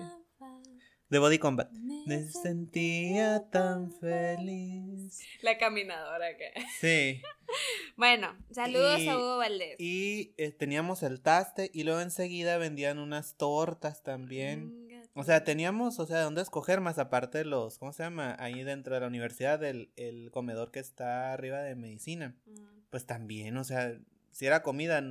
de 1.12 1.18
Body 1.18 1.38
Combat. 1.38 1.70
Me 2.06 2.26
sentía 2.26 3.48
tan 3.50 3.92
feliz. 3.92 5.20
La 5.42 5.58
caminadora 5.58 6.36
que. 6.38 6.52
Sí. 6.80 7.22
bueno, 7.96 8.34
saludos 8.50 9.06
a 9.06 9.18
Hugo 9.18 9.36
Valdés. 9.36 9.76
Y 9.78 10.34
eh, 10.38 10.52
teníamos 10.52 11.02
el 11.02 11.20
taste 11.20 11.70
y 11.74 11.84
luego 11.84 12.00
enseguida 12.00 12.56
vendían 12.56 12.98
unas 12.98 13.36
tortas 13.36 14.02
también. 14.02 14.88
O 15.14 15.24
sea, 15.24 15.44
teníamos, 15.44 15.98
o 15.98 16.06
sea, 16.06 16.16
de 16.16 16.24
dónde 16.24 16.40
escoger 16.40 16.80
más 16.80 16.98
aparte 16.98 17.38
de 17.38 17.44
los, 17.44 17.76
¿cómo 17.76 17.92
se 17.92 18.02
llama? 18.02 18.34
Ahí 18.38 18.64
dentro 18.64 18.94
de 18.94 19.02
la 19.02 19.06
universidad, 19.06 19.62
el, 19.62 19.92
el 19.96 20.30
comedor 20.30 20.70
que 20.70 20.80
está 20.80 21.34
arriba 21.34 21.60
de 21.60 21.74
medicina. 21.74 22.34
Pues 22.88 23.04
también, 23.04 23.58
o 23.58 23.64
sea, 23.64 23.98
si 24.30 24.46
era 24.46 24.62
comida, 24.62 25.02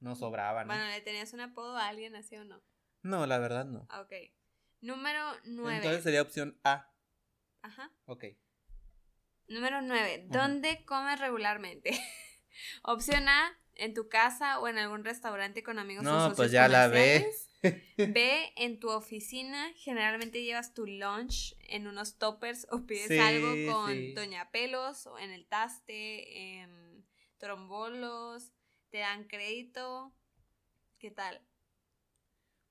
no 0.00 0.16
sobraba, 0.16 0.64
¿no? 0.64 0.68
Bueno, 0.68 0.86
¿le 0.86 1.00
tenías 1.00 1.32
un 1.32 1.40
apodo 1.40 1.76
a 1.76 1.88
alguien 1.88 2.16
así 2.16 2.36
o 2.36 2.44
no? 2.44 2.62
No, 3.02 3.26
la 3.26 3.38
verdad 3.38 3.64
no. 3.64 3.86
Ah, 3.88 4.00
ok. 4.00 4.12
Número 4.80 5.20
9. 5.44 5.76
Entonces 5.76 6.02
sería 6.02 6.22
opción 6.22 6.58
A. 6.64 6.90
Ajá. 7.62 7.90
Ok. 8.06 8.24
Número 9.48 9.82
9. 9.82 10.26
¿Dónde 10.28 10.84
comes 10.84 11.20
regularmente? 11.20 11.90
opción 12.82 13.28
A, 13.28 13.58
en 13.74 13.94
tu 13.94 14.08
casa 14.08 14.58
o 14.60 14.68
en 14.68 14.78
algún 14.78 15.04
restaurante 15.04 15.62
con 15.62 15.78
amigos 15.78 16.04
no, 16.04 16.16
o 16.16 16.20
socios 16.20 16.36
pues 16.36 16.52
ya 16.52 16.68
la 16.68 16.88
ve. 16.88 17.26
B, 17.96 18.52
en 18.56 18.80
tu 18.80 18.88
oficina, 18.88 19.70
generalmente 19.76 20.42
llevas 20.42 20.72
tu 20.72 20.86
lunch 20.86 21.56
en 21.68 21.86
unos 21.86 22.16
toppers 22.16 22.66
o 22.70 22.86
pides 22.86 23.10
algo 23.20 23.54
con 23.70 24.14
Doña 24.14 24.50
Pelos 24.50 25.06
o 25.06 25.18
en 25.18 25.30
el 25.30 25.46
taste, 25.46 26.60
en 26.60 27.06
trombolos, 27.36 28.52
te 28.90 28.98
dan 28.98 29.24
crédito. 29.24 30.12
¿Qué 30.98 31.10
tal? 31.10 31.40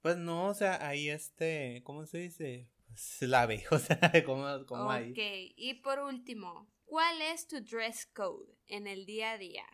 Pues 0.01 0.17
no, 0.17 0.47
o 0.47 0.53
sea, 0.53 0.85
ahí 0.87 1.09
este, 1.09 1.81
¿cómo 1.83 2.05
se 2.05 2.19
dice? 2.19 2.69
Pues 2.87 3.21
la 3.21 3.45
ve, 3.45 3.63
o 3.71 3.79
sea, 3.79 4.11
¿cómo, 4.25 4.45
cómo 4.65 4.91
ahí? 4.91 5.11
Ok, 5.11 5.53
y 5.57 5.73
por 5.75 5.99
último, 5.99 6.69
¿cuál 6.85 7.21
es 7.21 7.47
tu 7.47 7.61
dress 7.61 8.05
code 8.05 8.53
en 8.67 8.87
el 8.87 9.05
día 9.05 9.31
a 9.31 9.37
día? 9.37 9.65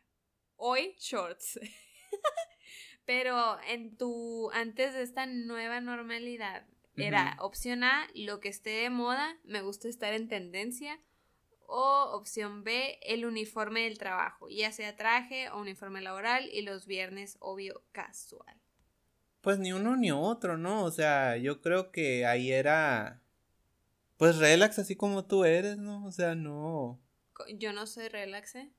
Hoy, 0.56 0.96
shorts. 1.00 1.60
Pero 3.06 3.60
en 3.68 3.98
tu, 3.98 4.50
antes 4.52 4.94
de 4.94 5.04
esta 5.04 5.26
nueva 5.28 5.80
normalidad, 5.80 6.66
era 6.98 7.36
opción 7.40 7.84
A, 7.84 8.08
lo 8.16 8.40
que 8.40 8.48
esté 8.48 8.70
de 8.70 8.90
moda, 8.90 9.38
me 9.44 9.62
gusta 9.62 9.90
estar 9.90 10.14
en 10.14 10.28
tendencia. 10.28 11.00
O 11.68 12.12
opción 12.14 12.64
B, 12.64 13.00
el 13.02 13.26
uniforme 13.26 13.82
del 13.82 13.98
trabajo, 13.98 14.48
ya 14.50 14.72
sea 14.72 14.96
traje 14.96 15.50
o 15.50 15.60
uniforme 15.60 16.02
laboral 16.02 16.50
y 16.52 16.62
los 16.62 16.86
viernes, 16.86 17.38
obvio, 17.40 17.84
casual. 17.92 18.56
Pues 19.42 19.60
ni 19.60 19.74
uno 19.74 19.96
ni 19.96 20.12
otro, 20.12 20.58
¿no? 20.58 20.84
O 20.84 20.92
sea, 20.92 21.38
yo 21.38 21.62
creo 21.62 21.92
que 21.92 22.26
ahí 22.26 22.52
era. 22.52 23.22
Pues 24.18 24.38
relax, 24.38 24.80
así 24.80 24.96
como 24.96 25.26
tú 25.26 25.46
eres, 25.46 25.78
¿no? 25.78 26.06
O 26.06 26.12
sea, 26.12 26.36
no. 26.36 27.00
Yo 27.54 27.74
no 27.74 27.86
soy 27.86 28.08
relax, 28.08 28.56
¿eh? 28.56 28.72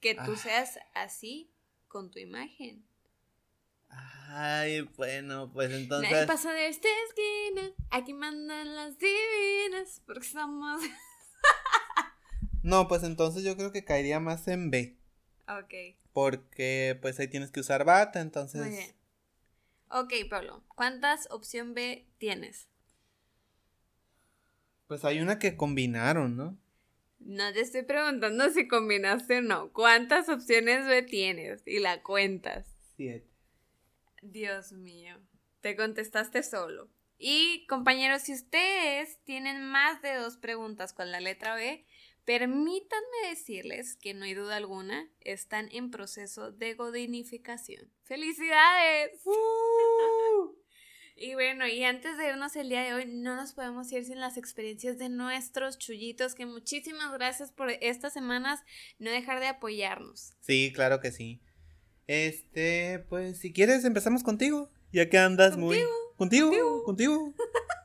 Que 0.00 0.14
tú 0.14 0.32
ah. 0.32 0.36
seas 0.36 0.78
así 0.94 1.50
con 1.88 2.10
tu 2.10 2.18
imagen. 2.18 2.84
Ay, 4.34 4.80
bueno, 4.96 5.50
pues 5.52 5.70
entonces. 5.70 6.10
Nadie 6.10 6.26
pasa 6.26 6.52
de 6.52 6.68
esta 6.68 6.88
esquina. 7.08 7.74
Aquí 7.90 8.14
mandan 8.14 8.74
las 8.74 8.96
divinas. 8.98 10.00
Porque 10.06 10.26
somos. 10.26 10.80
No, 12.62 12.88
pues 12.88 13.02
entonces 13.02 13.44
yo 13.44 13.56
creo 13.56 13.72
que 13.72 13.84
caería 13.84 14.20
más 14.20 14.46
en 14.48 14.70
B. 14.70 14.96
Ok. 15.48 15.96
Porque 16.12 16.98
pues 17.00 17.18
ahí 17.18 17.28
tienes 17.28 17.50
que 17.50 17.60
usar 17.60 17.84
bata, 17.84 18.20
entonces. 18.20 18.60
Muy 18.60 18.70
bien. 18.70 18.94
Ok, 19.90 20.12
Pablo, 20.30 20.64
¿cuántas 20.74 21.30
opción 21.30 21.74
B 21.74 22.06
tienes? 22.18 22.68
Pues 24.86 25.04
hay 25.04 25.20
una 25.20 25.38
que 25.38 25.56
combinaron, 25.56 26.36
¿no? 26.36 26.58
No 27.18 27.52
te 27.52 27.60
estoy 27.60 27.82
preguntando 27.82 28.50
si 28.50 28.68
combinaste 28.68 29.38
o 29.38 29.42
no. 29.42 29.72
¿Cuántas 29.72 30.28
opciones 30.28 30.86
B 30.86 31.02
tienes? 31.02 31.62
Y 31.66 31.78
la 31.78 32.02
cuentas. 32.02 32.66
Siete. 32.96 33.28
Dios 34.22 34.72
mío. 34.72 35.20
Te 35.60 35.76
contestaste 35.76 36.42
solo. 36.42 36.90
Y 37.18 37.66
compañeros, 37.66 38.22
si 38.22 38.34
ustedes 38.34 39.22
tienen 39.24 39.62
más 39.62 40.02
de 40.02 40.14
dos 40.14 40.36
preguntas 40.36 40.92
con 40.92 41.12
la 41.12 41.20
letra 41.20 41.54
B, 41.54 41.86
Permítanme 42.24 43.30
decirles 43.30 43.96
que 43.96 44.14
no 44.14 44.24
hay 44.24 44.34
duda 44.34 44.56
alguna, 44.56 45.10
están 45.20 45.68
en 45.72 45.90
proceso 45.90 46.52
de 46.52 46.74
godinificación. 46.74 47.90
¡Felicidades! 48.04 49.10
y 51.16 51.34
bueno, 51.34 51.66
y 51.66 51.82
antes 51.82 52.16
de 52.16 52.28
irnos 52.28 52.54
el 52.54 52.68
día 52.68 52.82
de 52.82 52.94
hoy, 52.94 53.06
no 53.06 53.34
nos 53.34 53.54
podemos 53.54 53.90
ir 53.90 54.04
sin 54.04 54.20
las 54.20 54.36
experiencias 54.36 54.98
de 54.98 55.08
nuestros 55.08 55.78
chullitos, 55.78 56.36
que 56.36 56.46
muchísimas 56.46 57.12
gracias 57.12 57.50
por 57.50 57.70
estas 57.70 58.12
semanas 58.12 58.60
no 59.00 59.10
dejar 59.10 59.40
de 59.40 59.48
apoyarnos. 59.48 60.34
Sí, 60.40 60.72
claro 60.72 61.00
que 61.00 61.10
sí. 61.10 61.40
Este, 62.06 63.00
pues 63.08 63.38
si 63.38 63.52
quieres 63.52 63.84
empezamos 63.84 64.22
contigo, 64.22 64.70
ya 64.92 65.08
que 65.08 65.18
andas 65.18 65.56
muy... 65.56 65.82
Contigo, 66.16 66.48
contigo. 66.48 66.84
contigo. 66.84 67.34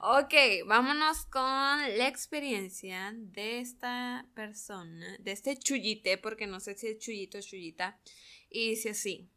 ok, 0.00 0.34
vámonos 0.66 1.26
con 1.26 1.42
la 1.42 2.08
experiencia 2.08 3.12
de 3.14 3.60
esta 3.60 4.26
persona, 4.34 5.16
de 5.18 5.32
este 5.32 5.58
chullite, 5.58 6.18
porque 6.18 6.46
no 6.46 6.60
sé 6.60 6.74
si 6.74 6.88
es 6.88 6.98
chullito 6.98 7.38
o 7.38 7.42
chullita, 7.42 7.98
y 8.50 8.70
dice 8.70 8.90
así. 8.90 9.30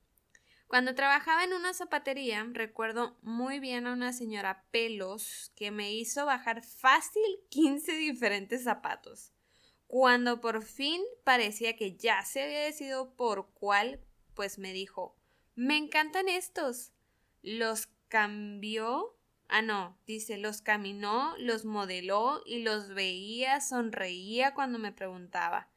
Cuando 0.68 0.96
trabajaba 0.96 1.46
en 1.46 1.54
una 1.54 1.74
zapatería, 1.74 2.46
recuerdo 2.52 3.18
muy 3.22 3.60
bien 3.60 3.88
a 3.88 3.94
una 3.94 4.12
señora 4.12 4.66
pelos 4.72 5.54
que 5.56 5.72
me 5.72 5.94
hizo 5.94 6.26
bajar 6.26 6.62
fácil 6.62 7.24
15 7.50 7.94
diferentes 7.94 8.66
zapatos. 8.66 9.32
Cuando 9.88 10.42
por 10.42 10.64
fin 10.64 11.02
parecía 11.24 11.78
que 11.78 11.96
ya 11.96 12.26
se 12.26 12.44
había 12.44 12.60
decidido 12.64 13.16
por 13.16 13.54
cuál, 13.54 14.02
pues 14.34 14.60
me 14.60 14.74
dijo, 14.74 15.16
me 15.56 15.78
encantan 15.78 16.28
estos. 16.28 16.92
Los 17.42 17.88
cambió 18.10 19.17
Ah, 19.50 19.62
no, 19.62 19.98
dice, 20.06 20.38
los 20.38 20.62
caminó, 20.62 21.34
los 21.38 21.64
modeló 21.64 22.42
y 22.46 22.64
los 22.64 22.90
veía, 22.90 23.62
sonreía 23.62 24.54
cuando 24.54 24.78
me 24.78 24.92
preguntaba, 24.92 25.70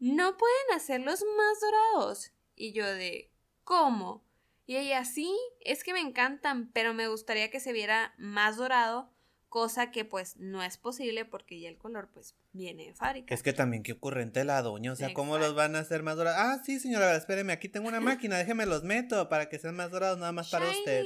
¿no 0.00 0.36
pueden 0.36 0.76
hacerlos 0.76 1.24
más 1.36 1.60
dorados? 1.60 2.32
Y 2.56 2.72
yo 2.72 2.86
de, 2.86 3.30
¿cómo? 3.62 4.24
Y 4.66 4.76
ella, 4.76 5.04
sí, 5.04 5.32
es 5.60 5.84
que 5.84 5.92
me 5.92 6.00
encantan, 6.00 6.70
pero 6.72 6.94
me 6.94 7.06
gustaría 7.06 7.50
que 7.50 7.60
se 7.60 7.72
viera 7.72 8.14
más 8.18 8.56
dorado, 8.56 9.10
cosa 9.48 9.92
que 9.92 10.04
pues 10.04 10.36
no 10.36 10.64
es 10.64 10.78
posible 10.78 11.24
porque 11.24 11.60
ya 11.60 11.68
el 11.68 11.78
color 11.78 12.08
pues 12.12 12.34
viene 12.52 12.86
de 12.86 12.94
fábrica. 12.94 13.32
Es 13.32 13.44
que 13.44 13.52
también 13.52 13.84
qué 13.84 13.92
ocurrente 13.92 14.42
la 14.44 14.60
doña, 14.62 14.92
o 14.92 14.96
sea, 14.96 15.14
¿cómo 15.14 15.38
los 15.38 15.54
van 15.54 15.76
a 15.76 15.80
hacer 15.80 16.02
más 16.02 16.16
dorados? 16.16 16.40
Ah, 16.40 16.62
sí, 16.64 16.80
señora, 16.80 17.14
espéreme, 17.14 17.52
aquí 17.52 17.68
tengo 17.68 17.86
una 17.86 18.00
máquina, 18.00 18.36
déjeme 18.36 18.66
los 18.66 18.82
meto 18.82 19.28
para 19.28 19.48
que 19.48 19.60
sean 19.60 19.76
más 19.76 19.92
dorados 19.92 20.18
nada 20.18 20.32
más 20.32 20.50
para 20.50 20.68
usted. 20.68 21.04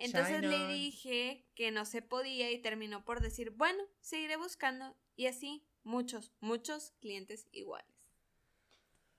Entonces 0.00 0.42
le 0.42 0.66
dije 0.72 1.44
que 1.54 1.70
no 1.70 1.84
se 1.84 2.02
podía 2.02 2.50
y 2.50 2.58
terminó 2.58 3.04
por 3.04 3.20
decir, 3.20 3.50
bueno, 3.50 3.82
seguiré 4.00 4.36
buscando. 4.36 4.96
Y 5.16 5.26
así, 5.26 5.66
muchos, 5.82 6.32
muchos 6.40 6.92
clientes 7.00 7.46
iguales. 7.52 7.86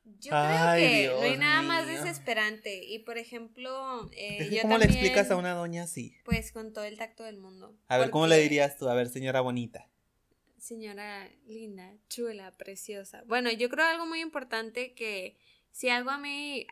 Yo 0.04 0.32
creo 0.32 0.76
que 0.76 1.08
no 1.14 1.22
hay 1.22 1.38
nada 1.38 1.62
más 1.62 1.86
desesperante. 1.86 2.84
Y 2.84 3.00
por 3.00 3.20
ejemplo, 3.20 4.10
eh, 4.14 4.60
¿cómo 4.62 4.80
le 4.80 4.86
explicas 4.86 5.30
a 5.30 5.36
una 5.36 5.54
doña 5.54 5.84
así? 5.84 6.16
Pues 6.26 6.52
con 6.52 6.74
todo 6.74 6.86
el 6.86 6.98
tacto 6.98 7.24
del 7.24 7.38
mundo. 7.38 7.78
A 7.88 7.98
ver, 7.98 8.10
¿cómo 8.10 8.26
le 8.26 8.40
dirías 8.40 8.78
tú? 8.78 8.90
A 8.90 8.96
ver, 8.96 9.10
señora 9.10 9.42
bonita. 9.42 9.88
señora 10.58 11.30
linda, 11.46 11.94
chula, 12.10 12.52
preciosa. 12.58 13.24
Bueno, 13.28 13.52
yo 13.52 13.70
creo 13.70 13.86
algo 13.86 14.06
muy 14.06 14.22
importante 14.22 14.94
que 14.94 15.38
si 15.72 15.90
algo 15.90 16.10
a 16.10 16.18
mí, 16.18 16.68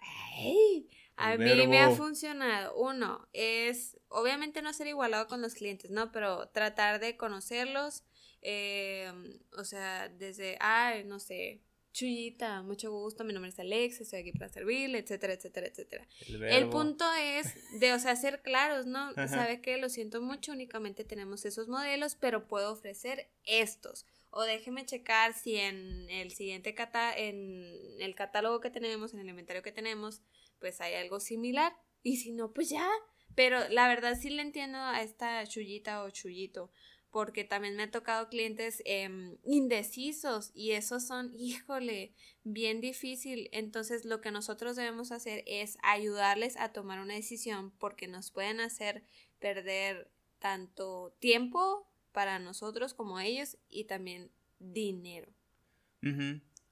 a 1.16 1.38
mí 1.38 1.68
me 1.68 1.80
ha 1.80 1.92
funcionado, 1.92 2.76
uno, 2.78 3.28
es 3.34 3.98
obviamente 4.10 4.62
no 4.62 4.74
ser 4.74 4.88
igualado 4.88 5.28
con 5.28 5.42
los 5.42 5.54
clientes, 5.54 5.92
¿no? 5.92 6.12
Pero 6.12 6.50
tratar 6.50 7.00
de 7.00 7.18
conocerlos, 7.18 8.04
eh, 8.42 9.12
o 9.58 9.64
sea, 9.64 10.10
desde, 10.10 10.58
ay, 10.60 11.04
no 11.04 11.20
sé, 11.20 11.62
Chuyita, 11.92 12.62
mucho 12.62 12.92
gusto, 12.92 13.24
mi 13.24 13.34
nombre 13.34 13.50
es 13.50 13.60
Alex, 13.60 14.02
estoy 14.02 14.20
aquí 14.20 14.32
para 14.32 14.50
servirle, 14.50 15.00
etcétera, 15.00 15.34
etcétera, 15.34 15.68
etcétera. 15.68 16.08
El, 16.48 16.70
punto 16.70 17.04
es 17.20 17.56
de, 17.80 17.94
o 17.94 18.00
sea, 18.00 18.16
ser 18.16 18.42
claros, 18.42 18.86
¿no? 18.86 19.14
Sabe 19.28 19.62
que 19.62 19.78
lo 19.78 19.90
siento 19.90 20.22
mucho, 20.22 20.52
únicamente 20.52 21.04
tenemos 21.04 21.46
esos 21.46 21.68
modelos, 21.68 22.16
pero 22.16 22.48
puedo 22.48 22.72
ofrecer 22.72 23.32
estos. 23.44 24.06
O 24.32 24.44
déjeme 24.44 24.86
checar 24.86 25.34
si 25.34 25.56
en 25.56 26.10
el 26.10 26.32
siguiente 26.32 26.76
cata 26.76 27.16
en 27.16 27.64
el 28.00 28.16
catálogo 28.16 28.60
que 28.60 28.70
tenemos, 28.70 29.14
en 29.14 29.22
el 29.22 29.30
inventario 29.30 29.64
que 29.64 29.72
tenemos, 29.72 30.22
pues 30.60 30.82
hay 30.82 30.94
algo 30.96 31.20
similar. 31.20 31.76
Y 32.04 32.18
si 32.18 32.32
no, 32.32 32.54
pues 32.54 32.70
ya. 32.70 32.88
Pero 33.36 33.68
la 33.70 33.88
verdad 33.88 34.18
sí 34.20 34.30
le 34.30 34.42
entiendo 34.42 34.78
a 34.78 35.02
esta 35.02 35.46
chullita 35.46 36.04
o 36.04 36.10
chullito 36.10 36.72
porque 37.12 37.44
también 37.44 37.76
me 37.76 37.84
ha 37.84 37.92
tocado 37.92 38.30
clientes 38.30 38.82
em, 38.86 39.38
indecisos 39.44 40.52
y 40.54 40.72
esos 40.72 41.08
son, 41.08 41.34
híjole, 41.36 42.14
bien 42.44 42.82
difícil. 42.82 43.50
Entonces 43.52 44.06
lo 44.06 44.22
que 44.22 44.32
nosotros 44.32 44.76
debemos 44.76 45.12
hacer 45.12 45.44
es 45.48 45.78
ayudarles 45.82 46.58
a 46.58 46.72
tomar 46.72 47.00
una 47.00 47.16
decisión 47.16 47.72
porque 47.80 48.08
nos 48.08 48.32
pueden 48.32 48.60
hacer 48.60 49.04
perder 49.40 50.12
tanto 50.40 51.16
tiempo 51.20 51.89
para 52.12 52.40
nosotros 52.40 52.94
como 52.94 53.20
ellos 53.20 53.58
y 53.70 53.86
también 53.86 54.32
dinero. 54.60 55.32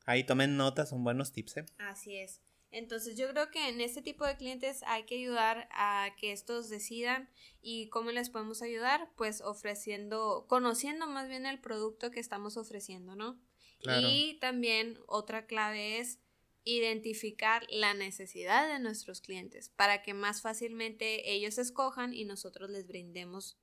Ahí 0.06 0.24
tomen 0.24 0.58
notas, 0.58 0.90
son 0.90 1.04
buenos 1.04 1.32
tips. 1.32 1.58
¿eh? 1.58 1.66
Así 1.78 2.16
es. 2.16 2.42
Entonces 2.72 3.18
yo 3.18 3.30
creo 3.30 3.50
que 3.50 3.70
en 3.70 3.80
este 3.82 4.02
tipo 4.02 4.26
de 4.26 4.36
clientes 4.36 4.84
hay 4.88 5.04
que 5.04 5.16
ayudar 5.16 5.70
a 5.72 6.10
que 6.20 6.32
estos 6.32 6.70
decidan 6.70 7.30
y 7.62 7.88
cómo 7.90 8.12
les 8.12 8.30
podemos 8.30 8.62
ayudar, 8.62 9.10
pues 9.16 9.42
ofreciendo, 9.42 10.46
conociendo 10.48 11.08
más 11.08 11.30
bien 11.30 11.46
el 11.46 11.60
producto 11.60 12.12
que 12.12 12.20
estamos 12.20 12.58
ofreciendo, 12.58 13.16
¿no? 13.16 13.40
Y 14.10 14.38
también 14.40 15.00
otra 15.08 15.46
clave 15.46 16.00
es 16.00 16.20
identificar 16.64 17.66
la 17.70 17.94
necesidad 17.94 18.68
de 18.68 18.80
nuestros 18.80 19.22
clientes 19.22 19.70
para 19.70 20.02
que 20.02 20.14
más 20.14 20.42
fácilmente 20.42 21.32
ellos 21.32 21.58
escojan 21.58 22.14
y 22.14 22.26
nosotros 22.26 22.70
les 22.70 22.88
brindemos 22.88 23.58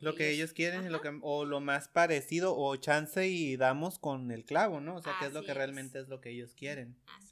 lo 0.00 0.14
que, 0.14 0.30
ellos, 0.30 0.52
quieren 0.52 0.90
lo 0.90 1.00
que, 1.00 1.18
o 1.22 1.44
lo 1.44 1.60
más 1.60 1.88
parecido 1.88 2.56
o 2.56 2.74
chance 2.76 3.28
y 3.28 3.56
damos 3.56 3.98
con 3.98 4.30
el 4.30 4.44
clavo, 4.44 4.80
¿no? 4.80 4.96
O 4.96 5.02
sea, 5.02 5.14
que 5.20 5.26
es 5.26 5.32
lo 5.32 5.42
que 5.42 5.54
realmente 5.54 5.98
es 6.00 6.08
lo 6.08 6.20
que 6.20 6.30
ellos 6.30 6.54
quieren. 6.54 6.96
Así 7.06 7.30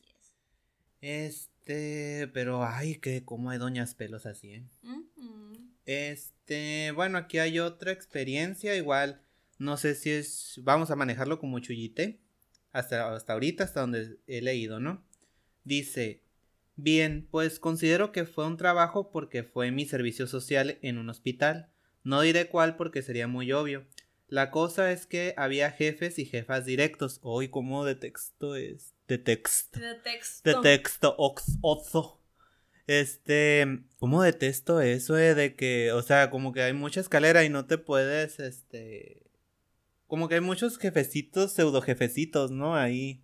este, 1.00 2.28
pero 2.32 2.64
ay, 2.64 2.96
que 2.96 3.24
como 3.24 3.50
hay 3.50 3.58
doñas 3.58 3.94
pelos 3.94 4.26
así, 4.26 4.54
¿eh? 4.54 4.64
Este, 5.86 6.92
bueno, 6.94 7.18
aquí 7.18 7.38
hay 7.38 7.60
otra 7.60 7.92
experiencia, 7.92 8.74
igual, 8.76 9.22
no 9.58 9.76
sé 9.76 9.94
si 9.94 10.10
es, 10.10 10.60
vamos 10.62 10.90
a 10.90 10.96
manejarlo 10.96 11.38
como 11.38 11.60
chullite, 11.60 12.20
hasta, 12.72 13.14
hasta 13.14 13.32
ahorita, 13.32 13.64
hasta 13.64 13.80
donde 13.80 14.18
he 14.26 14.42
leído, 14.42 14.80
¿no? 14.80 15.02
Dice, 15.64 16.22
bien, 16.76 17.26
pues 17.30 17.58
considero 17.58 18.12
que 18.12 18.26
fue 18.26 18.46
un 18.46 18.56
trabajo 18.56 19.10
porque 19.10 19.44
fue 19.44 19.70
mi 19.70 19.86
servicio 19.86 20.26
social 20.26 20.78
en 20.82 20.98
un 20.98 21.08
hospital. 21.08 21.70
No 22.04 22.20
diré 22.22 22.48
cuál 22.48 22.76
porque 22.76 23.02
sería 23.02 23.28
muy 23.28 23.52
obvio. 23.52 23.86
La 24.28 24.50
cosa 24.50 24.92
es 24.92 25.06
que 25.06 25.34
había 25.36 25.70
jefes 25.70 26.18
y 26.18 26.26
jefas 26.26 26.66
directos. 26.66 27.18
Hoy, 27.22 27.48
como 27.48 27.84
de 27.84 27.94
texto 27.94 28.56
es? 28.56 28.94
De 29.06 29.16
texto. 29.18 29.80
De 29.80 29.94
texto. 29.94 30.50
De 30.50 30.62
texto, 30.62 31.14
oxo. 31.16 32.20
Este, 32.86 33.84
¿cómo 33.98 34.22
detesto 34.22 34.80
eso 34.80 35.18
eh? 35.18 35.34
de 35.34 35.54
que, 35.54 35.92
o 35.92 36.00
sea, 36.02 36.30
como 36.30 36.52
que 36.52 36.62
hay 36.62 36.72
mucha 36.72 37.00
escalera 37.00 37.44
y 37.44 37.50
no 37.50 37.66
te 37.66 37.76
puedes, 37.76 38.40
este, 38.40 39.30
como 40.06 40.26
que 40.26 40.36
hay 40.36 40.40
muchos 40.40 40.78
jefecitos, 40.78 41.52
pseudo 41.52 41.82
jefecitos, 41.82 42.50
¿no? 42.50 42.76
Ahí. 42.76 43.22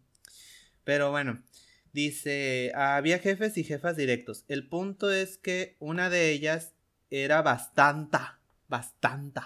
Pero 0.85 1.11
bueno, 1.11 1.43
dice, 1.95 2.73
había 2.75 3.19
jefes 3.19 3.57
y 3.57 3.65
jefas 3.65 3.97
directos. 3.97 4.45
El 4.49 4.69
punto 4.69 5.11
es 5.11 5.39
que 5.39 5.77
una 5.79 6.11
de 6.11 6.31
ellas 6.31 6.75
era 7.09 7.41
bastante, 7.41 8.19
bastante 8.75 9.41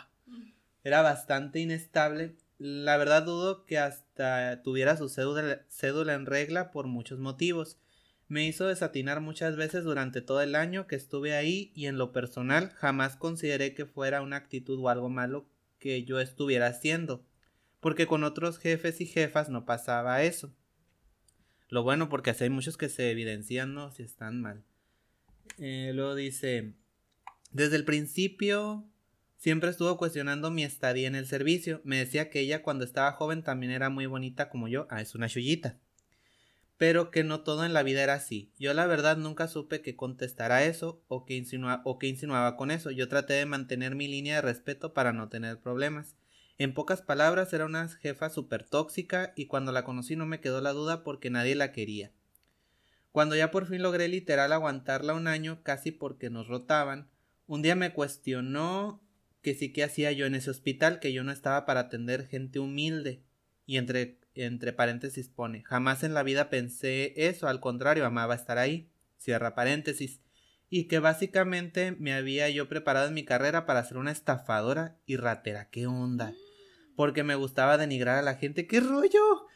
era 0.89 1.03
bastante 1.03 1.61
inestable. 1.61 2.37
La 2.57 2.97
verdad 2.97 3.23
dudo 3.23 3.67
que 3.67 3.79
hasta 3.79 4.63
tuviera 4.63 4.97
su 4.97 5.09
cédula, 5.09 6.15
en 6.15 6.27
regla 6.27 6.71
por 6.71 6.87
muchos 6.87 7.19
motivos. 7.19 7.79
Me 8.27 8.47
hizo 8.47 8.67
desatinar 8.67 9.21
muchas 9.21 9.57
veces 9.57 9.85
durante 9.85 10.23
todo 10.23 10.41
el 10.41 10.55
año 10.55 10.87
que 10.87 10.97
estuve 10.97 11.35
ahí 11.35 11.73
y 11.75 11.87
en 11.87 11.99
lo 11.99 12.13
personal 12.13 12.71
jamás 12.71 13.17
consideré 13.17 13.75
que 13.75 13.87
fuera 13.87 14.23
una 14.23 14.37
actitud 14.37 14.79
o 14.81 14.89
algo 14.89 15.11
malo 15.11 15.47
que 15.79 16.05
yo 16.05 16.21
estuviera 16.21 16.67
haciendo, 16.67 17.25
porque 17.81 18.07
con 18.07 18.25
otros 18.25 18.59
jefes 18.59 19.01
y 19.01 19.07
jefas 19.07 19.49
no 19.51 19.67
pasaba 19.67 20.23
eso. 20.23 20.53
Lo 21.69 21.83
bueno 21.83 22.09
porque 22.09 22.31
así 22.31 22.45
hay 22.45 22.51
muchos 22.51 22.77
que 22.77 22.89
se 22.89 23.11
evidencian, 23.11 23.75
¿no? 23.75 23.93
Si 23.93 24.03
están 24.03 24.41
mal. 24.41 24.65
Eh, 25.59 25.93
luego 25.95 26.15
dice, 26.15 26.73
desde 27.53 27.77
el 27.77 27.85
principio 27.85 28.89
Siempre 29.39 29.71
estuvo 29.71 29.97
cuestionando 29.97 30.51
mi 30.51 30.65
estadía 30.65 31.07
en 31.07 31.15
el 31.15 31.25
servicio. 31.29 31.81
Me 31.85 31.97
decía 31.97 32.29
que 32.29 32.41
ella 32.41 32.61
cuando 32.61 32.85
estaba 32.85 33.13
joven 33.13 33.45
también 33.45 33.71
era 33.71 33.89
muy 33.89 34.07
bonita 34.07 34.51
como 34.51 34.67
yo. 34.67 34.89
Ah, 34.91 35.01
es 35.01 35.15
una 35.15 35.29
chullita. 35.29 35.79
Pero 36.77 37.13
que 37.13 37.23
no 37.23 37.43
todo 37.43 37.65
en 37.65 37.73
la 37.73 37.85
vida 37.85 38.03
era 38.03 38.15
así. 38.15 38.51
Yo 38.59 38.75
la 38.75 38.87
verdad 38.87 39.17
nunca 39.17 39.47
supe 39.47 39.81
que 39.81 39.95
contestara 39.95 40.65
eso 40.65 41.05
o 41.07 41.25
que, 41.25 41.41
o 41.85 41.99
que 42.01 42.07
insinuaba 42.09 42.57
con 42.57 42.73
eso. 42.73 42.91
Yo 42.91 43.09
traté 43.09 43.35
de 43.35 43.47
mantener 43.47 43.95
mi 43.95 44.09
línea 44.09 44.37
de 44.37 44.43
respeto 44.43 44.93
para 44.93 45.13
no 45.13 45.29
tener 45.29 45.61
problemas. 45.61 46.17
En 46.59 46.75
pocas 46.75 47.03
palabras 47.03 47.53
era 47.53 47.65
una 47.65 47.87
jefa 47.89 48.31
súper 48.31 48.65
tóxica 48.65 49.33
y 49.37 49.47
cuando 49.47 49.71
la 49.71 49.85
conocí 49.85 50.17
no 50.17 50.27
me 50.27 50.41
quedó 50.41 50.61
la 50.61 50.73
duda 50.73 51.05
porque 51.05 51.31
nadie 51.31 51.55
la 51.55 51.71
quería. 51.71 52.11
Cuando 53.13 53.37
ya 53.37 53.53
por 53.53 53.69
fin 53.69 53.83
logré 53.83 54.09
literal 54.09 54.53
aguantarla 54.53 55.15
un 55.15 55.29
año 55.29 55.63
casi 55.63 55.93
porque 55.93 56.29
nos 56.29 56.49
rotaban, 56.49 57.09
un 57.47 57.63
día 57.63 57.77
me 57.77 57.93
cuestionó 57.93 59.01
que 59.49 59.55
sí 59.55 59.73
que 59.73 59.83
hacía 59.83 60.13
yo 60.13 60.27
en 60.27 60.35
ese 60.35 60.51
hospital, 60.51 61.01
que 61.01 61.15
yo 61.15 61.25
no 61.25 61.33
estaba 61.33 61.65
para 61.65 61.81
atender 61.81 62.27
gente 62.27 62.59
humilde. 62.59 63.23
Y 63.65 63.79
entre, 63.79 64.19
entre 64.35 64.75
paréntesis 64.75 65.31
pone, 65.31 65.63
jamás 65.63 66.05
en 66.05 66.13
la 66.13 66.23
vida 66.23 66.51
pensé 66.51 67.15
eso, 67.17 67.49
al 67.49 67.59
contrario, 67.59 68.05
amaba 68.05 68.35
estar 68.35 68.59
ahí. 68.59 68.91
Cierra 69.17 69.55
paréntesis. 69.55 70.21
Y 70.69 70.85
que 70.85 70.99
básicamente 70.99 71.93
me 71.93 72.13
había 72.13 72.51
yo 72.51 72.69
preparado 72.69 73.09
en 73.09 73.15
mi 73.15 73.25
carrera 73.25 73.65
para 73.65 73.83
ser 73.85 73.97
una 73.97 74.13
estafadora 74.13 74.99
y 75.07 75.17
ratera. 75.17 75.71
¿Qué 75.71 75.87
onda? 75.87 76.35
Porque 76.95 77.25
me 77.25 77.35
gustaba 77.35 77.79
denigrar 77.79 78.19
a 78.19 78.23
la 78.23 78.35
gente. 78.35 78.67
¿Qué 78.67 78.81
rollo? 78.81 79.47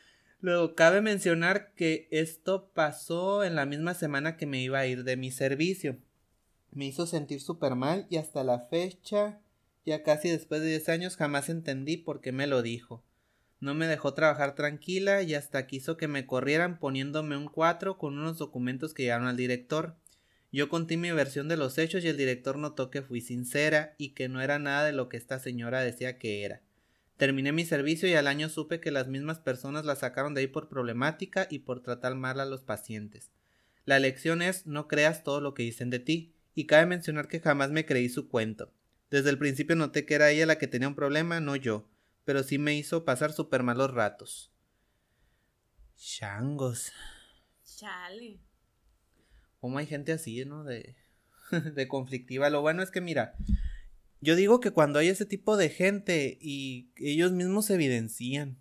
Luego, 0.41 0.75
cabe 0.75 1.03
mencionar 1.03 1.75
que 1.75 2.09
esto 2.11 2.71
pasó 2.73 3.45
en 3.45 3.57
la 3.57 3.67
misma 3.67 3.93
semana 3.93 4.39
que 4.39 4.47
me 4.47 4.63
iba 4.63 4.79
a 4.79 4.87
ir 4.87 5.05
de 5.05 5.19
mi 5.19 5.31
servicio. 5.31 5.99
Me 6.71 6.87
hizo 6.87 7.07
sentir 7.07 7.43
súper 7.43 7.75
mal 7.75 8.07
y 8.09 8.17
hasta 8.17 8.43
la 8.43 8.61
fecha 8.61 9.43
ya 9.85 10.03
casi 10.03 10.29
después 10.29 10.61
de 10.61 10.69
10 10.69 10.89
años 10.89 11.17
jamás 11.17 11.49
entendí 11.49 11.97
por 11.97 12.21
qué 12.21 12.33
me 12.33 12.47
lo 12.47 12.63
dijo. 12.63 13.05
No 13.61 13.75
me 13.75 13.87
dejó 13.87 14.15
trabajar 14.15 14.55
tranquila 14.55 15.23
y 15.23 15.35
hasta 15.35 15.67
quiso 15.67 15.97
que 15.97 16.09
me 16.09 16.27
corrieran 16.27 16.79
poniéndome 16.79 17.37
un 17.37 17.49
4 17.49 17.97
con 17.99 18.19
unos 18.19 18.39
documentos 18.39 18.95
que 18.95 19.05
llegaron 19.05 19.29
al 19.29 19.37
director. 19.37 19.97
Yo 20.51 20.69
conté 20.69 20.97
mi 20.97 21.11
versión 21.13 21.49
de 21.49 21.57
los 21.57 21.79
hechos 21.79 22.05
y 22.05 22.09
el 22.09 22.17
director 22.17 22.59
notó 22.59 22.91
que 22.91 23.03
fui 23.03 23.21
sincera 23.21 23.95
y 23.99 24.11
que 24.11 24.29
no 24.29 24.41
era 24.41 24.59
nada 24.59 24.85
de 24.85 24.93
lo 24.93 25.09
que 25.09 25.17
esta 25.17 25.39
señora 25.39 25.81
decía 25.81 26.19
que 26.19 26.45
era. 26.45 26.63
Terminé 27.17 27.53
mi 27.53 27.65
servicio 27.65 28.09
y 28.09 28.15
al 28.15 28.27
año 28.27 28.49
supe 28.49 28.81
que 28.81 28.91
las 28.91 29.07
mismas 29.07 29.39
personas 29.39 29.85
la 29.85 29.95
sacaron 29.95 30.35
de 30.35 30.41
ahí 30.41 30.47
por 30.49 30.69
problemática 30.69 31.47
y 31.49 31.61
por 31.61 31.83
tratar 31.83 32.17
mal 32.17 32.41
a 32.41 32.45
los 32.45 32.63
pacientes. 32.63 33.31
La 33.85 33.99
lección 33.99 34.43
es 34.43 34.67
no 34.67 34.89
creas 34.89 35.23
todo 35.23 35.41
lo 35.41 35.55
que 35.55 35.63
dicen 35.63 35.91
de 35.91 35.99
ti, 35.99 36.35
y 36.55 36.67
cabe 36.67 36.87
mencionar 36.87 37.29
que 37.29 37.41
jamás 37.41 37.71
me 37.71 37.87
creí 37.87 38.09
su 38.09 38.29
cuento. 38.29 38.73
Desde 39.13 39.29
el 39.29 39.37
principio 39.37 39.77
noté 39.77 40.07
que 40.07 40.15
era 40.15 40.31
ella 40.31 40.47
la 40.47 40.57
que 40.57 40.67
tenía 40.67 40.89
un 40.89 40.95
problema, 40.95 41.39
no 41.39 41.55
yo, 41.55 41.87
pero 42.25 42.43
sí 42.43 42.57
me 42.57 42.75
hizo 42.75 43.05
pasar 43.05 43.35
súper 43.35 43.63
malos 43.63 43.93
ratos. 43.93 44.51
Changos. 45.99 46.91
Chale. 47.63 48.41
Como 49.61 49.77
hay 49.77 49.85
gente 49.85 50.13
así, 50.13 50.47
¿no? 50.47 50.65
De, 50.65 50.97
de 51.75 51.89
conflictiva. 51.89 52.49
Lo 52.49 52.63
bueno 52.63 52.83
es 52.83 52.91
que, 52.91 53.03
mira, 53.03 53.37
yo 54.23 54.35
digo 54.35 54.61
que 54.61 54.71
cuando 54.71 54.99
hay 54.99 55.09
ese 55.09 55.27
tipo 55.27 55.59
de 55.59 55.69
gente 55.69 56.39
y 56.41 56.91
ellos 56.97 57.33
mismos 57.33 57.67
se 57.67 57.75
evidencian. 57.75 58.57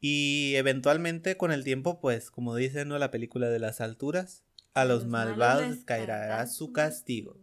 Y 0.00 0.54
eventualmente 0.54 1.36
con 1.36 1.52
el 1.52 1.64
tiempo, 1.64 2.00
pues, 2.00 2.30
como 2.30 2.56
dice 2.56 2.86
¿no? 2.86 2.98
la 2.98 3.10
película 3.10 3.50
de 3.50 3.58
las 3.58 3.82
alturas, 3.82 4.42
a 4.72 4.86
los, 4.86 5.04
malvados 5.04 5.84
caerá 5.84 6.46
su 6.46 6.72
castigo. 6.72 7.38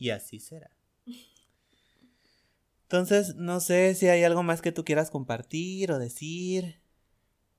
Y 0.00 0.10
así 0.10 0.40
será. 0.40 0.72
Entonces, 2.90 3.36
no 3.36 3.60
sé 3.60 3.94
si 3.94 4.08
hay 4.08 4.24
algo 4.24 4.42
más 4.42 4.62
que 4.62 4.72
tú 4.72 4.84
quieras 4.84 5.12
compartir 5.12 5.92
o 5.92 6.00
decir. 6.00 6.80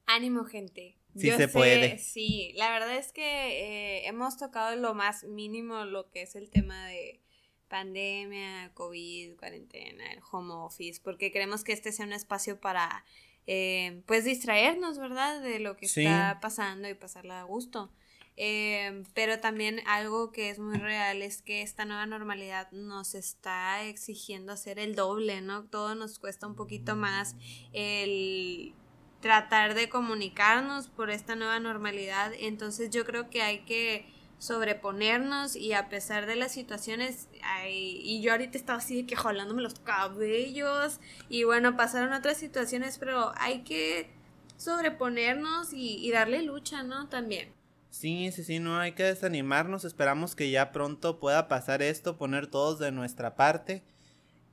Ánimo, 0.06 0.44
gente. 0.44 0.98
Sí 1.16 1.32
se 1.32 1.48
puede. 1.48 2.00
Sí, 2.00 2.52
la 2.58 2.70
verdad 2.70 2.98
es 2.98 3.14
que 3.14 3.22
eh, 3.22 4.08
hemos 4.08 4.36
tocado 4.36 4.76
lo 4.76 4.94
más 4.94 5.24
mínimo 5.24 5.86
lo 5.86 6.10
que 6.12 6.24
es 6.24 6.36
el 6.36 6.50
tema 6.50 6.86
de 6.86 7.22
pandemia, 7.70 8.74
COVID, 8.74 9.38
cuarentena, 9.38 10.12
el 10.12 10.20
home 10.30 10.54
office, 10.54 11.00
porque 11.02 11.32
queremos 11.32 11.64
que 11.64 11.72
este 11.72 11.94
sea 11.94 12.06
un 12.06 12.12
espacio 12.12 12.60
para, 12.60 13.06
eh, 13.48 14.02
pues, 14.08 14.26
distraernos, 14.26 15.00
¿verdad? 15.00 15.42
De 15.42 15.60
lo 15.60 15.78
que 15.78 15.86
está 15.86 16.40
pasando 16.42 16.90
y 16.90 16.94
pasarla 16.94 17.40
a 17.40 17.44
gusto. 17.44 17.94
Eh, 18.44 19.04
pero 19.14 19.40
también 19.40 19.82
algo 19.86 20.32
que 20.32 20.50
es 20.50 20.58
muy 20.58 20.80
real 20.80 21.22
es 21.22 21.44
que 21.44 21.62
esta 21.62 21.86
nueva 21.86 22.08
normalidad 22.08 22.72
nos 22.72 23.14
está 23.14 23.84
exigiendo 23.84 24.52
hacer 24.52 24.80
el 24.80 24.96
doble, 24.96 25.42
¿no? 25.42 25.66
Todo 25.66 25.94
nos 25.94 26.18
cuesta 26.18 26.48
un 26.48 26.56
poquito 26.56 26.96
más 26.96 27.36
el 27.72 28.74
tratar 29.20 29.76
de 29.76 29.90
comunicarnos 29.90 30.88
por 30.88 31.12
esta 31.12 31.36
nueva 31.36 31.60
normalidad. 31.60 32.32
Entonces 32.36 32.90
yo 32.90 33.06
creo 33.06 33.30
que 33.30 33.44
hay 33.44 33.60
que 33.60 34.12
sobreponernos 34.40 35.56
y 35.56 35.74
a 35.74 35.88
pesar 35.88 36.26
de 36.26 36.36
las 36.36 36.52
situaciones, 36.52 37.30
y 37.70 38.22
yo 38.24 38.32
ahorita 38.32 38.58
estaba 38.58 38.80
así 38.80 39.04
de 39.04 39.06
que 39.06 39.16
jalándome 39.16 39.62
los 39.62 39.78
cabellos 39.82 41.00
y 41.30 41.44
bueno, 41.44 41.78
pasaron 41.78 42.12
otras 42.12 42.38
situaciones, 42.38 42.98
pero 42.98 43.34
hay 43.38 43.62
que 43.62 44.10
sobreponernos 44.58 45.74
y 45.74 46.10
darle 46.10 46.42
lucha, 46.42 46.82
¿no? 46.82 47.08
También. 47.08 47.61
Sí, 47.92 48.32
sí, 48.32 48.44
sí, 48.46 48.60
no 48.60 48.80
hay 48.80 48.94
que 48.94 49.04
desanimarnos, 49.04 49.84
esperamos 49.84 50.34
que 50.34 50.50
ya 50.50 50.72
pronto 50.72 51.20
pueda 51.20 51.50
pasar 51.50 51.82
esto, 51.82 52.18
poner 52.18 52.48
todos 52.48 52.80
de 52.80 52.92
nuestra 52.92 53.36
parte 53.36 53.84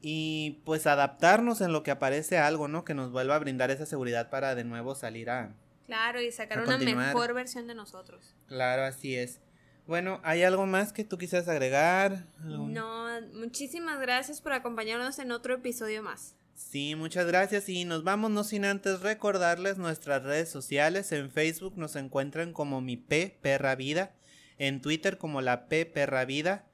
y 0.03 0.61
pues 0.65 0.89
adaptarnos 0.89 1.61
en 1.61 1.73
lo 1.73 1.85
que 1.85 1.93
aparece 1.93 2.39
algo, 2.39 2.67
¿no? 2.67 2.85
Que 2.85 2.95
nos 2.95 3.13
vuelva 3.13 3.37
a 3.37 3.39
brindar 3.39 3.71
esa 3.71 3.87
seguridad 3.87 4.29
para 4.29 4.57
de 4.57 4.65
nuevo 4.65 4.97
salir 4.97 5.31
a... 5.31 5.55
Claro, 5.87 6.21
y 6.21 6.33
sacar 6.33 6.63
una 6.63 6.79
mejor 6.79 7.33
versión 7.33 7.69
de 7.69 7.75
nosotros. 7.75 8.35
Claro, 8.49 8.83
así 8.83 9.15
es. 9.15 9.41
Bueno, 9.87 10.21
¿hay 10.25 10.43
algo 10.43 10.67
más 10.67 10.93
que 10.93 11.05
tú 11.05 11.17
quisieras 11.17 11.49
agregar? 11.49 12.27
No, 12.41 13.07
muchísimas 13.33 14.01
gracias 14.01 14.43
por 14.43 14.53
acompañarnos 14.53 15.19
en 15.21 15.31
otro 15.31 15.55
episodio 15.55 16.03
más. 16.03 16.35
Sí, 16.59 16.97
muchas 16.97 17.25
gracias 17.29 17.69
y 17.69 17.85
nos 17.85 18.03
vamos 18.03 18.33
no 18.33 18.43
sin 18.43 18.65
antes 18.65 19.01
recordarles 19.01 19.79
nuestras 19.79 20.25
redes 20.25 20.49
sociales. 20.51 21.13
En 21.13 21.31
Facebook 21.31 21.79
nos 21.79 21.95
encuentran 21.95 22.53
como 22.53 22.81
mi 22.81 22.97
P 22.97 23.39
Perra 23.41 23.77
Vida, 23.77 24.13
en 24.59 24.83
Twitter 24.83 25.19
como 25.19 25.41
la 25.41 25.69
P 25.69 25.87
Perra 25.87 26.25
Vida 26.25 26.67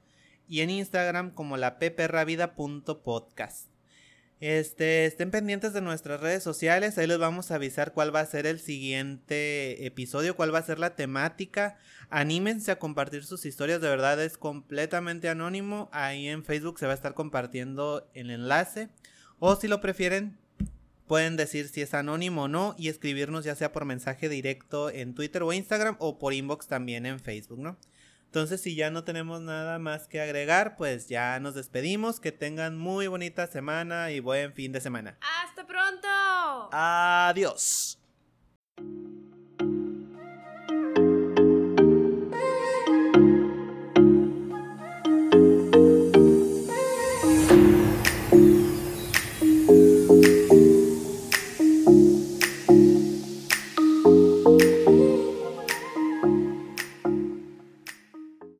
y 0.49 0.61
en 0.61 0.71
Instagram 0.71 1.29
como 1.29 1.55
la 1.55 1.77
P 1.77 1.91
Perra 1.91 2.25
Vida.podcast. 2.25 3.69
Este, 4.39 5.05
estén 5.05 5.29
pendientes 5.29 5.71
de 5.71 5.81
nuestras 5.81 6.19
redes 6.19 6.41
sociales, 6.41 6.97
ahí 6.97 7.05
les 7.05 7.19
vamos 7.19 7.51
a 7.51 7.55
avisar 7.55 7.93
cuál 7.93 8.13
va 8.13 8.21
a 8.21 8.25
ser 8.25 8.47
el 8.47 8.59
siguiente 8.59 9.85
episodio, 9.85 10.35
cuál 10.35 10.53
va 10.53 10.59
a 10.59 10.63
ser 10.63 10.79
la 10.79 10.95
temática. 10.95 11.77
Anímense 12.09 12.71
a 12.71 12.79
compartir 12.79 13.23
sus 13.23 13.45
historias, 13.45 13.81
de 13.81 13.89
verdad 13.89 14.21
es 14.21 14.39
completamente 14.39 15.29
anónimo. 15.29 15.89
Ahí 15.93 16.27
en 16.27 16.43
Facebook 16.43 16.79
se 16.79 16.87
va 16.87 16.93
a 16.93 16.95
estar 16.95 17.13
compartiendo 17.13 18.09
el 18.15 18.31
enlace. 18.31 18.89
O 19.39 19.55
si 19.55 19.67
lo 19.67 19.81
prefieren, 19.81 20.37
pueden 21.07 21.37
decir 21.37 21.67
si 21.67 21.81
es 21.81 21.93
anónimo 21.93 22.43
o 22.43 22.47
no 22.47 22.75
y 22.77 22.89
escribirnos 22.89 23.45
ya 23.45 23.55
sea 23.55 23.71
por 23.71 23.85
mensaje 23.85 24.29
directo 24.29 24.89
en 24.89 25.13
Twitter 25.13 25.43
o 25.43 25.53
Instagram 25.53 25.95
o 25.99 26.17
por 26.17 26.33
inbox 26.33 26.67
también 26.67 27.05
en 27.05 27.19
Facebook, 27.19 27.59
¿no? 27.59 27.77
Entonces, 28.35 28.59
si 28.59 28.75
ya 28.75 28.91
no 28.91 29.05
tenemos 29.05 29.39
nada 29.39 29.79
más 29.79 30.09
que 30.09 30.19
agregar, 30.19 30.75
pues 30.75 31.07
ya 31.07 31.39
nos 31.39 31.55
despedimos. 31.55 32.19
Que 32.19 32.33
tengan 32.33 32.77
muy 32.77 33.07
bonita 33.07 33.47
semana 33.47 34.11
y 34.11 34.19
buen 34.19 34.51
fin 34.51 34.73
de 34.73 34.81
semana. 34.81 35.17
¡Hasta 35.21 35.65
pronto! 35.65 36.69
Adiós. 36.73 37.97